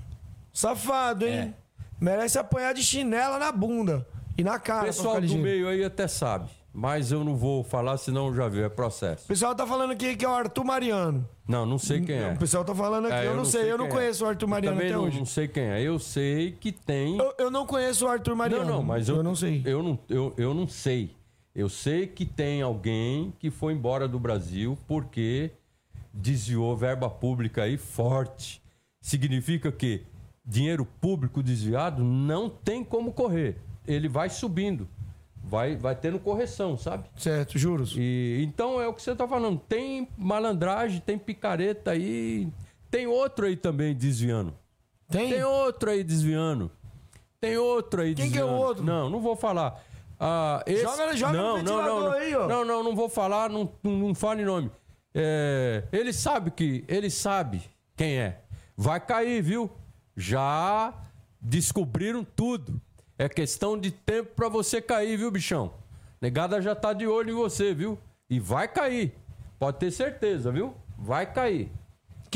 [0.54, 1.34] Safado, hein?
[1.38, 1.54] É.
[2.00, 4.06] Merece apanhar de chinela na bunda
[4.38, 4.78] e na O cara.
[4.80, 6.48] pra pessoal do meio aí até sabe.
[6.76, 9.26] Mas eu não vou falar, senão já viu, é processo.
[9.26, 11.28] O pessoal tá falando aqui que é o Arthur Mariano.
[11.46, 12.32] Não, não sei quem é.
[12.32, 13.14] O pessoal tá falando aqui.
[13.14, 13.88] É, eu, não sei, eu não é.
[13.88, 15.18] conheço o Arthur Eu Mariano também até não, hoje.
[15.18, 15.80] não sei quem é.
[15.80, 17.16] Eu sei que tem.
[17.16, 18.64] Eu, eu não conheço o Arthur Mariano.
[18.64, 19.62] Não, não, mas eu, eu não sei.
[19.64, 21.14] Eu não, eu, eu não sei.
[21.54, 25.52] Eu sei que tem alguém que foi embora do Brasil porque
[26.12, 28.60] desviou verba pública aí forte.
[29.00, 30.02] Significa que
[30.44, 33.58] dinheiro público desviado não tem como correr.
[33.86, 34.88] Ele vai subindo.
[35.46, 37.04] Vai, vai tendo correção, sabe?
[37.16, 37.94] Certo, juros.
[37.98, 39.58] E, então é o que você tá falando.
[39.68, 42.48] Tem malandragem, tem picareta aí.
[42.90, 44.54] Tem outro aí também desviando.
[45.08, 45.30] Tem?
[45.30, 46.70] Tem outro aí desviando.
[47.40, 48.52] Tem outro aí Quem que é desviando.
[48.58, 48.84] o outro?
[48.84, 49.84] Não, não vou falar.
[50.18, 50.82] Ah, esse...
[50.82, 52.12] Joga- joga no não, não, ventilador não, não.
[52.12, 52.48] aí, ó.
[52.48, 54.70] Não, não, não vou falar, não, não, não fale nome.
[55.14, 56.84] É, ele sabe que.
[56.88, 57.62] Ele sabe
[57.96, 58.40] quem é.
[58.76, 59.70] Vai cair, viu?
[60.16, 60.94] Já
[61.40, 62.80] descobriram tudo.
[63.16, 65.72] É questão de tempo pra você cair, viu, bichão?
[66.20, 67.98] Negada já tá de olho em você, viu?
[68.28, 69.14] E vai cair.
[69.58, 70.74] Pode ter certeza, viu?
[70.98, 71.70] Vai cair.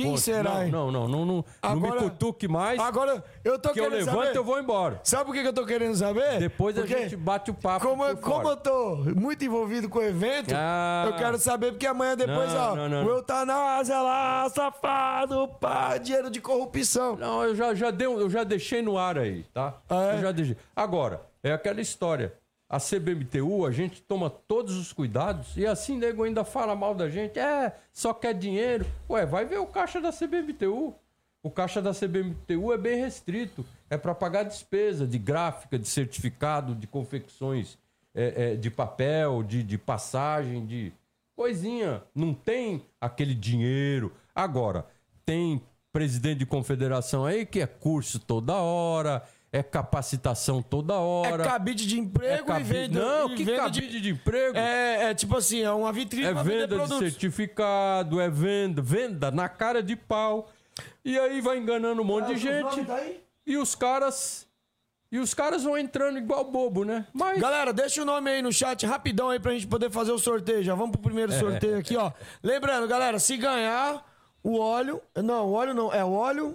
[0.03, 0.71] Quem Pô, será, não, hein?
[0.71, 2.79] não, não, não, não, não me Agora- cutuque mais.
[2.79, 4.37] Agora, eu tô que eu querendo levanto saber.
[4.37, 5.01] eu vou embora.
[5.03, 6.39] Sabe por que eu tô querendo saber?
[6.39, 7.87] Depois Porque a gente bate o papo.
[7.89, 11.05] Como, por como eu tô muito envolvido com o evento, Ah.
[11.09, 15.97] eu quero saber, porque amanhã depois, Não, ó, não, não, o eutanásia lá, safado, pá,
[15.99, 17.17] dinheiro de corrupção.
[17.17, 19.75] Não, eu já, já, deu, eu já deixei no ar aí, tá?
[19.89, 20.17] Ah, é?
[20.17, 20.57] Eu já deixei.
[20.77, 22.33] Agora, é aquela história.
[22.69, 27.09] A CBMTU, a gente toma todos os cuidados e assim nego ainda fala mal da
[27.09, 27.39] gente.
[27.39, 28.85] É, só quer dinheiro.
[29.09, 30.95] Ué, vai ver o caixa da CBMTU.
[31.43, 33.65] O caixa da CBMTU é bem restrito.
[33.89, 37.79] É para pagar despesa de gráfica, de certificado, de confecções
[38.15, 40.93] é, é, de papel, de, de passagem, de
[41.35, 42.03] coisinha.
[42.15, 44.13] Não tem aquele dinheiro.
[44.35, 44.85] Agora,
[45.25, 45.63] tem
[45.93, 49.23] presidente de confederação aí que é curso toda hora,
[49.53, 51.45] é capacitação toda É hora.
[51.45, 53.01] cabide de emprego cabi- e venda.
[53.01, 54.57] Não, e que venda cabide de, emprego.
[54.57, 56.99] É, É, é tipo assim, é uma vitrine pra vender venda de produtos.
[56.99, 60.51] certificado, é venda, venda na cara de pau.
[61.05, 62.63] E aí vai enganando um monte de Ah, o gente.
[62.77, 63.01] nome tá?
[63.47, 64.47] E os caras.
[65.11, 67.07] E os caras vão entrando igual bobo, né?
[67.15, 67.41] Mas.
[67.41, 70.63] Galera, deixa o nome aí no chat rapidão aí pra gente poder fazer o sorteio.
[70.63, 71.39] Já vamos pro primeiro É.
[71.39, 72.13] sorteio aqui, ó.
[72.43, 74.05] Lembrando, galera, se ganhar
[74.45, 75.01] o óleo.
[75.17, 76.55] Não, o óleo não, é o óleo.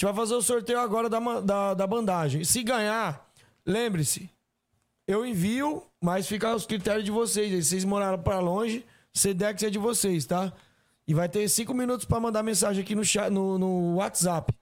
[0.00, 2.42] A gente vai fazer o sorteio agora da, da, da bandagem.
[2.42, 3.30] Se ganhar,
[3.66, 4.30] lembre-se,
[5.06, 7.52] eu envio, mas fica aos critérios de vocês.
[7.52, 7.62] aí.
[7.62, 8.82] Vocês moraram pra longe,
[9.12, 10.54] Sedex é de vocês, tá?
[11.06, 14.54] E vai ter cinco minutos pra mandar mensagem aqui no, chat, no, no WhatsApp.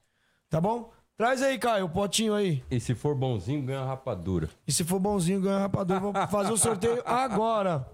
[0.49, 0.91] Tá bom?
[1.15, 2.61] Traz aí, Caio, o potinho aí.
[2.69, 4.49] E se for bonzinho, ganha rapadura.
[4.67, 6.01] E se for bonzinho, ganha rapadura.
[6.01, 7.87] Vou fazer o sorteio agora.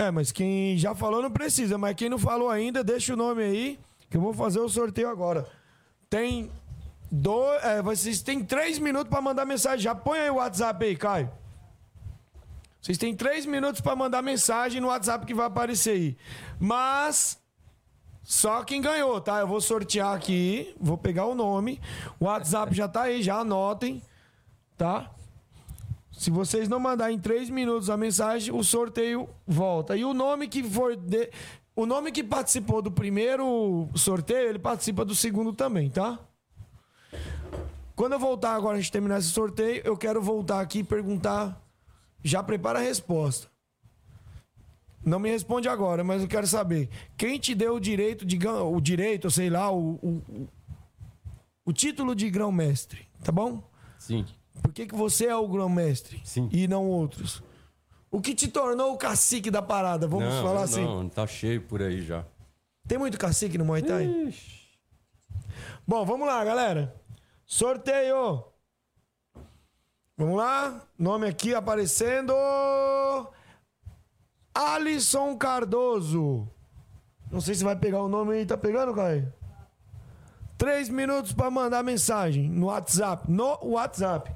[0.00, 1.76] É, mas quem já falou não precisa.
[1.76, 3.78] Mas quem não falou ainda, deixa o nome aí,
[4.08, 5.46] que eu vou fazer o sorteio agora.
[6.08, 6.50] Tem
[7.12, 7.62] dois.
[7.62, 9.80] É, vocês têm três minutos pra mandar mensagem.
[9.80, 11.30] Já põe aí o WhatsApp aí, Caio.
[12.80, 16.16] Vocês têm três minutos pra mandar mensagem no WhatsApp que vai aparecer aí.
[16.58, 17.38] Mas
[18.22, 19.40] só quem ganhou, tá?
[19.40, 21.78] Eu vou sortear aqui, vou pegar o nome.
[22.18, 24.02] O WhatsApp já tá aí, já anotem,
[24.78, 25.10] tá?
[26.20, 29.96] Se vocês não mandarem em três minutos a mensagem, o sorteio volta.
[29.96, 30.94] E o nome que for.
[30.94, 31.30] de-
[31.74, 36.18] O nome que participou do primeiro sorteio, ele participa do segundo também, tá?
[37.96, 41.58] Quando eu voltar agora, a gente terminar esse sorteio, eu quero voltar aqui e perguntar.
[42.22, 43.48] Já prepara a resposta.
[45.02, 46.90] Não me responde agora, mas eu quero saber.
[47.16, 50.48] Quem te deu o direito de o direito, sei lá, o, o-
[51.64, 53.62] o título de grão-mestre, tá bom?
[53.98, 54.26] Sim.
[54.62, 56.22] Por que, que você é o grão-mestre
[56.52, 57.42] e não outros?
[58.10, 60.84] O que te tornou o cacique da parada, vamos não, falar assim.
[60.84, 62.24] Não, tá cheio por aí já.
[62.86, 64.04] Tem muito cacique no Muay Thai?
[64.04, 64.60] Ixi.
[65.86, 66.94] Bom, vamos lá, galera.
[67.46, 68.44] Sorteio.
[70.16, 70.82] Vamos lá.
[70.98, 72.34] Nome aqui aparecendo.
[74.54, 76.48] Alisson Cardoso.
[77.30, 78.46] Não sei se vai pegar o nome aí.
[78.46, 79.32] Tá pegando, Caio?
[80.58, 83.30] Três minutos pra mandar mensagem no WhatsApp.
[83.30, 84.34] No WhatsApp.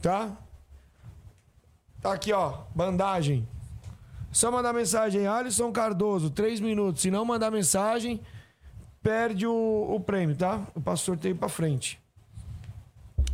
[0.00, 0.36] Tá?
[2.00, 2.62] Tá aqui, ó.
[2.74, 3.46] Bandagem.
[4.32, 5.26] Só mandar mensagem.
[5.26, 6.30] Alisson Cardoso.
[6.30, 7.02] Três minutos.
[7.02, 8.20] Se não mandar mensagem,
[9.02, 10.66] perde o, o prêmio, tá?
[10.74, 12.00] Eu passo o sorteio pra frente.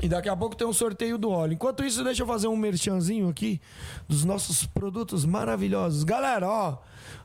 [0.02, 1.54] E daqui a pouco tem um sorteio do óleo.
[1.54, 3.60] Enquanto isso, deixa eu fazer um merchanzinho aqui
[4.06, 6.04] dos nossos produtos maravilhosos.
[6.04, 6.78] Galera, ó,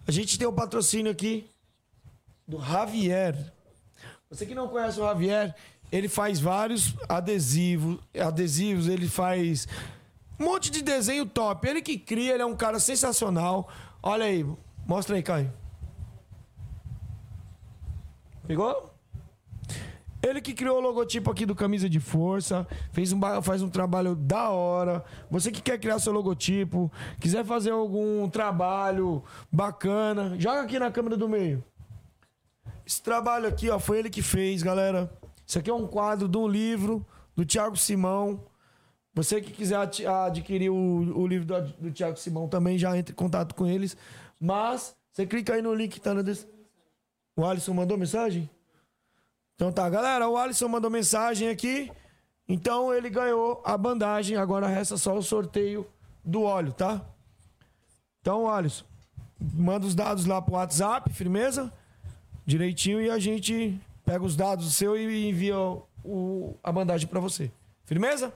[0.07, 1.49] a gente tem o patrocínio aqui
[2.47, 3.53] do Javier.
[4.29, 5.53] Você que não conhece o Javier,
[5.91, 9.67] ele faz vários adesivos, adesivos, ele faz
[10.39, 11.67] um monte de desenho top.
[11.67, 13.69] Ele que cria, ele é um cara sensacional.
[14.01, 14.45] Olha aí,
[14.87, 15.51] mostra aí, Caio.
[18.47, 18.91] Pegou?
[20.23, 24.15] Ele que criou o logotipo aqui do Camisa de Força, fez um, faz um trabalho
[24.15, 25.03] da hora.
[25.31, 31.17] Você que quer criar seu logotipo, quiser fazer algum trabalho bacana, joga aqui na câmera
[31.17, 31.63] do meio.
[32.85, 35.11] Esse trabalho aqui, ó, foi ele que fez, galera.
[35.51, 37.05] Isso aqui é um quadro de um livro
[37.35, 38.41] do Thiago Simão.
[39.13, 43.15] Você que quiser adquirir o, o livro do, do Thiago Simão também já entre em
[43.17, 43.97] contato com eles.
[44.39, 46.47] Mas você clica aí no link que tá na des...
[47.35, 48.49] O Alisson mandou mensagem?
[49.55, 51.91] Então tá, galera, o Alisson mandou mensagem aqui.
[52.47, 54.37] Então ele ganhou a bandagem.
[54.37, 55.85] Agora resta só o sorteio
[56.23, 57.01] do óleo, tá?
[58.21, 58.85] Então, Alisson,
[59.37, 61.73] manda os dados lá pro WhatsApp, firmeza?
[62.45, 65.57] Direitinho e a gente pega os dados seu e envia
[66.03, 67.49] o, a bandagem pra você.
[67.85, 68.33] Firmeza?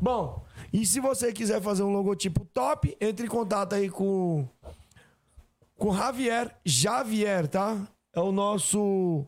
[0.00, 4.48] Bom, e se você quiser fazer um logotipo top, entre em contato aí com
[5.76, 7.76] com Javier Javier, tá?
[8.12, 9.26] É o nosso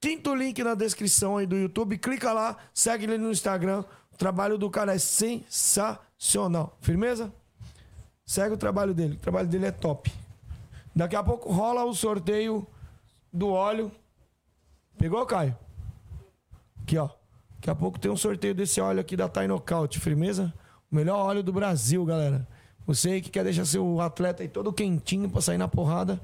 [0.00, 1.98] quinto link na descrição aí do YouTube.
[1.98, 3.84] Clica lá, segue ele no Instagram.
[4.12, 6.78] O trabalho do cara é sensacional.
[6.80, 7.32] Firmeza?
[8.24, 9.14] Segue o trabalho dele.
[9.14, 10.12] O trabalho dele é top.
[10.94, 12.64] Daqui a pouco rola o sorteio
[13.32, 13.90] do óleo.
[14.98, 15.56] Pegou, Caio?
[16.82, 17.08] Aqui, ó.
[17.56, 19.98] Daqui a pouco tem um sorteio desse óleo aqui da Thai Knockout.
[20.00, 20.52] Firmeza?
[20.90, 22.46] O melhor óleo do Brasil, galera.
[22.86, 26.20] Você aí que quer deixar seu atleta aí todo quentinho pra sair na porrada,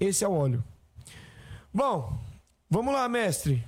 [0.00, 0.64] esse é o óleo.
[1.72, 2.18] Bom,
[2.70, 3.62] vamos lá, mestre.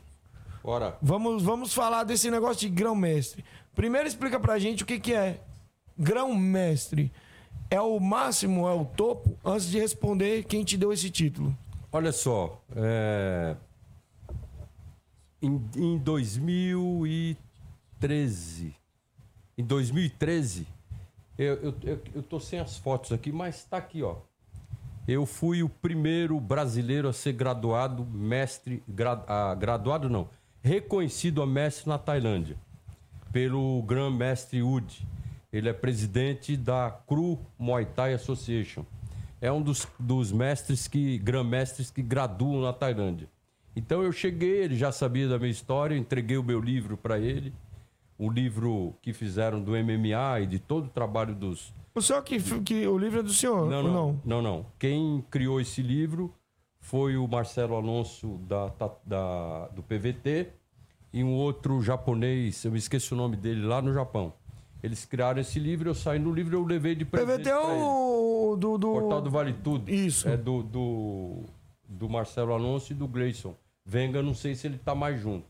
[0.63, 0.97] Bora.
[1.03, 3.45] Vamos, vamos falar desse negócio de grão-mestre.
[3.75, 5.41] Primeiro explica pra gente o que, que é
[5.99, 7.13] grão-mestre.
[7.71, 9.39] É o máximo, é o topo?
[9.45, 11.57] Antes de responder, quem te deu esse título?
[11.93, 13.57] Olha só, é,
[15.43, 18.75] em, em 2013,
[19.57, 20.67] em 2013,
[21.39, 24.17] eu, eu, eu, eu tô sem as fotos aqui, mas tá aqui, ó.
[25.09, 30.29] Eu fui o primeiro brasileiro a ser graduado mestre, gra, ah, graduado não,
[30.63, 32.57] reconhecido a mestre na Tailândia,
[33.33, 35.07] pelo Grand Mestre Wood.
[35.53, 38.85] Ele é presidente da Cru Muay Thai Association.
[39.41, 43.29] É um dos, dos mestres que, Grand-mestres que graduam na Tailândia.
[43.75, 47.53] Então eu cheguei, ele já sabia da minha história, entreguei o meu livro para ele,
[48.19, 52.39] o livro que fizeram do MMA e de todo o trabalho dos, O senhor que,
[52.63, 53.71] que o livro é do senhor?
[53.71, 54.21] não, não, não?
[54.25, 54.67] não, não.
[54.79, 56.35] Quem criou esse livro
[56.81, 58.73] foi o Marcelo Alonso da,
[59.07, 60.49] da- do PVT
[61.13, 64.33] e um outro japonês, eu me esqueci o nome dele, lá no Japão.
[64.83, 68.57] Eles criaram esse livro, eu saí no livro eu levei de presente PVT é o
[68.59, 68.93] do, do...
[68.93, 69.91] Portal do Vale Tudo.
[69.91, 70.27] Isso.
[70.29, 71.45] É do, do,
[72.01, 73.55] do Marcelo Alonso e do Gleison.
[73.85, 75.47] Venga, não sei se ele tá mais junto.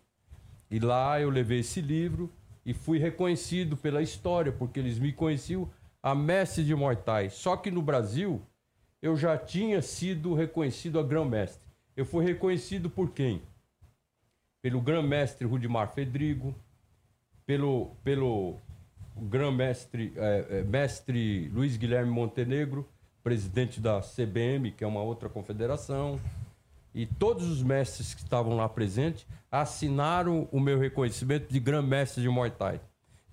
[0.69, 2.29] E lá eu levei esse livro
[2.67, 5.71] e fui reconhecido pela história, porque eles me conheciam
[6.03, 7.31] a mestre de Muay Thai.
[7.31, 8.43] Só que no Brasil
[9.01, 11.65] eu já tinha sido reconhecido a grão-mestre.
[11.97, 13.41] Eu fui reconhecido por quem?
[14.61, 16.53] Pelo grão-mestre Rudimar Fedrigo,
[17.47, 18.57] pelo, pelo
[19.17, 22.89] grão-mestre é, é, mestre Luiz Guilherme Montenegro,
[23.23, 26.19] presidente da CBM, que é uma outra confederação,
[26.95, 32.29] e todos os mestres que estavam lá presentes assinaram o meu reconhecimento de grão-mestre de
[32.29, 32.81] Muay Thai.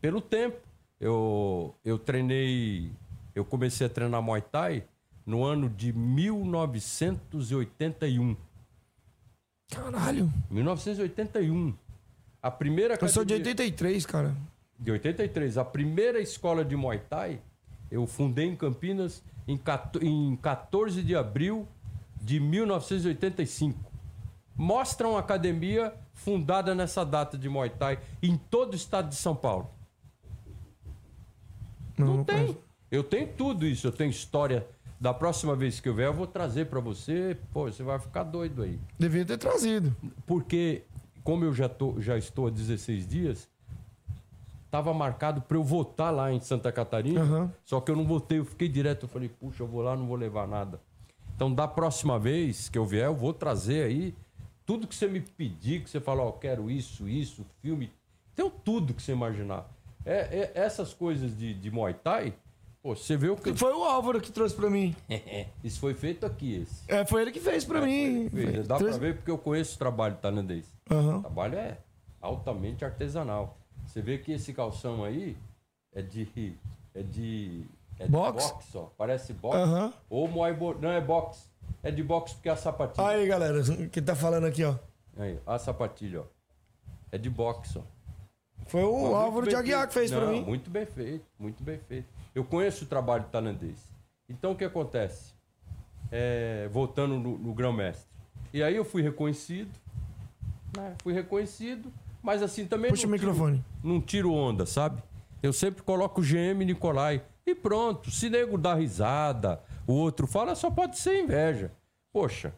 [0.02, 0.58] Pelo tempo,
[1.00, 2.90] eu, eu treinei,
[3.36, 4.84] eu comecei a treinar Muay Thai
[5.26, 8.36] no ano de 1981.
[9.70, 10.32] Caralho.
[10.50, 11.74] 1981.
[12.42, 14.34] A primeira Eu sou de academia- 83, cara.
[14.80, 15.58] de 83.
[15.58, 17.40] A primeira escola de Muay Thai
[17.90, 19.58] eu fundei em Campinas em
[20.38, 21.68] 14 de abril
[22.22, 23.92] de 1985.
[24.56, 29.36] Mostra uma academia fundada nessa data de Muay Thai em todo o estado de São
[29.36, 29.70] Paulo.
[31.98, 32.36] Não, não tem.
[32.38, 32.58] conheço.
[32.90, 33.88] Eu tenho tudo isso.
[33.88, 34.68] Eu tenho história.
[35.00, 37.38] Da próxima vez que eu vier, eu vou trazer para você.
[37.54, 38.80] Pô, você vai ficar doido aí.
[38.98, 39.96] Devia ter trazido.
[40.26, 40.84] Porque,
[41.24, 43.48] como eu já, tô, já estou há 16 dias,
[44.66, 47.22] estava marcado para eu votar lá em Santa Catarina.
[47.22, 47.54] Aham.
[47.64, 49.04] Só que eu não votei, eu fiquei direto.
[49.04, 50.82] Eu falei, puxa, eu vou lá, não vou levar nada.
[51.38, 54.12] Então, da próxima vez que eu vier, eu vou trazer aí
[54.66, 57.92] tudo que você me pedir, que você falar, ó, quero isso, isso, filme.
[58.36, 59.70] Tem tudo que você imaginar.
[60.04, 62.34] É, é- essas coisas de, de Muay Thai,
[62.82, 63.54] pô, você vê o que.
[63.54, 64.96] Foi o Álvaro que trouxe pra mim.
[65.64, 66.84] Isso foi feito aqui, esse.
[66.92, 68.28] É, foi ele que fez pra mim.
[68.30, 70.66] Veja, Dá Trouxe- pra ver porque eu conheço o trabalho tailandês.
[70.90, 71.18] Aham.
[71.18, 71.78] O trabalho é
[72.20, 73.58] altamente artesanal.
[73.86, 75.38] Você vê que esse calção aí
[75.94, 76.54] é de.
[76.96, 77.64] É de.
[78.00, 78.52] É de Box?
[78.52, 78.84] boxe, ó.
[78.98, 79.94] Parece boxe.
[80.10, 80.56] Ou Muay.
[80.80, 81.48] Não, é boxe.
[81.84, 83.08] É de boxe porque é a sapatilha.
[83.08, 83.62] Aí, galera,
[83.92, 84.76] que tá falando aqui, ó.
[85.18, 86.24] Aí, a sapatilha, ó.
[87.12, 87.82] É de boxe, ó.
[88.66, 90.42] Foi o Álvaro de Aguiar que fez Não, mim.
[90.44, 92.08] Muito bem feito, muito bem feito.
[92.36, 93.78] Eu conheço o trabalho tailandês.
[94.30, 95.34] Então o que acontece?
[96.12, 98.06] É, voltando no, no grão-mestre.
[98.54, 99.72] E aí eu fui reconhecido,
[100.76, 100.96] né?
[101.02, 101.92] Fui reconhecido,
[102.22, 102.90] mas assim também.
[102.92, 103.66] Puxa não o tiro- microfone.
[103.84, 105.02] não tiro onda, sabe?
[105.42, 107.22] Eu sempre coloco GM Nicolai.
[107.48, 108.12] E pronto.
[108.12, 111.72] Se nego dá risada, o outro fala, só pode ser inveja.
[112.12, 112.54] Poxa,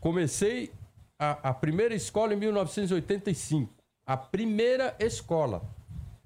[0.00, 0.72] comecei
[1.18, 3.70] a, a primeira escola em 1985.
[4.06, 5.62] A primeira escola.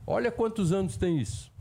[0.07, 1.53] Olha quantos anos tem isso.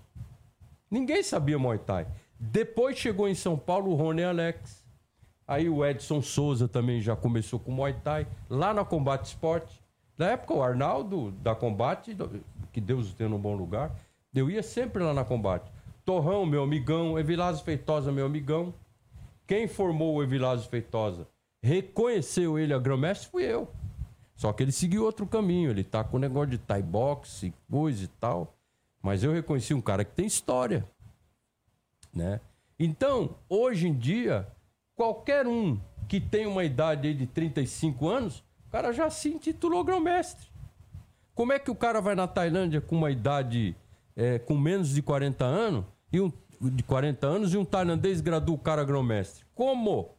[0.92, 2.06] Ninguém sabia Muay Thai.
[2.40, 4.86] Depois chegou em São Paulo o Rony Alex.
[5.48, 8.28] Aí o Edson Souza também já começou com Muay Thai.
[8.48, 9.82] Lá na Combate Esporte.
[10.16, 12.16] Na época, o Arnaldo da Combate,
[12.72, 13.92] que Deus o tenha no bom lugar,
[14.34, 15.75] eu ia sempre lá na Combate.
[16.06, 17.18] Torrão, meu amigão.
[17.18, 18.72] Evilásio Feitosa, meu amigão.
[19.48, 21.28] Quem formou o Evilásio Feitosa?
[21.64, 23.68] Reconheceu ele a grão-mestre fui eu.
[24.36, 25.72] Só que ele seguiu outro caminho.
[25.72, 28.56] Ele tá com o negócio de Thai boxe, coisa e tal.
[29.02, 30.88] Mas eu reconheci um cara que tem história.
[32.14, 32.40] Né?
[32.78, 34.48] Então, hoje em dia,
[34.96, 40.48] qualquer um que tem uma idade de 35 anos, o cara já se intitulou grão-mestre.
[41.34, 43.76] Como é que o cara vai na Tailândia com uma idade
[44.16, 46.32] é, com menos de 40 anos e um
[46.62, 49.46] de 40 anos e um tailandês gradua o cara grão-mestre?
[49.54, 50.16] Como?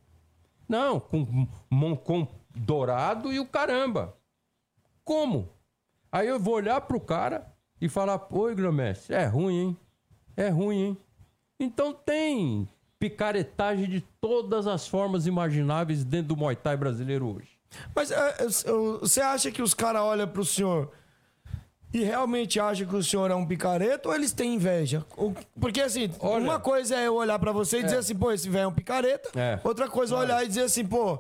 [0.68, 1.46] Não, com,
[2.04, 4.16] com dourado e o caramba.
[5.04, 5.48] Como?
[6.10, 7.46] Aí eu vou olhar pro cara
[7.80, 9.76] e falar: Oi, grão-mestre, é ruim, hein?
[10.36, 10.98] É ruim, hein?
[11.58, 12.68] Então tem
[12.98, 17.56] picaretagem de todas as formas imagináveis dentro do Muay Thai brasileiro hoje.
[17.94, 18.46] Mas é, é,
[19.00, 20.92] você acha que os caras olham pro senhor
[21.96, 25.02] e realmente acham que o senhor é um picareta ou eles têm inveja?
[25.58, 27.98] Porque assim, Olha, uma coisa é eu olhar para você e dizer é.
[28.00, 29.30] assim, pô, esse velho é um picareta.
[29.34, 29.58] É.
[29.64, 31.18] Outra coisa é olhar e dizer assim, pô,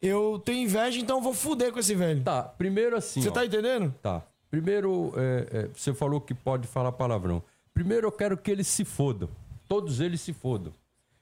[0.00, 2.22] eu tenho inveja, então eu vou fuder com esse velho.
[2.22, 3.20] Tá, primeiro assim.
[3.20, 3.94] Você tá entendendo?
[4.00, 4.22] Tá.
[4.50, 7.42] Primeiro, é, é, você falou que pode falar palavrão.
[7.74, 9.28] Primeiro eu quero que eles se fodam.
[9.68, 10.72] Todos eles se fodam.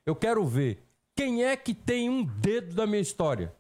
[0.07, 0.81] Eu quero ver
[1.17, 3.53] quem é que tem um dedo da minha história.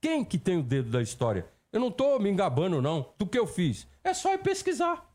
[0.00, 1.44] Quem que tem o dedo da história?
[1.72, 3.86] Eu não tô me engabando, não, do que eu fiz.
[4.04, 5.10] É só ir pesquisar.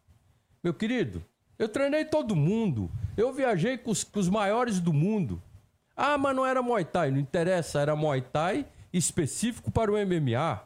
[0.63, 1.23] Meu querido,
[1.59, 2.89] eu treinei todo mundo.
[3.15, 5.41] Eu viajei com os, com os maiores do mundo.
[5.95, 7.11] Ah, mas não era Muay Thai.
[7.11, 10.61] Não interessa, era Muay Thai específico para o MMA.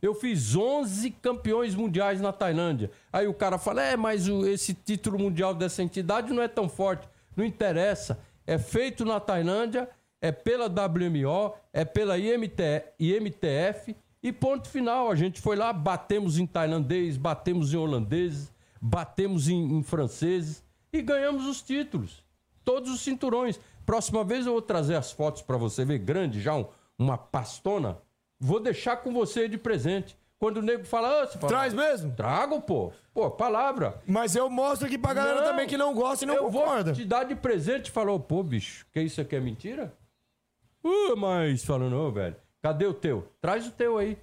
[0.00, 2.90] Eu fiz 11 campeões mundiais na Tailândia.
[3.12, 6.68] Aí o cara fala: é, mas o, esse título mundial dessa entidade não é tão
[6.68, 7.08] forte.
[7.36, 8.18] Não interessa.
[8.46, 9.88] É feito na Tailândia,
[10.20, 15.10] é pela WMO, é pela IMT, IMTF e ponto final.
[15.10, 21.00] A gente foi lá, batemos em tailandês, batemos em holandeses, batemos em, em franceses e
[21.02, 22.24] ganhamos os títulos.
[22.64, 23.58] Todos os cinturões.
[23.86, 26.66] Próxima vez eu vou trazer as fotos para você ver grande já, um,
[26.98, 27.98] uma pastona
[28.40, 30.16] Vou deixar com você de presente.
[30.38, 32.16] Quando o nego fala, ah, fala, Traz mesmo?
[32.16, 32.90] Trago, pô.
[33.12, 34.00] Pô, palavra.
[34.06, 36.92] Mas eu mostro aqui pra galera não, também que não gosta e não eu concorda.
[36.92, 39.92] Eu vou te dar de presente e falou, pô, bicho, que isso aqui é mentira?
[40.82, 42.36] Uh, mas falando, não, velho.
[42.62, 43.28] Cadê o teu?
[43.40, 44.18] Traz o teu aí.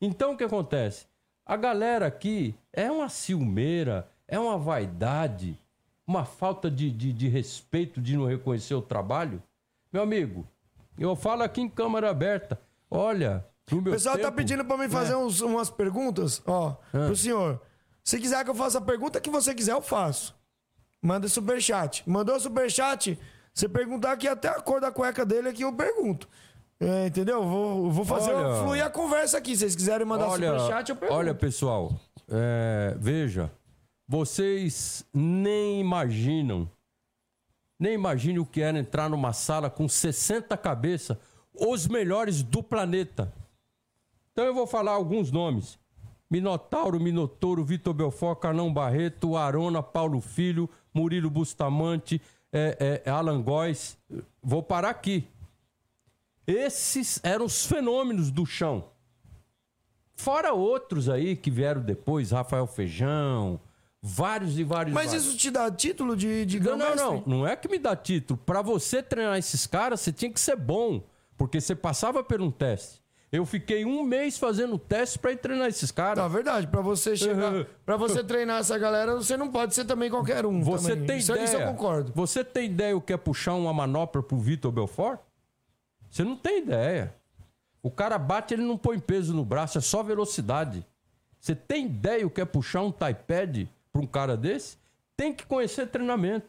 [0.00, 1.06] Então o que acontece?
[1.44, 5.58] A galera aqui é uma ciumeira, é uma vaidade,
[6.06, 9.42] uma falta de, de, de respeito de não reconhecer o trabalho.
[9.92, 10.46] Meu amigo,
[10.98, 12.60] eu falo aqui em câmara aberta.
[12.90, 15.16] Olha, o pessoal tá tempo, tá pedindo para mim fazer é.
[15.16, 17.06] uns, umas perguntas, ó, é.
[17.06, 17.60] pro senhor.
[18.04, 20.34] Se quiser que eu faça a pergunta que você quiser, eu faço.
[21.02, 22.02] Manda superchat.
[22.08, 23.18] Mandou superchat,
[23.52, 26.28] você perguntar aqui até a cor da cueca dele aqui, eu pergunto.
[26.80, 27.42] É, entendeu?
[27.42, 29.50] Vou, vou fazer olha, fluir a conversa aqui.
[29.50, 31.18] Se vocês quiserem mandar olha, superchat, eu pergunto.
[31.18, 31.92] Olha, pessoal,
[32.28, 33.50] é, veja,
[34.06, 36.70] vocês nem imaginam,
[37.78, 41.16] nem imaginam o que era entrar numa sala com 60 cabeças
[41.52, 43.32] os melhores do planeta.
[44.32, 45.78] Então eu vou falar alguns nomes.
[46.30, 52.20] Minotauro, Minotouro, Vitor Belfort, Carlão Barreto, Arona, Paulo Filho, Murilo Bustamante,
[52.52, 53.98] é, é, Alan Góes.
[54.42, 55.26] Vou parar aqui.
[56.48, 58.90] Esses eram os fenômenos do chão.
[60.16, 63.60] Fora outros aí que vieram depois, Rafael Feijão,
[64.02, 64.94] vários e vários.
[64.94, 65.26] Mas vários.
[65.26, 67.22] isso te dá título de, de Não, não, não.
[67.26, 68.40] Não é que me dá título.
[68.46, 71.02] Para você treinar esses caras, você tinha que ser bom.
[71.36, 73.02] Porque você passava por um teste.
[73.30, 76.16] Eu fiquei um mês fazendo teste para treinar esses caras.
[76.16, 79.84] Na tá, verdade, para você chegar, para você treinar essa galera, você não pode ser
[79.84, 80.62] também qualquer um.
[80.62, 81.06] Você também.
[81.06, 81.44] tem isso, ideia?
[81.44, 82.10] Isso eu concordo.
[82.14, 85.20] Você tem ideia o que é puxar uma manopla pro Vitor Belfort?
[86.10, 87.14] Você não tem ideia.
[87.82, 90.84] O cara bate, ele não põe peso no braço, é só velocidade.
[91.40, 94.76] Você tem ideia o que é puxar um iPad para um cara desse?
[95.16, 96.46] Tem que conhecer treinamento.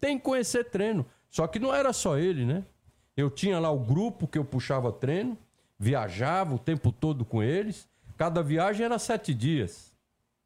[0.00, 1.06] Tem que conhecer treino.
[1.30, 2.64] Só que não era só ele, né?
[3.16, 5.36] Eu tinha lá o grupo que eu puxava treino,
[5.78, 7.88] viajava o tempo todo com eles.
[8.16, 9.92] Cada viagem era sete dias.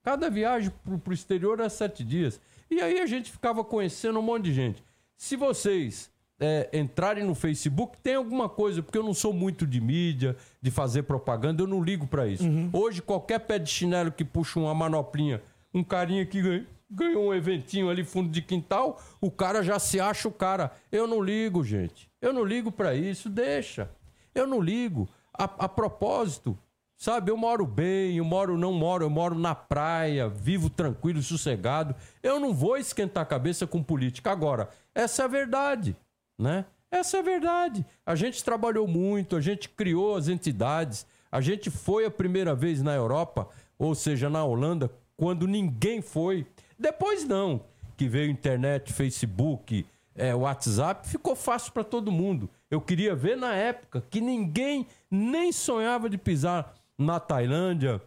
[0.03, 2.41] Cada viagem para o exterior era sete dias.
[2.70, 4.85] E aí a gente ficava conhecendo um monte de gente.
[5.16, 9.81] Se vocês é, entrarem no Facebook, tem alguma coisa, porque eu não sou muito de
[9.81, 12.45] mídia, de fazer propaganda, eu não ligo para isso.
[12.45, 12.71] Uhum.
[12.73, 15.43] Hoje, qualquer pé de chinelo que puxa uma manoplinha,
[15.73, 19.99] um carinha que ganha, ganhou um eventinho ali fundo de quintal, o cara já se
[19.99, 20.73] acha o cara.
[20.93, 22.09] Eu não ligo, gente.
[22.21, 23.91] Eu não ligo para isso, deixa.
[24.35, 25.09] Eu não ligo.
[25.33, 26.57] A, a propósito,
[26.99, 31.95] Sabe, eu moro bem, eu moro, não moro, eu moro na praia, vivo tranquilo, sossegado.
[32.23, 34.31] Eu não vou esquentar a cabeça com política.
[34.31, 35.95] Agora, essa é a verdade,
[36.39, 36.65] né?
[36.91, 37.85] Essa é a verdade.
[38.05, 42.83] A gente trabalhou muito, a gente criou as entidades, a gente foi a primeira vez
[42.83, 43.49] na Europa,
[43.79, 46.47] ou seja, na Holanda, quando ninguém foi.
[46.79, 47.63] Depois não,
[47.97, 49.85] que veio internet, Facebook,
[50.15, 52.49] é, WhatsApp, ficou fácil para todo mundo.
[52.71, 58.01] Eu queria ver na época que ninguém nem sonhava de pisar na Tailândia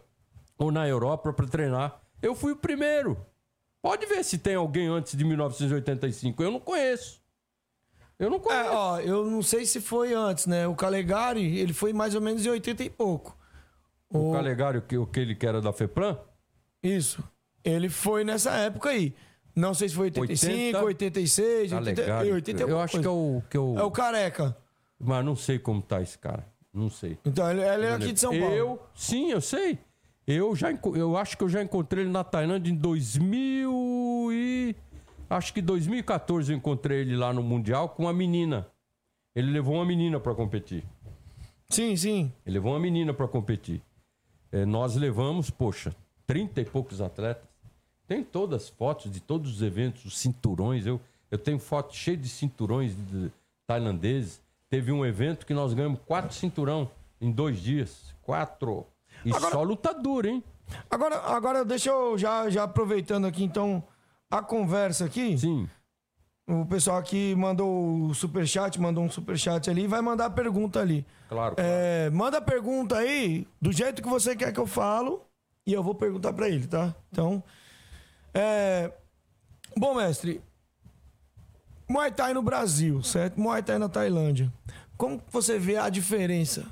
[0.58, 2.00] ou na Europa para treinar.
[2.20, 3.16] Eu fui o primeiro.
[3.80, 6.42] Pode ver se tem alguém antes de 1985.
[6.42, 7.19] Eu não conheço.
[8.20, 8.64] Eu não conheço.
[8.64, 10.68] É, ó, eu não sei se foi antes, né?
[10.68, 13.34] O Calegari, ele foi mais ou menos em 80 e pouco.
[14.10, 16.18] o Calegari, que, aquele que era da FEPLAN?
[16.82, 17.24] Isso.
[17.64, 19.14] Ele foi nessa época aí.
[19.56, 22.32] Não sei se foi 85, 80, 86, 80, Calegari.
[22.32, 23.10] 80 e eu alguma acho que é coisa.
[23.10, 23.78] o, que é o.
[23.78, 24.56] É o Careca.
[24.98, 26.46] Mas não sei como tá esse cara.
[26.72, 27.18] Não sei.
[27.24, 28.54] Então, ele, ele é aqui de São Paulo.
[28.54, 29.78] Eu, sim, eu sei.
[30.26, 34.39] Eu já eu acho que eu já encontrei ele na Tailândia em 2000 e
[35.30, 38.66] acho que 2014 eu encontrei ele lá no mundial com uma menina.
[39.34, 40.84] Ele levou uma menina para competir.
[41.68, 42.32] Sim, sim.
[42.44, 43.80] Ele levou uma menina para competir.
[44.50, 45.94] É, nós levamos, poxa,
[46.26, 47.48] 30 e poucos atletas.
[48.08, 50.84] Tem todas as fotos de todos os eventos, os cinturões.
[50.84, 51.00] Eu,
[51.30, 53.30] eu tenho fotos cheias de cinturões de-
[53.68, 54.40] tailandeses.
[54.68, 56.90] Teve um evento que nós ganhamos quatro cinturão
[57.20, 58.12] em dois dias.
[58.22, 58.84] Quatro.
[59.24, 60.42] E só lutador, hein?
[60.90, 63.82] Agora, agora deixa eu já, já aproveitando aqui, então,
[64.30, 65.36] a conversa aqui.
[65.36, 65.68] Sim.
[66.46, 70.80] O pessoal aqui mandou o superchat, mandou um superchat ali e vai mandar a pergunta
[70.80, 71.06] ali.
[71.28, 71.54] Claro.
[71.58, 75.22] É, manda a pergunta aí, do jeito que você quer que eu falo,
[75.66, 76.94] e eu vou perguntar pra ele, tá?
[77.12, 77.42] Então,
[78.34, 78.92] é...
[79.76, 80.42] Bom, mestre,
[81.88, 83.40] Muay Thai no Brasil, certo?
[83.40, 84.52] Muay Thai na Tailândia.
[84.96, 86.66] Como você vê a diferença?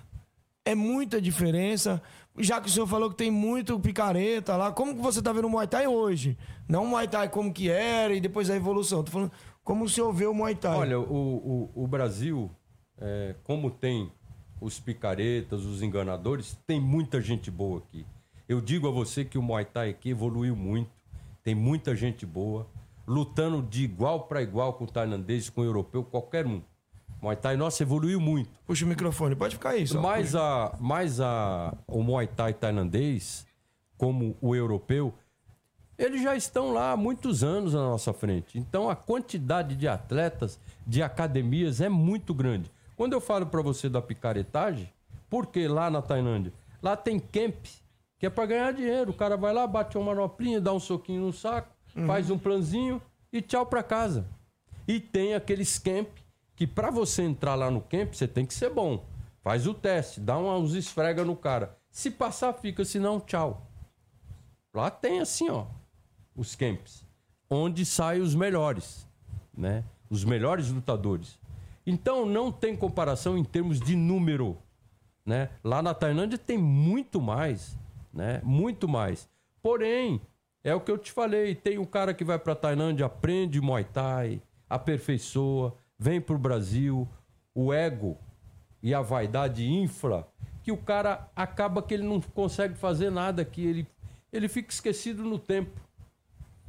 [0.64, 2.02] É muita diferença,
[2.38, 4.72] já que o senhor falou que tem muito picareta lá.
[4.72, 6.36] Como que você tá vendo o Muay Thai hoje?
[6.68, 9.02] Não o Muay Thai como que era e depois a evolução.
[9.02, 9.32] Tô falando
[9.64, 10.76] como o senhor vê o Muay Thai.
[10.76, 12.50] Olha, o, o, o Brasil,
[13.00, 14.10] é, como tem
[14.60, 18.04] os picaretas, os enganadores, tem muita gente boa aqui.
[18.48, 20.90] Eu digo a você que o Muay Thai aqui evoluiu muito.
[21.44, 22.66] Tem muita gente boa,
[23.06, 26.60] lutando de igual para igual com o tailandês, com o europeu, qualquer um.
[27.20, 28.50] Muay Thai nosso evoluiu muito.
[28.66, 29.86] Puxa o microfone, pode ficar aí.
[29.86, 30.00] Só.
[30.00, 33.46] Mas, a, mais a, o Muay Thai tailandês,
[33.96, 35.12] como o europeu,
[35.98, 38.56] eles já estão lá há muitos anos na nossa frente.
[38.56, 42.70] Então a quantidade de atletas, de academias é muito grande.
[42.96, 44.88] Quando eu falo para você da picaretagem,
[45.28, 47.66] porque lá na Tailândia, lá tem camp,
[48.18, 49.10] que é para ganhar dinheiro.
[49.10, 51.68] O cara vai lá, bate uma manoplinha, dá um soquinho no saco,
[52.06, 54.24] faz um planzinho e tchau para casa.
[54.86, 56.08] E tem aqueles camp
[56.58, 59.06] que para você entrar lá no camp, você tem que ser bom.
[59.44, 61.78] Faz o teste, dá uns esfrega no cara.
[61.88, 63.64] Se passar, fica, se não, tchau.
[64.74, 65.66] Lá tem assim, ó,
[66.34, 67.06] os camps,
[67.48, 69.06] onde saem os melhores,
[69.56, 69.84] né?
[70.10, 71.38] Os melhores lutadores.
[71.86, 74.58] Então não tem comparação em termos de número,
[75.24, 75.50] né?
[75.62, 77.78] Lá na Tailândia tem muito mais,
[78.12, 78.40] né?
[78.42, 79.28] Muito mais.
[79.62, 80.20] Porém,
[80.64, 83.84] é o que eu te falei, tem um cara que vai pra Tailândia, aprende Muay
[83.84, 87.08] Thai, aperfeiçoa, vem pro Brasil,
[87.54, 88.16] o ego
[88.82, 90.28] e a vaidade infla,
[90.62, 93.86] que o cara acaba que ele não consegue fazer nada aqui, ele,
[94.32, 95.80] ele fica esquecido no tempo,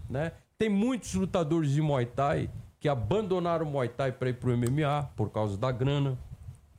[0.10, 0.32] né?
[0.58, 2.50] Tem muitos lutadores de Muay Thai
[2.80, 6.18] que abandonaram o Muay Thai para ir pro MMA por causa da grana.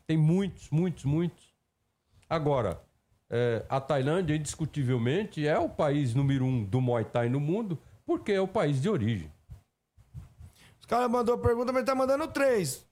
[0.06, 1.55] Tem muitos, muitos, muitos.
[2.28, 2.81] Agora,
[3.31, 8.32] é, a Tailândia, indiscutivelmente, é o país número um do Muay Thai no mundo, porque
[8.32, 9.31] é o país de origem.
[10.91, 12.85] Os caras mandou pergunta, mas tá mandando três.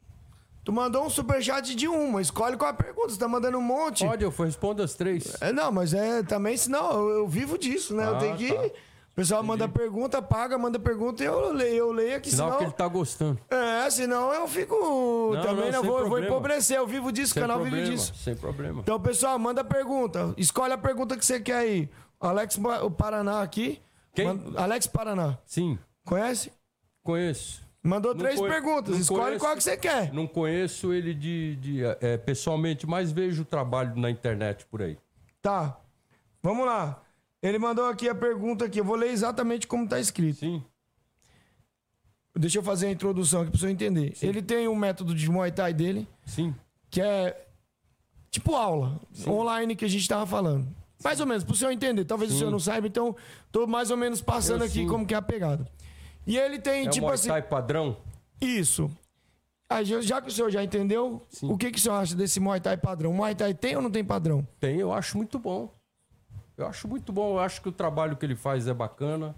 [0.64, 2.22] Tu mandou um superchat de uma.
[2.22, 3.08] Escolhe qual a pergunta.
[3.08, 4.06] Você tá mandando um monte.
[4.06, 5.36] Pode, eu respondo as três.
[5.40, 8.06] É, não, mas é também, senão eu, eu vivo disso, né?
[8.06, 8.52] eu Ah, tenho que.
[8.54, 8.66] tá.
[8.66, 12.58] O pessoal manda pergunta, paga, manda pergunta e eu leio, eu leio aqui, Sinal senão.
[12.58, 13.40] que ele tá gostando.
[13.50, 15.32] É, senão eu fico.
[15.42, 16.76] também não, não, sem vou, vou empobrecer.
[16.76, 18.14] Eu vivo disso, o Sem canal problema, vive disso.
[18.14, 18.78] sem problema.
[18.80, 20.32] Então, pessoal, manda pergunta.
[20.36, 21.90] Escolhe a pergunta que você quer aí.
[22.20, 23.82] Alex o Paraná aqui.
[24.14, 24.40] Quem?
[24.56, 25.36] Alex Paraná.
[25.44, 26.52] Sim, Conhece?
[27.02, 27.66] conheço.
[27.88, 28.94] Mandou Não três conhe- perguntas.
[28.94, 29.40] não Escolhe conheço.
[29.44, 30.12] qual que você quer.
[30.12, 34.98] Não conheço ele de, de, é, pessoalmente, mas vejo o trabalho na internet por aí.
[35.40, 35.78] Tá.
[36.42, 37.02] Vamos lá.
[37.42, 38.80] Ele mandou aqui a pergunta aqui.
[38.80, 40.38] Eu vou ler exatamente como tá escrito.
[40.40, 40.62] Sim,
[42.36, 44.14] Deixa eu fazer a introdução aqui pra você entender.
[44.22, 46.54] Ele tem um método de Muay Thai dele, sim.
[46.88, 47.46] que é
[48.30, 50.68] tipo aula, online que a gente tava falando.
[51.02, 52.04] Mais ou menos, pro senhor entender.
[52.04, 53.16] Talvez o senhor não saiba, então
[53.50, 54.86] tô mais ou menos passando Eu aqui sim.
[54.86, 55.66] como que é a pegada.
[56.28, 57.28] E ele tem, É tipo o Muay assim.
[57.28, 57.96] Thai padrão?
[58.38, 58.90] Isso.
[59.66, 61.50] Ah, já que o senhor já entendeu, Sim.
[61.50, 63.12] o que, que o senhor acha desse Muay Thai padrão?
[63.12, 64.46] Muay Thai tem ou não tem padrão?
[64.60, 65.74] Tem, eu acho muito bom.
[66.56, 67.30] Eu acho muito bom.
[67.32, 69.34] Eu acho que o trabalho que ele faz é bacana.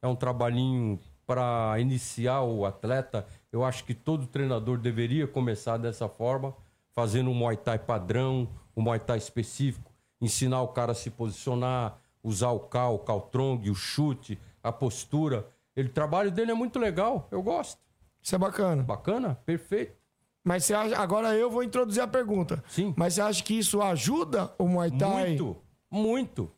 [0.00, 3.26] É um trabalhinho para iniciar o atleta.
[3.52, 6.54] Eu acho que todo treinador deveria começar dessa forma,
[6.92, 11.98] fazendo um Muay Thai padrão, um Muay Thai específico, ensinar o cara a se posicionar,
[12.22, 15.46] usar o cal, o caltrong, o chute, a postura.
[15.76, 17.28] Ele, o trabalho dele é muito legal.
[17.30, 17.80] Eu gosto.
[18.22, 18.82] Isso é bacana.
[18.82, 19.34] Bacana?
[19.44, 19.96] Perfeito.
[20.44, 22.62] Mas você acha, agora eu vou introduzir a pergunta.
[22.68, 22.92] Sim.
[22.96, 25.28] Mas você acha que isso ajuda o Muay Thai?
[25.28, 25.56] Muito,
[25.90, 26.50] muito.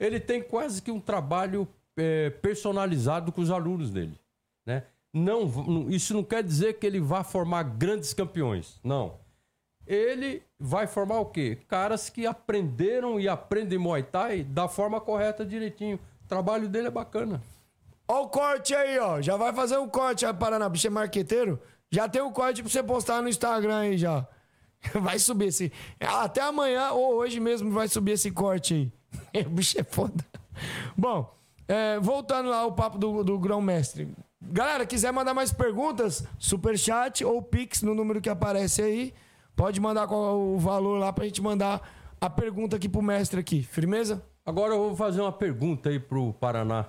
[0.00, 4.18] Ele tem quase que um trabalho é, personalizado com os alunos dele,
[4.64, 4.84] né?
[5.12, 9.18] Não, isso não quer dizer que ele vá formar grandes campeões, não.
[9.86, 11.58] Ele vai formar o quê?
[11.66, 15.98] Caras que aprenderam e aprendem Muay Thai da forma correta, direitinho.
[16.24, 17.42] O trabalho dele é bacana.
[18.08, 19.20] Ó o corte aí, ó.
[19.20, 20.68] Já vai fazer um corte aí, Paraná.
[20.68, 21.60] Bicho é marqueteiro.
[21.90, 24.26] Já tem um corte pra você postar no Instagram aí já.
[24.94, 25.72] Vai subir esse.
[26.00, 28.74] Até amanhã ou hoje mesmo vai subir esse corte
[29.34, 29.44] aí.
[29.46, 30.24] O bicho é foda.
[30.96, 31.34] Bom,
[31.66, 34.08] é, voltando lá ao papo do, do grão-mestre.
[34.40, 39.14] Galera, quiser mandar mais perguntas, superchat ou pix no número que aparece aí.
[39.56, 41.82] Pode mandar qual o valor lá pra gente mandar
[42.20, 43.62] a pergunta aqui pro mestre aqui.
[43.62, 44.22] Firmeza?
[44.46, 46.86] Agora eu vou fazer uma pergunta aí pro Paraná.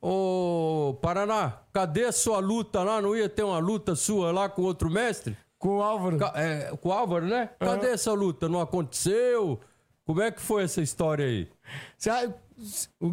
[0.00, 3.02] Ô, Paraná, cadê a sua luta lá?
[3.02, 5.36] Não ia ter uma luta sua lá com outro mestre?
[5.58, 6.18] Com o Álvaro.
[6.18, 7.50] Ca- é, com o Álvaro, né?
[7.58, 8.48] Cadê essa luta?
[8.48, 9.58] Não aconteceu?
[10.06, 11.48] Como é que foi essa história aí?
[11.96, 12.10] Você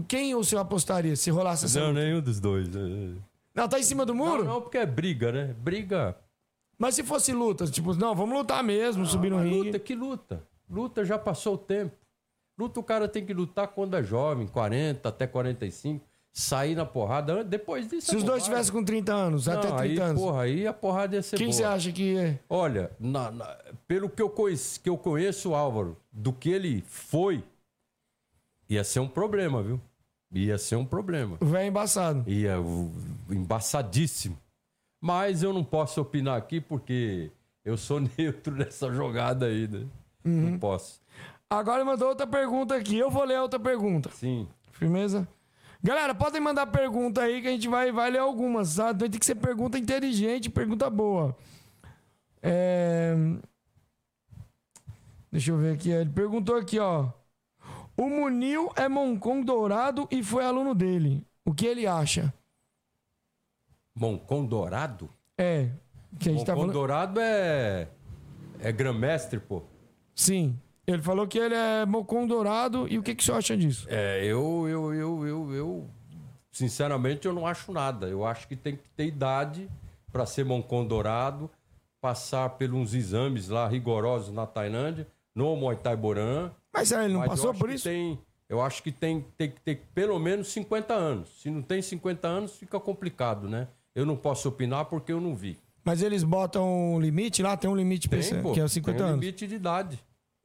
[0.08, 2.00] Quem o senhor apostaria se rolasse essa Não, luta?
[2.00, 2.68] nenhum dos dois.
[2.76, 2.80] É.
[3.54, 4.44] Não, tá em cima do Não, muro?
[4.44, 5.56] não, porque é briga, né?
[5.58, 6.16] Briga.
[6.78, 9.64] Mas se fosse luta, tipo, não, vamos lutar mesmo, subir no ringue.
[9.68, 10.44] luta, que luta?
[10.70, 11.96] Luta já passou o tempo.
[12.58, 16.06] Luta o cara tem que lutar quando é jovem, 40 até 45.
[16.38, 17.46] Sair na porrada.
[17.46, 18.08] Depois disso.
[18.08, 20.22] Se é os dois tivessem com 30 anos, até Não, 30 aí, anos.
[20.22, 21.56] Porra, aí a porrada ia ser quem boa.
[21.58, 22.40] você acha que é?
[22.50, 23.58] Olha, na- na-
[23.88, 27.42] pelo que eu, conheço, que eu conheço o Álvaro, do que ele foi,
[28.70, 29.80] ia ser um problema, viu?
[30.34, 31.38] Ia ser um problema.
[31.40, 32.30] O velho embaçado.
[32.30, 32.58] Ia
[33.30, 34.38] embaçadíssimo.
[35.00, 37.32] Mas eu não posso opinar aqui porque
[37.64, 39.86] eu sou neutro nessa jogada aí, né?
[40.26, 40.52] Uhum.
[40.52, 41.00] Não posso.
[41.50, 42.98] Agora mandou outra pergunta aqui.
[42.98, 44.10] Eu vou ler a outra pergunta.
[44.12, 44.48] Sim.
[44.72, 45.28] Firmeza?
[45.86, 48.92] Galera, podem mandar pergunta aí que a gente vai, vai ler algumas, tá?
[48.92, 51.38] Tem que ser pergunta inteligente, pergunta boa.
[52.42, 53.14] É...
[55.32, 55.92] Deixa eu ver aqui.
[55.92, 57.12] Ele perguntou aqui, ó.
[57.96, 61.24] O Munil é Moncon Dourado e foi aluno dele.
[61.46, 62.34] O que ele acha?
[63.94, 65.08] Moncon Dourado?
[65.38, 65.70] É.
[66.18, 66.74] Que a gente Moncon tá falando...
[66.74, 67.90] Dourado é.
[68.60, 69.62] É grã-mestre, pô.
[70.16, 70.60] Sim.
[70.88, 73.88] Ele falou que ele é Mocon Dourado e o que, que o senhor acha disso?
[73.90, 75.90] É, eu, eu, eu, eu, eu,
[76.52, 78.08] sinceramente, eu não acho nada.
[78.08, 79.68] Eu acho que tem que ter idade
[80.12, 81.50] para ser Moncon Dourado,
[82.00, 86.52] passar uns exames lá rigorosos na Tailândia, no Muay Thai Boran.
[86.72, 87.86] Mas ele não mas passou por isso?
[87.86, 91.42] Tem, eu acho que tem, tem que ter pelo menos 50 anos.
[91.42, 93.68] Se não tem 50 anos, fica complicado, né?
[93.96, 95.58] Eu não posso opinar porque eu não vi.
[95.84, 98.72] Mas eles botam um limite lá, tem um limite Tem, esse- pô, que é os
[98.72, 99.20] 50 tem anos.
[99.20, 100.00] limite de idade.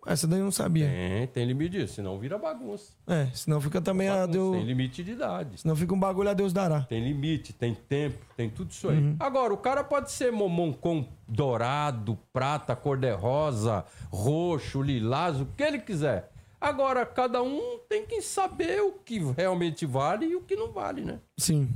[0.06, 0.86] Essa daí eu não sabia.
[0.88, 2.92] Tem, tem limite disso, senão vira bagunça.
[3.06, 4.56] É, senão fica também a Bagunça, Deus.
[4.56, 5.60] Tem limite de idade.
[5.60, 6.82] Senão fica um bagulho a Deus dará.
[6.82, 8.98] Tem limite, tem tempo, tem tudo isso aí.
[8.98, 9.16] Uhum.
[9.20, 16.30] Agora, o cara pode ser momoncom dourado, prata, cor-de-rosa, roxo, lilás, o que ele quiser.
[16.58, 21.02] Agora, cada um tem que saber o que realmente vale e o que não vale,
[21.02, 21.20] né?
[21.38, 21.68] Sim.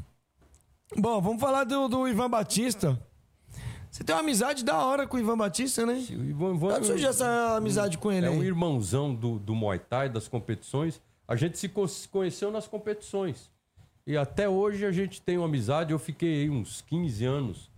[0.96, 2.98] Bom, vamos falar do, do Ivan Batista.
[3.94, 5.92] Você tem uma amizade da hora com o Ivan Batista, né?
[6.10, 8.46] O Ivan, Ivan- Como surgiu essa amizade com ele é um aí?
[8.48, 11.00] irmãozão do, do Muay Thai, das competições.
[11.28, 13.48] A gente se co- se conheceu nas competições.
[14.04, 15.92] E até hoje a gente tem uma amizade.
[15.92, 17.70] Eu fiquei aí uns 15 anos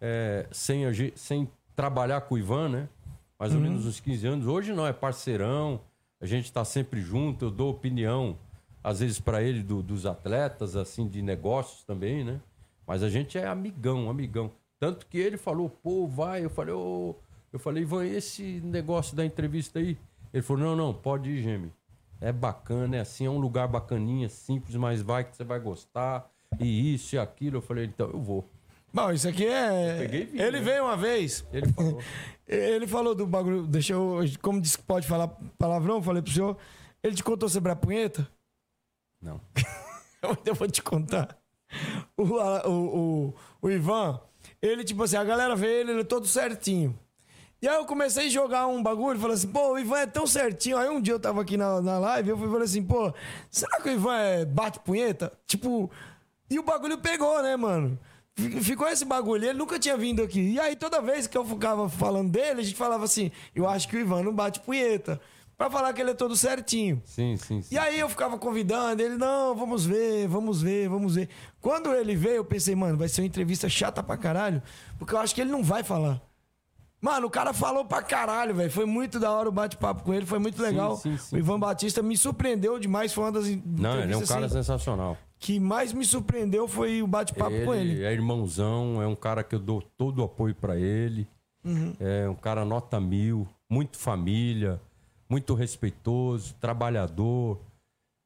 [0.00, 0.84] é, sem,
[1.16, 2.88] sem trabalhar com o Ivan, né?
[3.36, 4.46] Mais ou menos uns 15 anos.
[4.46, 5.80] Hoje não, é parceirão.
[6.20, 7.46] A gente tá sempre junto.
[7.46, 8.38] Eu dou opinião,
[8.82, 12.40] às vezes, para ele do- dos atletas, assim, de negócios também, né?
[12.86, 14.52] Mas a gente é amigão, amigão.
[14.78, 16.44] Tanto que ele falou, pô, vai.
[16.44, 17.14] Eu falei, ô.
[17.52, 19.96] Eu falei, Ivan, esse negócio da entrevista aí?
[20.32, 21.72] Ele falou, não, não, pode ir, Gemi.
[22.20, 26.28] É bacana, é assim, é um lugar bacaninha, simples, mas vai que você vai gostar.
[26.58, 27.58] E isso e aquilo.
[27.58, 28.48] Eu falei, então eu vou.
[28.92, 29.98] Bom, isso aqui é.
[29.98, 30.64] peguei vim, ele né?
[30.64, 31.44] veio uma vez.
[31.52, 32.00] Ele falou.
[32.46, 33.66] Ele falou do bagulho.
[33.66, 34.20] Deixa eu.
[34.42, 35.28] Como disse que pode falar
[35.58, 36.58] palavrão, eu falei pro senhor.
[37.02, 38.28] Ele te contou sobre a punheta?
[39.24, 39.40] não.
[40.44, 41.36] Eu vou te contar.
[42.16, 44.20] O, o, o, o Ivan,
[44.66, 46.98] ele, tipo assim, a galera vê ele, ele é todo certinho.
[47.60, 50.26] E aí eu comecei a jogar um bagulho, falei assim, pô, o Ivan é tão
[50.26, 50.76] certinho.
[50.76, 53.12] Aí um dia eu tava aqui na, na live, eu falei assim, pô,
[53.50, 55.32] será que o Ivan é bate punheta?
[55.46, 55.90] Tipo,
[56.50, 57.98] e o bagulho pegou, né, mano?
[58.36, 60.40] Fi- Ficou esse bagulho, ele nunca tinha vindo aqui.
[60.40, 63.88] E aí, toda vez que eu ficava falando dele, a gente falava assim: eu acho
[63.88, 65.20] que o Ivan não bate punheta.
[65.56, 67.00] Pra falar que ele é todo certinho.
[67.04, 67.74] Sim, sim, sim.
[67.74, 71.28] E aí eu ficava convidando ele, não, vamos ver, vamos ver, vamos ver.
[71.60, 74.60] Quando ele veio, eu pensei, mano, vai ser uma entrevista chata pra caralho,
[74.98, 76.20] porque eu acho que ele não vai falar.
[77.00, 78.70] Mano, o cara falou pra caralho, velho.
[78.70, 80.96] Foi muito da hora o bate-papo com ele, foi muito legal.
[80.96, 81.36] sim, sim.
[81.36, 84.54] o Ivan Batista me surpreendeu demais, foi uma das Não, ele é um cara assim,
[84.54, 85.16] sensacional.
[85.38, 88.02] que mais me surpreendeu foi o bate-papo com ele.
[88.02, 91.28] é irmãozão, é um cara que eu dou todo o apoio pra ele.
[91.62, 91.94] Uhum.
[92.00, 94.80] É um cara nota mil, muito família,
[95.34, 97.58] muito respeitoso, trabalhador.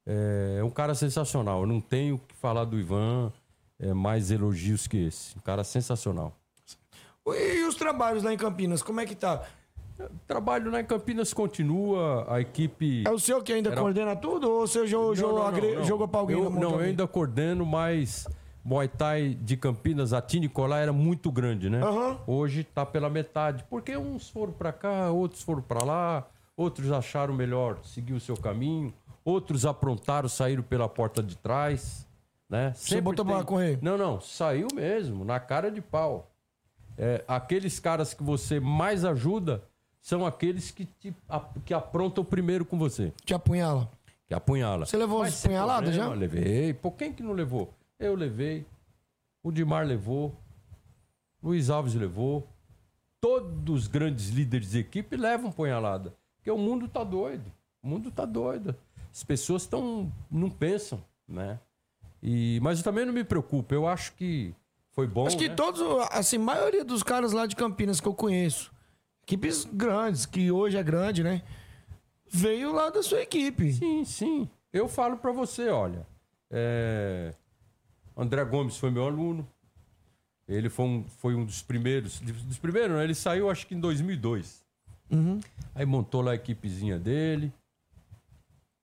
[0.07, 1.63] É um cara sensacional.
[1.63, 3.33] Eu não tenho o que falar do Ivan
[3.81, 5.37] é, mais elogios que esse.
[5.39, 6.35] Um cara sensacional.
[7.27, 9.43] E os trabalhos lá em Campinas, como é que tá?
[10.27, 13.05] Trabalho lá em Campinas continua, a equipe.
[13.07, 16.07] É o senhor que ainda Era- coordena tudo ou o senhor jogou, jogou, agre- jogou
[16.09, 16.39] pra alguém?
[16.39, 18.27] Eu, não, eu ainda coordeno, mas
[18.65, 21.83] Muay Thai de Campinas, a Tinicolá era muito grande, né?
[21.83, 22.19] Aham.
[22.27, 26.27] Hoje tá pela metade, porque uns foram pra cá, outros foram pra lá,
[26.59, 28.93] outros acharam melhor seguir o seu caminho,
[29.25, 32.07] outros aprontaram, saíram pela porta de trás,
[32.51, 32.73] né?
[32.75, 33.79] Você botou pra correr?
[33.81, 36.29] Não, não, saiu mesmo, na cara de pau.
[36.97, 39.63] É, aqueles caras que você mais ajuda
[40.01, 43.13] são aqueles que, te, a- que aprontam primeiro com você.
[43.25, 43.89] Te apunhala.
[44.27, 44.85] Que apunhala.
[44.85, 46.21] Você levou as sem punhaladas problema, já?
[46.21, 46.75] Levei.
[46.75, 47.73] Pô, quem que não levou?
[47.99, 48.67] Eu levei.
[49.43, 50.35] O Dimar levou.
[51.43, 52.47] Luiz Alves levou.
[53.21, 56.13] Todos os grandes líderes de equipe levam punhalada.
[56.39, 57.53] Porque o mundo tá doido.
[57.83, 58.75] O mundo tá doido.
[59.13, 60.13] As pessoas estão.
[60.31, 61.61] não pensam, né?
[62.23, 63.75] E, mas eu também não me preocupo.
[63.75, 64.55] Eu acho que
[64.93, 65.27] foi bom.
[65.27, 65.55] Acho que né?
[65.55, 68.73] todos, assim, a maioria dos caras lá de Campinas que eu conheço,
[69.23, 71.43] equipes grandes, que hoje é grande, né?
[72.31, 73.73] Veio lá da sua equipe.
[73.73, 74.51] Sim, sim.
[74.73, 76.07] Eu falo pra você, olha.
[76.51, 77.33] é,
[78.17, 79.49] André Gomes foi meu aluno.
[80.49, 82.21] Ele foi um, foi um dos primeiros.
[82.21, 84.65] Dos primeiros, não, ele saiu acho que em 2002.
[85.11, 85.41] Uhum.
[85.75, 87.53] Aí montou lá a equipezinha dele.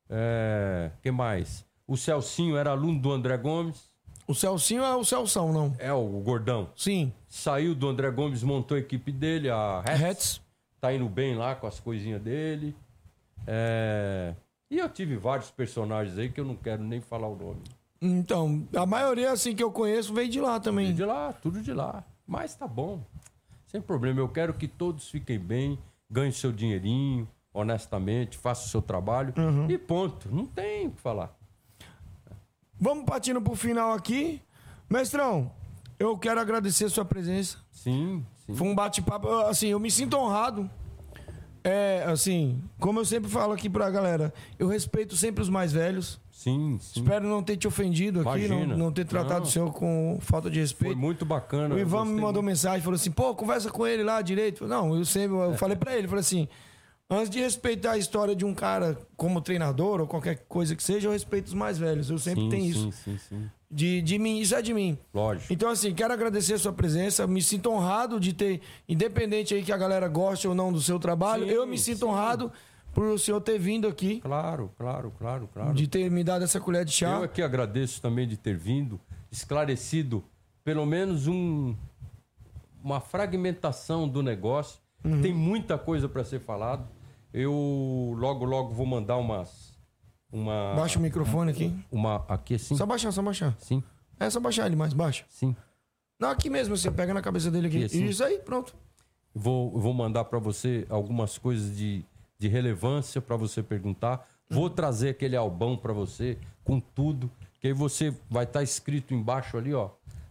[0.10, 1.66] É, que mais?
[1.88, 3.90] O Celcinho era aluno do André Gomes.
[4.28, 5.76] O Celcinho é o Celção, não?
[5.78, 6.70] É o gordão.
[6.76, 7.14] Sim.
[7.28, 10.00] Saiu do André Gomes, montou a equipe dele, a Hets.
[10.00, 10.42] Reds.
[10.82, 12.76] Tá indo bem lá com as coisinhas dele.
[13.46, 14.34] É,
[14.70, 17.62] E eu tive vários personagens aí que eu não quero nem falar o nome.
[18.02, 20.94] Então, a maioria, assim, que eu conheço veio de lá também.
[20.94, 22.04] De lá, tudo de lá.
[22.28, 23.00] Mas tá bom.
[23.68, 24.20] Sem problema.
[24.20, 25.78] Eu quero que todos fiquem bem,
[26.10, 29.34] ganhem seu dinheirinho, honestamente, façam o seu trabalho.
[29.70, 30.30] E ponto.
[30.34, 31.36] Não tem o que falar.
[32.80, 34.42] Vamos partindo pro final aqui.
[34.90, 35.52] Mestrão,
[35.98, 37.58] eu quero agradecer a sua presença.
[37.72, 38.54] Sim, sim.
[38.54, 39.28] Foi um bate-papo.
[39.46, 40.70] Assim, eu me sinto honrado.
[41.68, 46.20] É, assim, como eu sempre falo aqui pra galera, eu respeito sempre os mais velhos.
[46.32, 47.00] Sim, sim.
[47.00, 49.48] Espero não ter te ofendido aqui, não, não ter tratado Não.
[49.48, 50.96] o senhor com falta de Foi respeito.
[50.98, 51.74] muito bacana.
[51.74, 52.44] O Ivan me mandou muito.
[52.44, 54.68] mensagem, falou assim: pô, conversa com ele lá direito.
[54.68, 56.48] Não, eu sempre, eu falei pra ele, falei assim:
[57.10, 61.08] antes de respeitar a história de um cara como treinador ou qualquer coisa que seja,
[61.08, 62.10] eu respeito os mais velhos.
[62.10, 62.92] Eu sempre Sim, tenho sim, isso.
[63.04, 63.50] Sim, sim.
[63.70, 64.98] De, de mim, isso é de mim.
[65.14, 65.52] Lógico.
[65.52, 67.28] Então, assim, quero agradecer a sua presença.
[67.28, 70.98] Me sinto honrado de ter, independente aí que a galera goste ou não do seu
[71.00, 72.06] trabalho, Sim, eu me sinto sim.
[72.06, 72.52] honrado
[72.94, 75.74] por o senhor ter vindo aqui, Claro, claro, claro, claro.
[75.74, 77.18] de ter me dado essa colher de chá.
[77.18, 78.98] Eu aqui agradeço também de ter vindo,
[79.30, 80.24] esclarecido
[80.64, 81.76] pelo menos um,
[82.82, 84.80] uma fragmentação do negócio.
[85.04, 85.22] Uhum.
[85.22, 86.88] Tem muita coisa para ser falado.
[87.38, 89.74] Eu logo, logo vou mandar umas.
[90.32, 91.74] Uma, Baixa o microfone aqui.
[91.92, 92.76] uma aqui assim.
[92.78, 93.54] Só baixar, só baixar.
[93.60, 93.84] Sim,
[94.20, 95.26] É só baixar ele mais, baixa.
[95.30, 95.54] sim.
[96.18, 97.76] Não, aqui mesmo, você pega na cabeça dele aqui.
[97.78, 98.06] Aqui, assim?
[98.06, 98.74] Isso aí, pronto.
[99.34, 102.06] Vou, vou mandar para você algumas coisas de,
[102.40, 104.26] de relevância para você perguntar.
[104.50, 107.30] Vou trazer aquele albão para você com tudo.
[107.60, 109.90] Que aí você vai estar escrito embaixo ali, ó.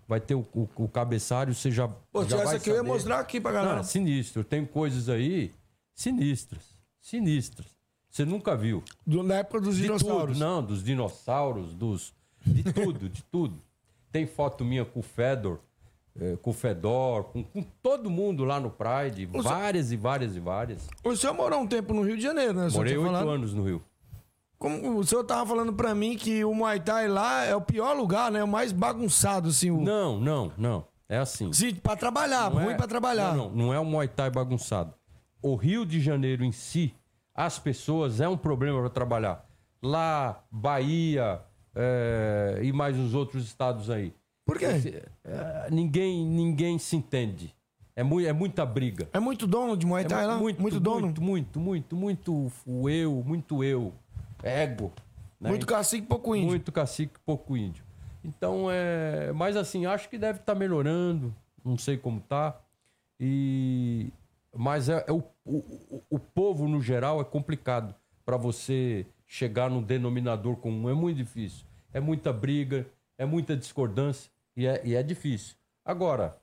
[0.09, 1.87] Vai ter o, o, o cabeçalho, você já.
[1.87, 2.89] Pô, já essa vai aqui eu ia saber.
[2.89, 3.77] mostrar aqui pra galera.
[3.77, 4.43] Não, sinistro.
[4.43, 5.53] Tem coisas aí
[5.95, 6.74] sinistras.
[7.09, 7.67] Sinistras.
[8.11, 8.83] Você nunca viu.
[9.07, 10.39] Do- na época dos De dinossauros.
[10.39, 12.15] tudo, não, dos dinossauros, dos.
[12.47, 13.59] De tudo, de tudo.
[14.11, 15.59] Tem foto minha com o Fedor,
[16.19, 19.29] eh, com o Fedor, com, com todo mundo lá no Pride.
[19.35, 20.89] O Várias e várias e várias.
[21.05, 22.69] O senhor morou um tempo no Rio de Janeiro, né?
[22.73, 23.83] Morei oito anos no Rio.
[24.59, 27.93] Como o senhor tava falando pra mim que o Muay Thai lá é o pior
[27.95, 28.43] lugar, né?
[28.43, 29.71] O mais bagunçado, assim.
[29.71, 29.79] O...
[29.83, 30.87] Não, não, não.
[31.07, 31.53] É assim.
[31.53, 33.35] Sim, pra trabalhar, Não ruim é- pra trabalhar.
[33.37, 34.95] Não, não, não é o Muay Thai bagunçado.
[35.45, 36.95] O Rio de Janeiro em si,
[37.35, 39.47] as pessoas, é um problema para trabalhar.
[39.83, 41.41] Lá, Bahia
[41.75, 44.15] é, e mais os outros estados aí.
[44.47, 44.67] Por quê?
[45.23, 47.55] É, ninguém, ninguém se entende.
[47.95, 49.07] É, mui- é muita briga.
[49.13, 50.37] É muito dono de Muay É Thai lá?
[50.39, 51.07] muito, Muito, dono?
[51.09, 53.93] Muito, muito, muito, muito o eu, muito eu.
[54.43, 54.93] Ego.
[55.39, 55.51] né?
[55.51, 56.49] Muito cacique, pouco índio.
[56.49, 57.85] Muito cacique, pouco índio.
[58.25, 59.31] Então, é.
[59.35, 61.35] Mas assim, acho que deve estar melhorando.
[61.63, 62.59] Não sei como tá.
[63.21, 64.11] E.
[64.55, 67.95] Mas é, é o, o, o povo, no geral, é complicado
[68.25, 70.89] para você chegar num denominador comum.
[70.89, 71.67] É muito difícil.
[71.93, 72.87] É muita briga,
[73.19, 75.57] é muita discordância e é, e é difícil.
[75.85, 76.37] Agora,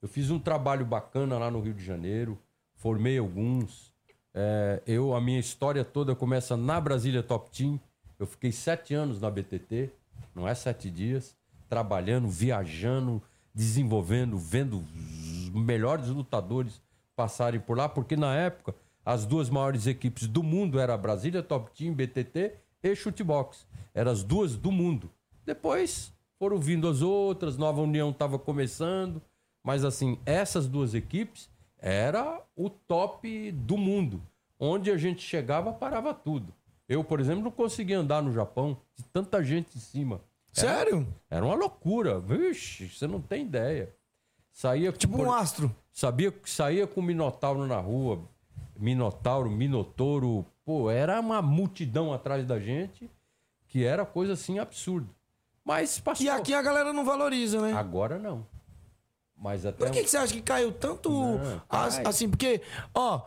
[0.00, 2.38] eu fiz um trabalho bacana lá no Rio de Janeiro,
[2.74, 3.92] formei alguns.
[4.34, 7.78] É, eu, a minha história toda começa na Brasília Top Team.
[8.18, 9.90] Eu fiquei sete anos na BTT,
[10.34, 11.36] não é sete dias,
[11.68, 13.22] trabalhando, viajando,
[13.54, 16.80] desenvolvendo, vendo os melhores lutadores
[17.22, 18.74] passarem por lá, porque na época
[19.04, 23.64] as duas maiores equipes do mundo eram a Brasília Top Team, BTT e Chutebox.
[23.94, 25.08] Eram as duas do mundo.
[25.46, 29.22] Depois foram vindo as outras, Nova União estava começando,
[29.62, 34.20] mas assim, essas duas equipes era o top do mundo.
[34.58, 36.52] Onde a gente chegava, parava tudo.
[36.88, 40.20] Eu, por exemplo, não conseguia andar no Japão, de tanta gente em cima.
[40.56, 41.06] Era- Sério?
[41.30, 42.18] Era uma loucura.
[42.18, 43.94] Vixe, você não tem ideia.
[44.52, 45.74] Saía Tipo um astro.
[45.92, 48.20] Sabia que saía com Minotauro na rua.
[48.76, 50.44] Minotauro, Minotouro.
[50.64, 53.10] Pô, era uma multidão atrás da gente
[53.68, 55.08] que era coisa assim absurda.
[55.64, 56.24] Mas passou.
[56.24, 57.72] E aqui a galera não valoriza, né?
[57.72, 58.46] Agora não.
[59.36, 59.84] Mas até.
[59.84, 62.28] Por que, que você acha que caiu tanto Não, as- assim?
[62.28, 62.60] Porque,
[62.94, 63.22] ó,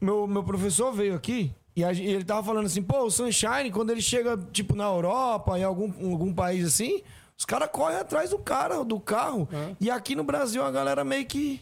[0.00, 3.70] meu, meu professor veio aqui e, a e ele tava falando assim, pô, o Sunshine,
[3.72, 7.02] quando ele chega, tipo, na Europa, em algum, em algum país assim,
[7.42, 9.48] os caras correm atrás do cara, do carro.
[9.80, 11.60] E aqui no Brasil a galera meio que.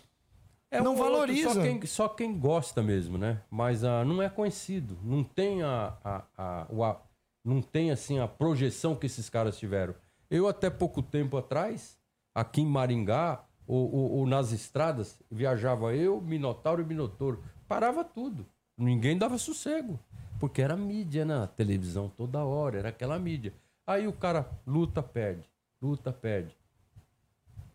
[0.70, 1.55] É não um outro, valoriza.
[1.55, 3.40] só, quem, só quem gosta mesmo, né?
[3.51, 4.98] Mas ah, não é conhecido.
[5.02, 7.01] Não tem a, a, a- o a-
[7.43, 9.94] não tem assim a projeção que esses caras tiveram.
[10.31, 11.97] Eu até pouco tempo atrás,
[12.35, 17.43] aqui em Maringá, ou, ou- ou nas estradas, viajava eu, Minotauro e Minotouro.
[17.66, 18.44] Parava tudo.
[18.77, 19.98] Ninguém dava sossego.
[20.39, 23.55] Porque era mídia na televisão toda hora, era aquela mídia.
[23.86, 25.49] Aí o cara luta, perde,
[25.81, 26.57] luta, perde.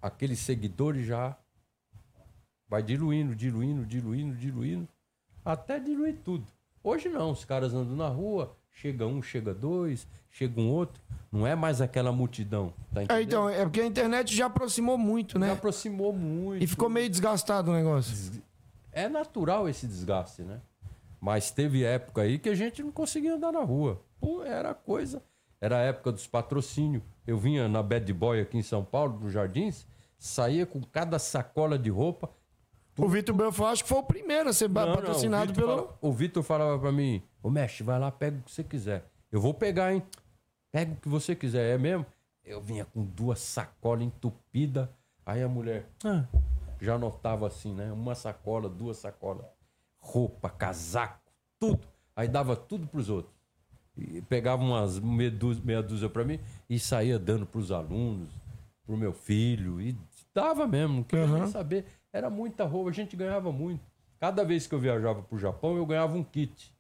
[0.02, 1.38] Aqueles seguidores já
[2.68, 4.88] Vai diluindo, diluindo, diluindo, diluindo,
[5.44, 6.46] até diluir tudo.
[6.84, 11.02] Hoje não, os caras andam na rua, chega um, chega dois, chega um outro.
[11.32, 15.34] Não é mais aquela multidão, tá É, então, é porque a internet já aproximou muito,
[15.34, 15.52] Já né?
[15.52, 16.64] aproximou muito.
[16.64, 18.42] E ficou meio desgastado o negócio.
[18.92, 20.60] É natural esse desgaste, né?
[21.20, 24.02] Mas teve época aí que a gente não conseguia andar na rua.
[24.20, 25.22] Pô, era coisa.
[25.62, 27.04] Era a época dos patrocínios.
[27.26, 29.88] Eu vinha na Bad Boy aqui em São Paulo, nos Jardins,
[30.18, 32.30] saía com cada sacola de roupa.
[32.98, 35.66] O Vitor Belfort acho que foi o primeiro a ser Não, não, patrocinado o Vitor
[35.68, 35.78] pelo.
[35.88, 39.06] fala- o Vitor falava pra mim, ô mestre, vai lá, pega o que você quiser.
[39.32, 40.02] Eu vou pegar, hein?
[40.72, 42.06] Pega o que você quiser, é mesmo?
[42.44, 44.88] Eu vinha com duas sacolas entupidas.
[45.26, 46.24] Aí a mulher ah,
[46.80, 47.92] já notava assim, né?
[47.92, 49.46] Uma sacola, duas sacolas.
[49.98, 51.20] Roupa, casaco,
[51.60, 51.86] tudo.
[52.16, 53.35] Aí dava tudo pros outros.
[53.98, 56.40] E pegava umas meia dúzia, meia dúzia pra mim
[56.70, 58.30] e saía dando pros alunos,
[58.86, 59.80] pro meu filho.
[59.82, 59.96] E
[60.34, 61.48] dava mesmo, não queria Aham.
[61.48, 61.86] saber.
[62.12, 63.82] Era muita roupa, a gente ganhava muito.
[64.20, 66.74] Cada vez que eu viajava pro Japão, eu ganhava um kit.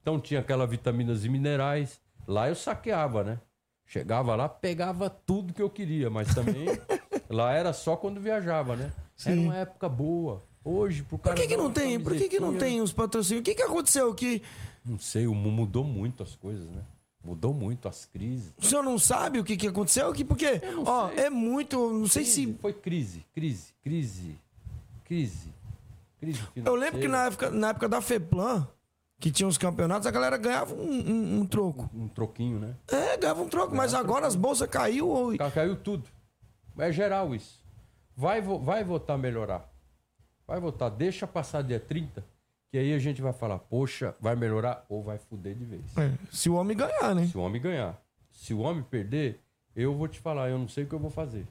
[0.00, 2.00] Então tinha aquela vitaminas e minerais.
[2.26, 3.40] Lá eu saqueava, né?
[3.86, 6.66] Chegava lá, pegava tudo que eu queria, mas também
[7.28, 8.90] lá era só quando viajava, né?
[9.24, 10.42] Era uma época boa.
[10.64, 11.36] Hoje, pro Por cara.
[11.36, 11.98] que, que dar não tem?
[12.00, 13.40] Por que, que não tem os patrocínios?
[13.40, 14.42] O que, que aconteceu que
[14.84, 16.82] Não sei, mudou muito as coisas, né?
[17.24, 18.52] Mudou muito as crises.
[18.58, 20.12] o senhor não sabe o que, que aconteceu?
[20.12, 21.18] Que, porque, ó, sei.
[21.26, 21.76] é muito.
[21.92, 22.52] Não sei se.
[22.60, 24.36] Foi crise, crise, crise,
[25.04, 25.52] crise.
[26.18, 28.66] Crise Eu lembro que na época, na época da FEPLAN,
[29.20, 31.88] que tinha os campeonatos, a galera ganhava um, um- um troco.
[31.94, 32.74] Um troquinho, né?
[32.88, 35.08] É, ganhava um troco, mas agora as bolsas caiu.
[35.08, 36.04] ou- Ca- Caiu tudo.
[36.78, 37.60] É geral isso.
[38.16, 39.68] Vai, vai votar melhorar.
[40.46, 40.90] Vai votar.
[40.90, 42.24] Deixa passar dia 30,
[42.72, 45.82] que aí a gente vai falar, poxa, vai melhorar ou vai fuder de vez.
[45.94, 47.26] É, se o homem ganhar, né?
[47.26, 48.00] Se o homem ganhar.
[48.32, 49.38] Se o homem perder,
[49.76, 51.46] eu vou te falar, eu não sei o que eu vou fazer.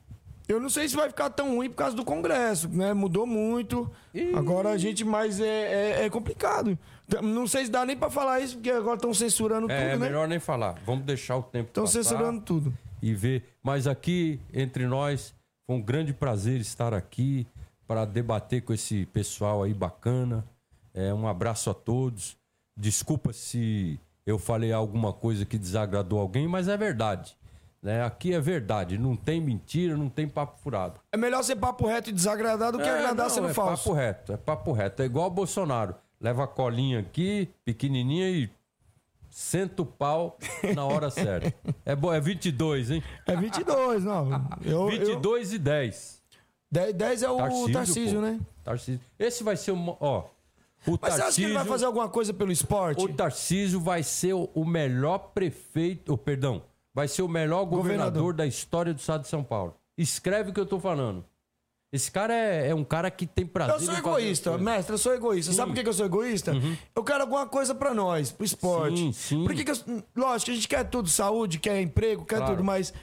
[0.48, 2.92] Eu não sei se vai ficar tão ruim por causa do Congresso, né?
[2.92, 3.90] Mudou muito.
[4.16, 4.34] Ih.
[4.36, 6.78] Agora a gente, mas é, é, é complicado.
[7.08, 10.00] T- Não sei se dá nem pra falar isso, porque agora estão censurando É, tudo,
[10.00, 10.08] né?
[10.08, 10.82] melhor nem falar.
[10.86, 12.74] Vamos deixar o tempo Estão censurando tudo.
[13.00, 13.44] e ver.
[13.62, 15.34] Mas aqui, entre nós,
[15.68, 17.46] foi um grande prazer estar aqui
[17.88, 20.44] para debater com esse pessoal aí bacana.
[20.94, 22.36] É, um abraço a todos.
[22.78, 27.36] Desculpa se eu falei alguma coisa que desagradou alguém, mas é verdade.
[27.82, 28.04] Né?
[28.04, 31.00] Aqui é verdade, não tem mentira, não tem papo furado.
[31.12, 33.84] É melhor ser papo reto e desagradar do que É, agradar não, sendo é falso.
[33.86, 35.02] papo reto, é papo reto.
[35.02, 35.96] É igual o Bolsonaro.
[36.20, 38.50] Leva a colinha aqui, pequenininha e
[39.32, 40.38] senta o pau
[40.76, 41.52] na hora certa.
[41.84, 43.04] É, bo- é 22, hein?
[43.26, 44.30] É 22, não.
[44.64, 46.22] Eu, 22 e 10.
[46.74, 48.26] Eu, 10 é o Tarcísio, pô.
[48.28, 48.40] né?
[48.64, 49.02] Tarcísio.
[49.18, 49.98] Esse vai ser o.
[50.00, 50.26] Ó,
[50.88, 53.04] o Mas você acha que ele vai Tarcísio, fazer alguma coisa pelo esporte?
[53.04, 56.14] o Tarcísio vai ser o, melhor prefeito.
[56.14, 56.64] Oh, perdão.
[56.94, 58.34] vai ser o melhor governador, Governador.
[58.34, 59.76] da história do estado de São Paulo.
[59.98, 61.24] Escreve o que eu tô falando.
[61.94, 65.14] Esse cara é, é um cara que tem prazer Eu sou egoísta, mestre, eu sou
[65.14, 65.52] egoísta.
[65.52, 66.54] Sabe por que eu sou egoísta?
[66.96, 68.98] Eu quero alguma coisa pra nós, pro esporte.
[68.98, 69.44] Sim, sim.
[69.44, 72.54] Por que que eu- lógico, a gente quer tudo, saúde, quer emprego, quer Claro.
[72.54, 72.94] tudo, mas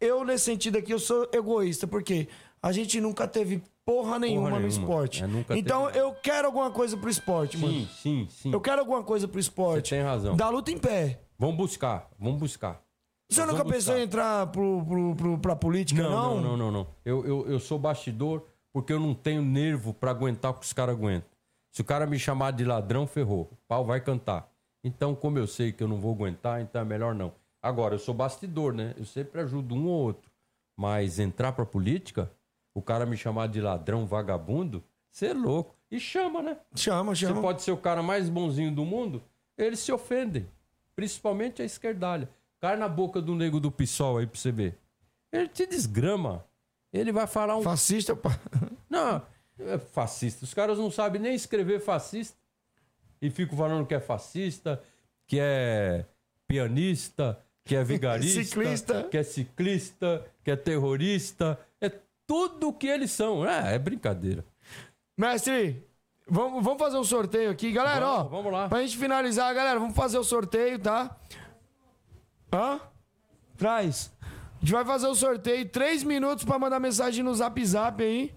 [0.00, 2.26] eu, nesse sentido aqui, eu sou egoísta, porque
[2.62, 4.68] a gente nunca teve porra nenhuma, no nenhuma.
[4.68, 5.24] esporte.
[5.24, 5.98] É, nunca então teve.
[5.98, 7.72] eu quero alguma coisa pro esporte, mano.
[7.72, 8.52] Sim, sim, sim.
[8.52, 9.88] Eu quero alguma coisa pro esporte.
[9.88, 10.36] Você tem razão.
[10.36, 11.22] Da luta em pé.
[11.38, 12.82] Vamos buscar, vamos buscar.
[13.30, 16.10] O senhor nunca pensou em entrar pro, pro, pro, pra política, não?
[16.10, 16.86] Não, não, não, não, não.
[17.02, 18.42] Eu, eu, eu sou bastidor
[18.74, 21.30] porque eu não tenho nervo pra aguentar o que os caras aguentam.
[21.72, 23.48] Se o cara me chamar de ladrão, ferrou.
[23.52, 24.50] O pau vai cantar.
[24.84, 27.32] Então, como eu sei que eu não vou aguentar, então é melhor não.
[27.62, 28.94] Agora, eu sou bastidor, né?
[28.98, 30.30] Eu sempre ajudo um ou outro.
[30.78, 32.30] Mas entrar pra política,
[32.78, 35.74] o cara me chamar de ladrão, vagabundo, você é louco.
[35.90, 36.56] E chama, né?
[36.74, 37.40] Chama, Você chama.
[37.40, 39.22] pode ser o cara mais bonzinho do mundo,
[39.56, 40.46] eles se ofendem.
[40.94, 42.28] Principalmente a esquerdalha.
[42.60, 44.76] Cai na boca do nego do PSOL aí pra você ver.
[45.32, 46.44] Ele te desgrama.
[46.92, 47.62] Ele vai falar um.
[47.62, 48.38] Fascista, pá.
[48.90, 49.22] Não,
[49.60, 50.44] é fascista.
[50.44, 52.36] Os caras não sabem nem escrever fascista.
[53.22, 54.82] E ficam falando que é fascista,
[55.26, 56.04] que é
[56.46, 59.02] pianista, que é vigarista, Ciclista.
[59.04, 61.58] que é ciclista, que é terrorista.
[62.28, 63.44] Tudo o que eles são.
[63.44, 64.44] É, é brincadeira.
[65.16, 65.82] Mestre,
[66.28, 67.72] vamos, vamos fazer um sorteio aqui.
[67.72, 68.24] Galera, Vamos, ó.
[68.28, 68.68] vamos lá.
[68.68, 71.16] Pra gente finalizar, galera, vamos fazer o sorteio, tá?
[72.52, 72.80] Hã?
[73.56, 74.12] Traz.
[74.22, 75.66] A gente vai fazer o sorteio.
[75.70, 78.34] Três minutos pra mandar mensagem no zap zap aí.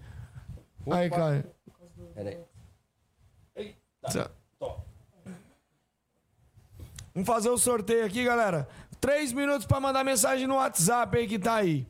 [0.90, 1.44] Aí, cara.
[2.14, 2.38] Peraí.
[7.14, 8.66] Vamos fazer o sorteio aqui, galera.
[8.98, 11.86] Três minutos pra mandar mensagem no WhatsApp aí que tá aí.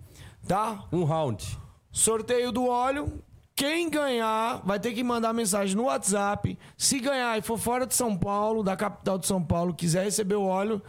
[0.48, 0.84] Tá?
[0.92, 1.58] Um round.
[1.92, 3.22] Sorteio do óleo.
[3.54, 6.58] Quem ganhar vai ter que mandar mensagem no WhatsApp.
[6.76, 10.36] Se ganhar e for fora de São Paulo, da capital de São Paulo, quiser receber
[10.36, 10.82] o óleo,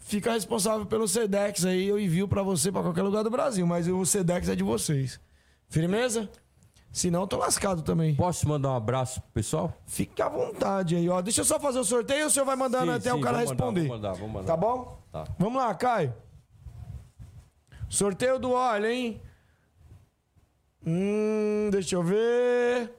[0.00, 1.86] fica responsável pelo Sedex aí.
[1.86, 5.20] Eu envio pra você pra qualquer lugar do Brasil, mas o Sedex é de vocês.
[5.68, 6.28] Firmeza?
[6.92, 8.16] Se não, tô lascado também.
[8.16, 9.72] Posso mandar um abraço pro pessoal?
[9.86, 11.22] Fique à vontade aí, ó.
[11.22, 13.38] Deixa eu só fazer o sorteio o senhor vai mandando Sim, até sim, o cara
[13.38, 13.80] mandar, responder.
[13.86, 14.46] vou mandar, vou mandar.
[14.48, 14.98] Tá bom?
[15.12, 15.24] Tá.
[15.38, 16.12] Vamos lá, Caio.
[17.88, 19.22] Sorteio do óleo, hein?
[20.86, 22.90] Hum, deixa eu ver.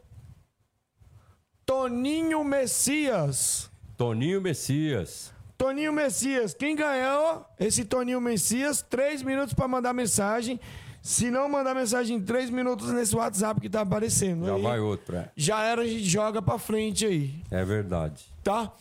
[1.65, 3.69] Toninho Messias.
[3.97, 5.33] Toninho Messias.
[5.57, 6.53] Toninho Messias.
[6.53, 10.59] Quem ganhou esse Toninho Messias, três minutos pra mandar mensagem.
[11.01, 14.45] Se não mandar mensagem em três minutos nesse WhatsApp que tá aparecendo.
[14.45, 15.31] Já aí, vai outro, é.
[15.35, 18.23] já era, a gente joga pra frente aí, É verdade.
[18.43, 18.71] tá?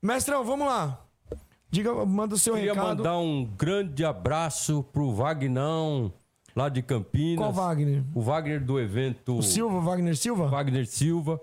[0.00, 1.00] Mestrão, vamos lá.
[1.68, 2.98] Diga, manda o seu Queria recado.
[2.98, 6.12] mandar um grande abraço pro Vagnão,
[6.56, 7.38] lá de Campinas.
[7.38, 8.02] Qual Wagner?
[8.14, 10.46] O Wagner do evento O Silva, Wagner Silva?
[10.48, 11.38] Wagner Silva,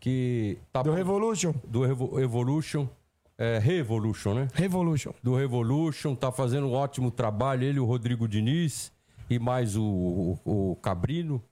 [0.00, 1.52] que tá Do Revolution?
[1.68, 2.88] do Revo- Evolution,
[3.36, 4.48] é, Revolution, né?
[4.54, 5.12] Revolution.
[5.22, 7.62] do Revolution, tá fazendo um ótimo trabalho.
[7.64, 8.90] Ele, o Rodrigo Diniz
[9.28, 11.42] e mais o, o, o Cabrino.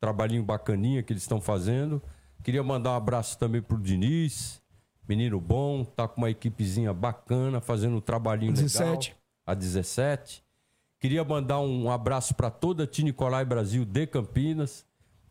[0.00, 2.00] Trabalhinho bacaninha que eles estão fazendo.
[2.44, 4.62] Queria mandar um abraço também pro Diniz.
[5.08, 9.08] Menino bom, tá com uma equipezinha bacana, fazendo um trabalhinho 17.
[9.10, 9.18] legal.
[9.46, 10.44] A 17.
[11.00, 14.84] Queria mandar um abraço para toda a Tia Nicolai Brasil de Campinas.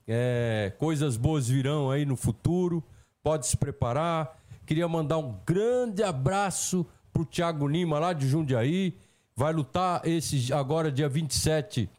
[0.07, 2.81] É, coisas boas virão aí no futuro.
[3.21, 4.41] Pode se preparar.
[4.65, 8.97] Queria mandar um grande abraço pro Thiago Lima, lá de Jundiaí.
[9.35, 11.89] Vai lutar esse agora, dia 27,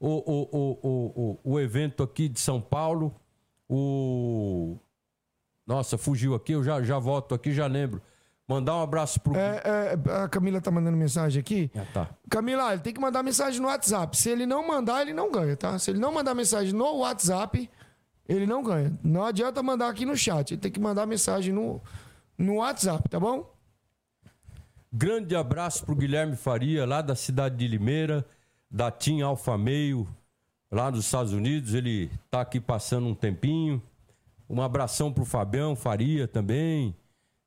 [0.00, 3.14] o, o, o, o, o, o evento aqui de São Paulo.
[3.68, 4.78] O.
[5.66, 8.00] Nossa, fugiu aqui, eu já, já volto aqui, já lembro.
[8.48, 9.36] Mandar um abraço pro.
[9.36, 11.70] É, é, a Camila tá mandando mensagem aqui.
[11.76, 12.08] Ah, tá.
[12.30, 14.16] Camila, ele tem que mandar mensagem no WhatsApp.
[14.16, 15.78] Se ele não mandar, ele não ganha, tá?
[15.78, 17.68] Se ele não mandar mensagem no WhatsApp,
[18.26, 18.98] ele não ganha.
[19.04, 20.52] Não adianta mandar aqui no chat.
[20.52, 21.78] Ele tem que mandar mensagem no,
[22.38, 23.54] no WhatsApp, tá bom?
[24.90, 28.24] Grande abraço pro Guilherme Faria, lá da cidade de Limeira,
[28.70, 30.08] da Team Alfa Meio,
[30.72, 31.74] lá nos Estados Unidos.
[31.74, 33.82] Ele tá aqui passando um tempinho.
[34.48, 36.96] Um abração pro Fabião Faria também.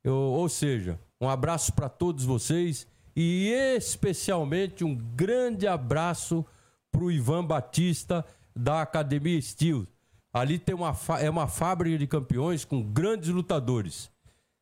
[0.04, 6.44] Eu- ou seja, um abraço para todos vocês e especialmente um grande abraço
[6.90, 8.24] pro Ivan Batista
[8.54, 9.86] da Academia Steel.
[10.32, 14.10] Ali tem uma é uma fábrica de campeões com grandes lutadores.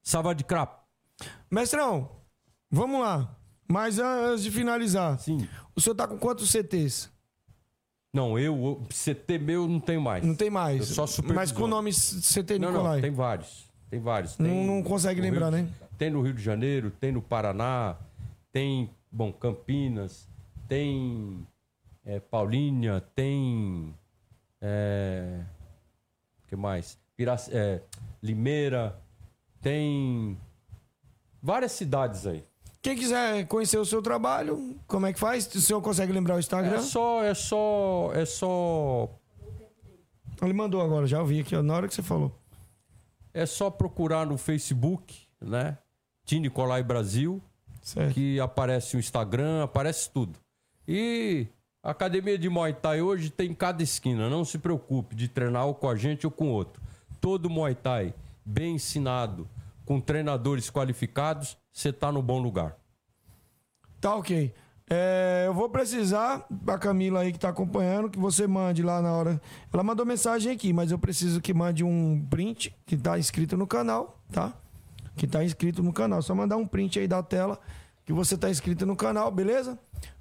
[0.03, 0.81] Salva de crap.
[1.51, 2.11] Mestrão,
[2.71, 3.37] vamos lá.
[3.69, 5.49] Mas antes de finalizar, Sim.
[5.77, 7.09] o senhor tá com quantos CTs?
[8.13, 10.25] Não, eu, o CT meu não tenho mais.
[10.27, 10.97] Não tem mais.
[10.97, 11.23] Eu só.
[11.33, 12.95] Mas com o nome CT Não, Nicolai.
[12.97, 13.70] não, tem vários.
[13.91, 14.39] Tem vários.
[14.39, 15.69] Não- Tem não consegue no Rio lembrar, de- né?
[15.99, 17.97] Tem no Rio de Janeiro, tem no Paraná,
[18.53, 20.27] tem, bom, Campinas,
[20.69, 21.47] tem
[22.07, 23.95] é, Paulínia, tem.
[24.63, 25.41] É,
[26.49, 26.99] que mais?
[27.17, 27.83] Pirac, é,
[28.23, 28.97] Limeira,
[29.61, 30.39] tem
[31.43, 32.43] várias cidades aí.
[32.83, 35.47] Quem quiser conhecer o seu trabalho, como é que faz?
[35.55, 36.77] O senhor consegue lembrar o Instagram?
[36.77, 39.09] É só, é só, é só,
[40.41, 42.33] Ele mandou agora, já ouvi aqui, ó, na hora que você falou.
[43.33, 45.79] É só procurar no Facebook, né?
[46.25, 47.43] Tim Nicolai Brasil,
[47.83, 48.15] Certo.
[48.15, 50.39] que aparece o Instagram, aparece tudo.
[50.87, 51.47] E
[51.83, 54.29] a academia de Muay Thai hoje tem em cada esquina.
[54.29, 56.83] Não se preocupe de treinar ou com a gente ou com outro.
[57.21, 59.49] Todo Muay Thai bem ensinado,
[59.85, 62.77] com treinadores qualificados, você tá no bom lugar.
[64.01, 64.53] Tá ok.
[64.93, 69.13] É, eu vou precisar, a Camila aí que tá acompanhando, que você mande lá na
[69.13, 69.41] hora.
[69.73, 73.69] Ela mandou mensagem aqui, mas eu preciso que mande um print que tá inscrito no
[73.69, 74.53] canal, tá?
[75.15, 76.21] Que tá inscrito no canal.
[76.23, 77.61] Só mandar um print aí da tela
[78.05, 79.79] que você tá inscrito no canal, beleza?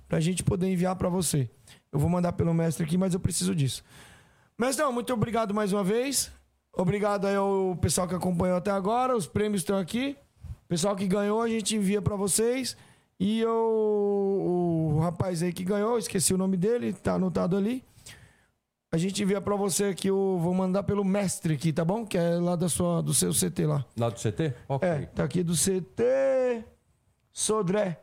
[0.07, 1.49] Pra gente poder enviar pra você.
[1.91, 3.83] Eu vou mandar pelo mestre aqui, mas eu preciso disso.
[4.55, 6.31] Mestrão, muito obrigado mais uma vez.
[6.71, 9.17] Obrigado aí ao pessoal que acompanhou até agora.
[9.17, 10.15] Os prêmios estão aqui.
[10.67, 12.77] Pessoal que ganhou, a gente envia pra vocês.
[13.19, 17.83] E eu, o rapaz aí que ganhou, esqueci o nome dele, tá anotado ali.
[18.91, 22.05] A gente envia pra você aqui, o, vou mandar pelo mestre aqui, tá bom?
[22.05, 23.85] Que é lá da sua, do seu CT lá.
[23.97, 24.53] Lá do CT?
[24.67, 24.89] Ok.
[24.89, 26.63] É, tá aqui do CT
[27.31, 28.01] Sodré.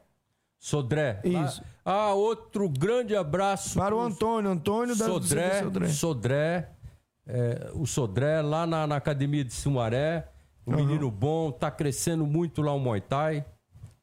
[0.58, 1.20] Sodré.
[1.24, 1.62] Isso.
[1.84, 3.78] Ah, outro grande abraço.
[3.78, 5.88] Para o Antônio, Antônio Sodré, Sodré.
[5.88, 6.70] Sodré,
[7.26, 10.28] é, o Sodré lá na, na academia de Sumaré,
[10.66, 13.44] um menino bom, tá crescendo muito lá o Muay Thai.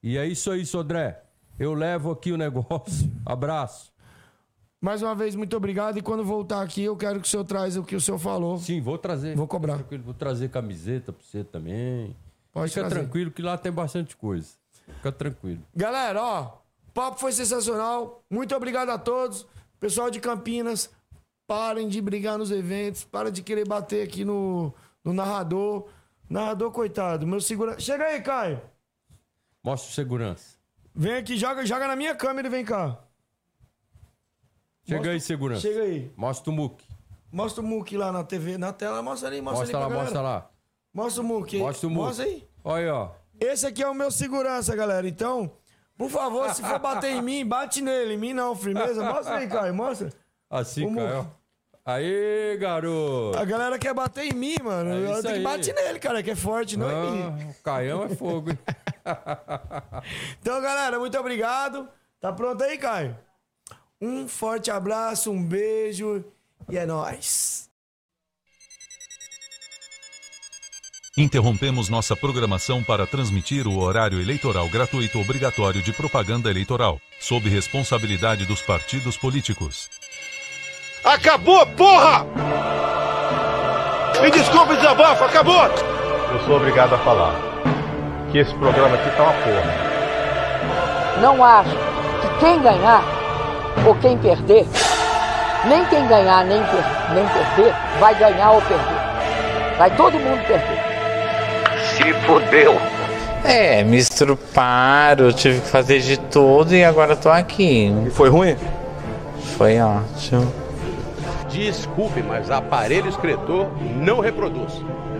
[0.04, 1.24] E é isso aí, Sodré.
[1.58, 3.10] Eu levo aqui o negócio.
[3.26, 3.94] Abraço.
[4.82, 5.98] Mais uma vez, muito obrigado.
[5.98, 8.58] E quando voltar aqui, eu quero que o senhor traz o que o senhor falou.
[8.58, 9.34] Sim, vou trazer.
[9.34, 9.76] Vou cobrar.
[9.76, 12.14] Tranquilo, Vou trazer camiseta pra você também.
[12.52, 13.00] Pode Fica trazer.
[13.02, 14.50] tranquilo que lá tem bastante coisa.
[14.86, 15.62] Fica tranquilo.
[15.74, 16.58] Galera, ó,
[16.90, 18.22] o papo foi sensacional.
[18.30, 19.48] Muito obrigado a todos.
[19.80, 20.90] Pessoal de Campinas,
[21.48, 25.88] parem de brigar nos eventos, para de querer bater aqui no, no narrador.
[26.30, 27.80] Narrador, coitado, meu segurança.
[27.80, 28.60] Chega aí, Caio.
[29.64, 30.58] Mostra o segurança.
[30.94, 33.00] Vem aqui, joga, joga na minha câmera e vem cá.
[34.86, 35.62] Chega Mostra- aí, segurança.
[35.62, 36.12] Chega aí.
[36.18, 36.86] Mostra o muque.
[37.32, 39.02] Mostra o Muki lá na TV, na tela.
[39.02, 40.36] Mostra ali, mostra, Mostra ali lá, mostra galera.
[40.36, 40.50] lá.
[40.94, 41.58] Mostra o aí.
[41.60, 42.06] Mostra o muque.
[42.06, 42.48] Mostra aí.
[42.64, 43.10] Olha aí, ó.
[43.40, 45.08] Esse aqui é o meu segurança, galera.
[45.08, 45.52] Então,
[45.98, 48.14] por favor, se for bater em mim, bate nele.
[48.14, 49.04] Em mim não, firmeza.
[49.04, 50.14] Mostra aí, Caio, mostra.
[50.48, 50.98] Assim, muque.
[50.98, 51.32] Caio.
[51.86, 53.38] Aê, garoto.
[53.38, 54.90] A galera quer bater em mim, mano.
[54.90, 57.24] É tenho que bater nele, cara, que é forte, não em mim.
[57.24, 58.60] Ah, o Caião é fogo, hein?
[60.40, 61.90] Então, galera, muito obrigado.
[62.22, 63.18] Tá pronto aí, Caio?
[64.00, 66.24] Um forte abraço, um beijo
[66.70, 67.70] e é nóis.
[71.18, 78.46] Interrompemos nossa programação para transmitir o horário eleitoral gratuito obrigatório de propaganda eleitoral, sob responsabilidade
[78.46, 79.90] dos partidos políticos.
[81.04, 82.26] Acabou, porra!
[84.22, 85.66] Me desculpe, desabafo, acabou!
[86.32, 87.36] Eu sou obrigado a falar
[88.32, 89.74] que esse programa aqui tá uma porra.
[91.22, 93.04] Não acho que quem ganhar
[93.86, 94.66] ou quem perder,
[95.66, 99.78] nem quem ganhar nem, per- nem perder, vai ganhar ou perder.
[99.78, 100.80] Vai todo mundo perder.
[101.96, 102.80] Se fodeu!
[103.44, 107.94] É, me estruparam, tive que fazer de tudo e agora tô aqui.
[108.08, 108.56] E foi ruim?
[109.58, 110.63] Foi ótimo.
[111.54, 114.74] Desculpe, mas aparelho excretor não reproduz.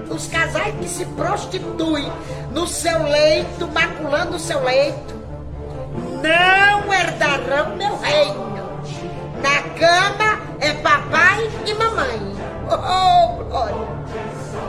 [0.10, 2.12] Os casais que se prostituem
[2.52, 5.14] no seu leito, maculando o seu leito,
[6.24, 8.52] não herdarão meu reino.
[9.44, 12.34] Na cama é papai e mamãe.
[12.68, 13.88] Oh, glória!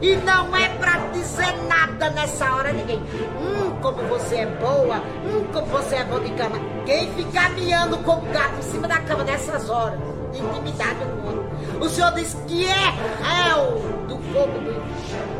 [0.00, 2.98] E não é pra dizer nada nessa hora ninguém.
[2.98, 4.96] Hum, como você é boa.
[5.24, 6.58] Hum, como você é bom de cama.
[6.84, 9.98] Quem ficar miando como gato em cima da cama nessas horas,
[10.32, 11.56] de intimidade com o outro.
[11.80, 15.36] O Senhor diz que é réu do fogo do inferno.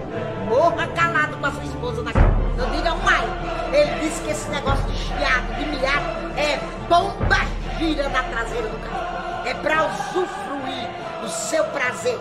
[0.49, 2.37] Morra calado com a sua esposa na cama.
[2.57, 3.29] Não digam mais.
[3.73, 6.59] Ele disse que esse negócio de chiado, de miado, é
[6.89, 7.37] bomba
[7.79, 9.47] gira na traseira do carro.
[9.47, 10.89] É pra usufruir
[11.21, 12.19] do seu prazer.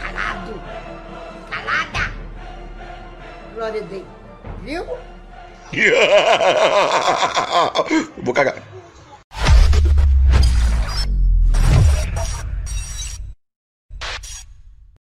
[0.00, 0.54] Calado.
[1.68, 2.10] Calada.
[3.54, 4.06] Glória a Deus.
[4.62, 4.86] Viu?
[8.24, 8.62] Vou cagar.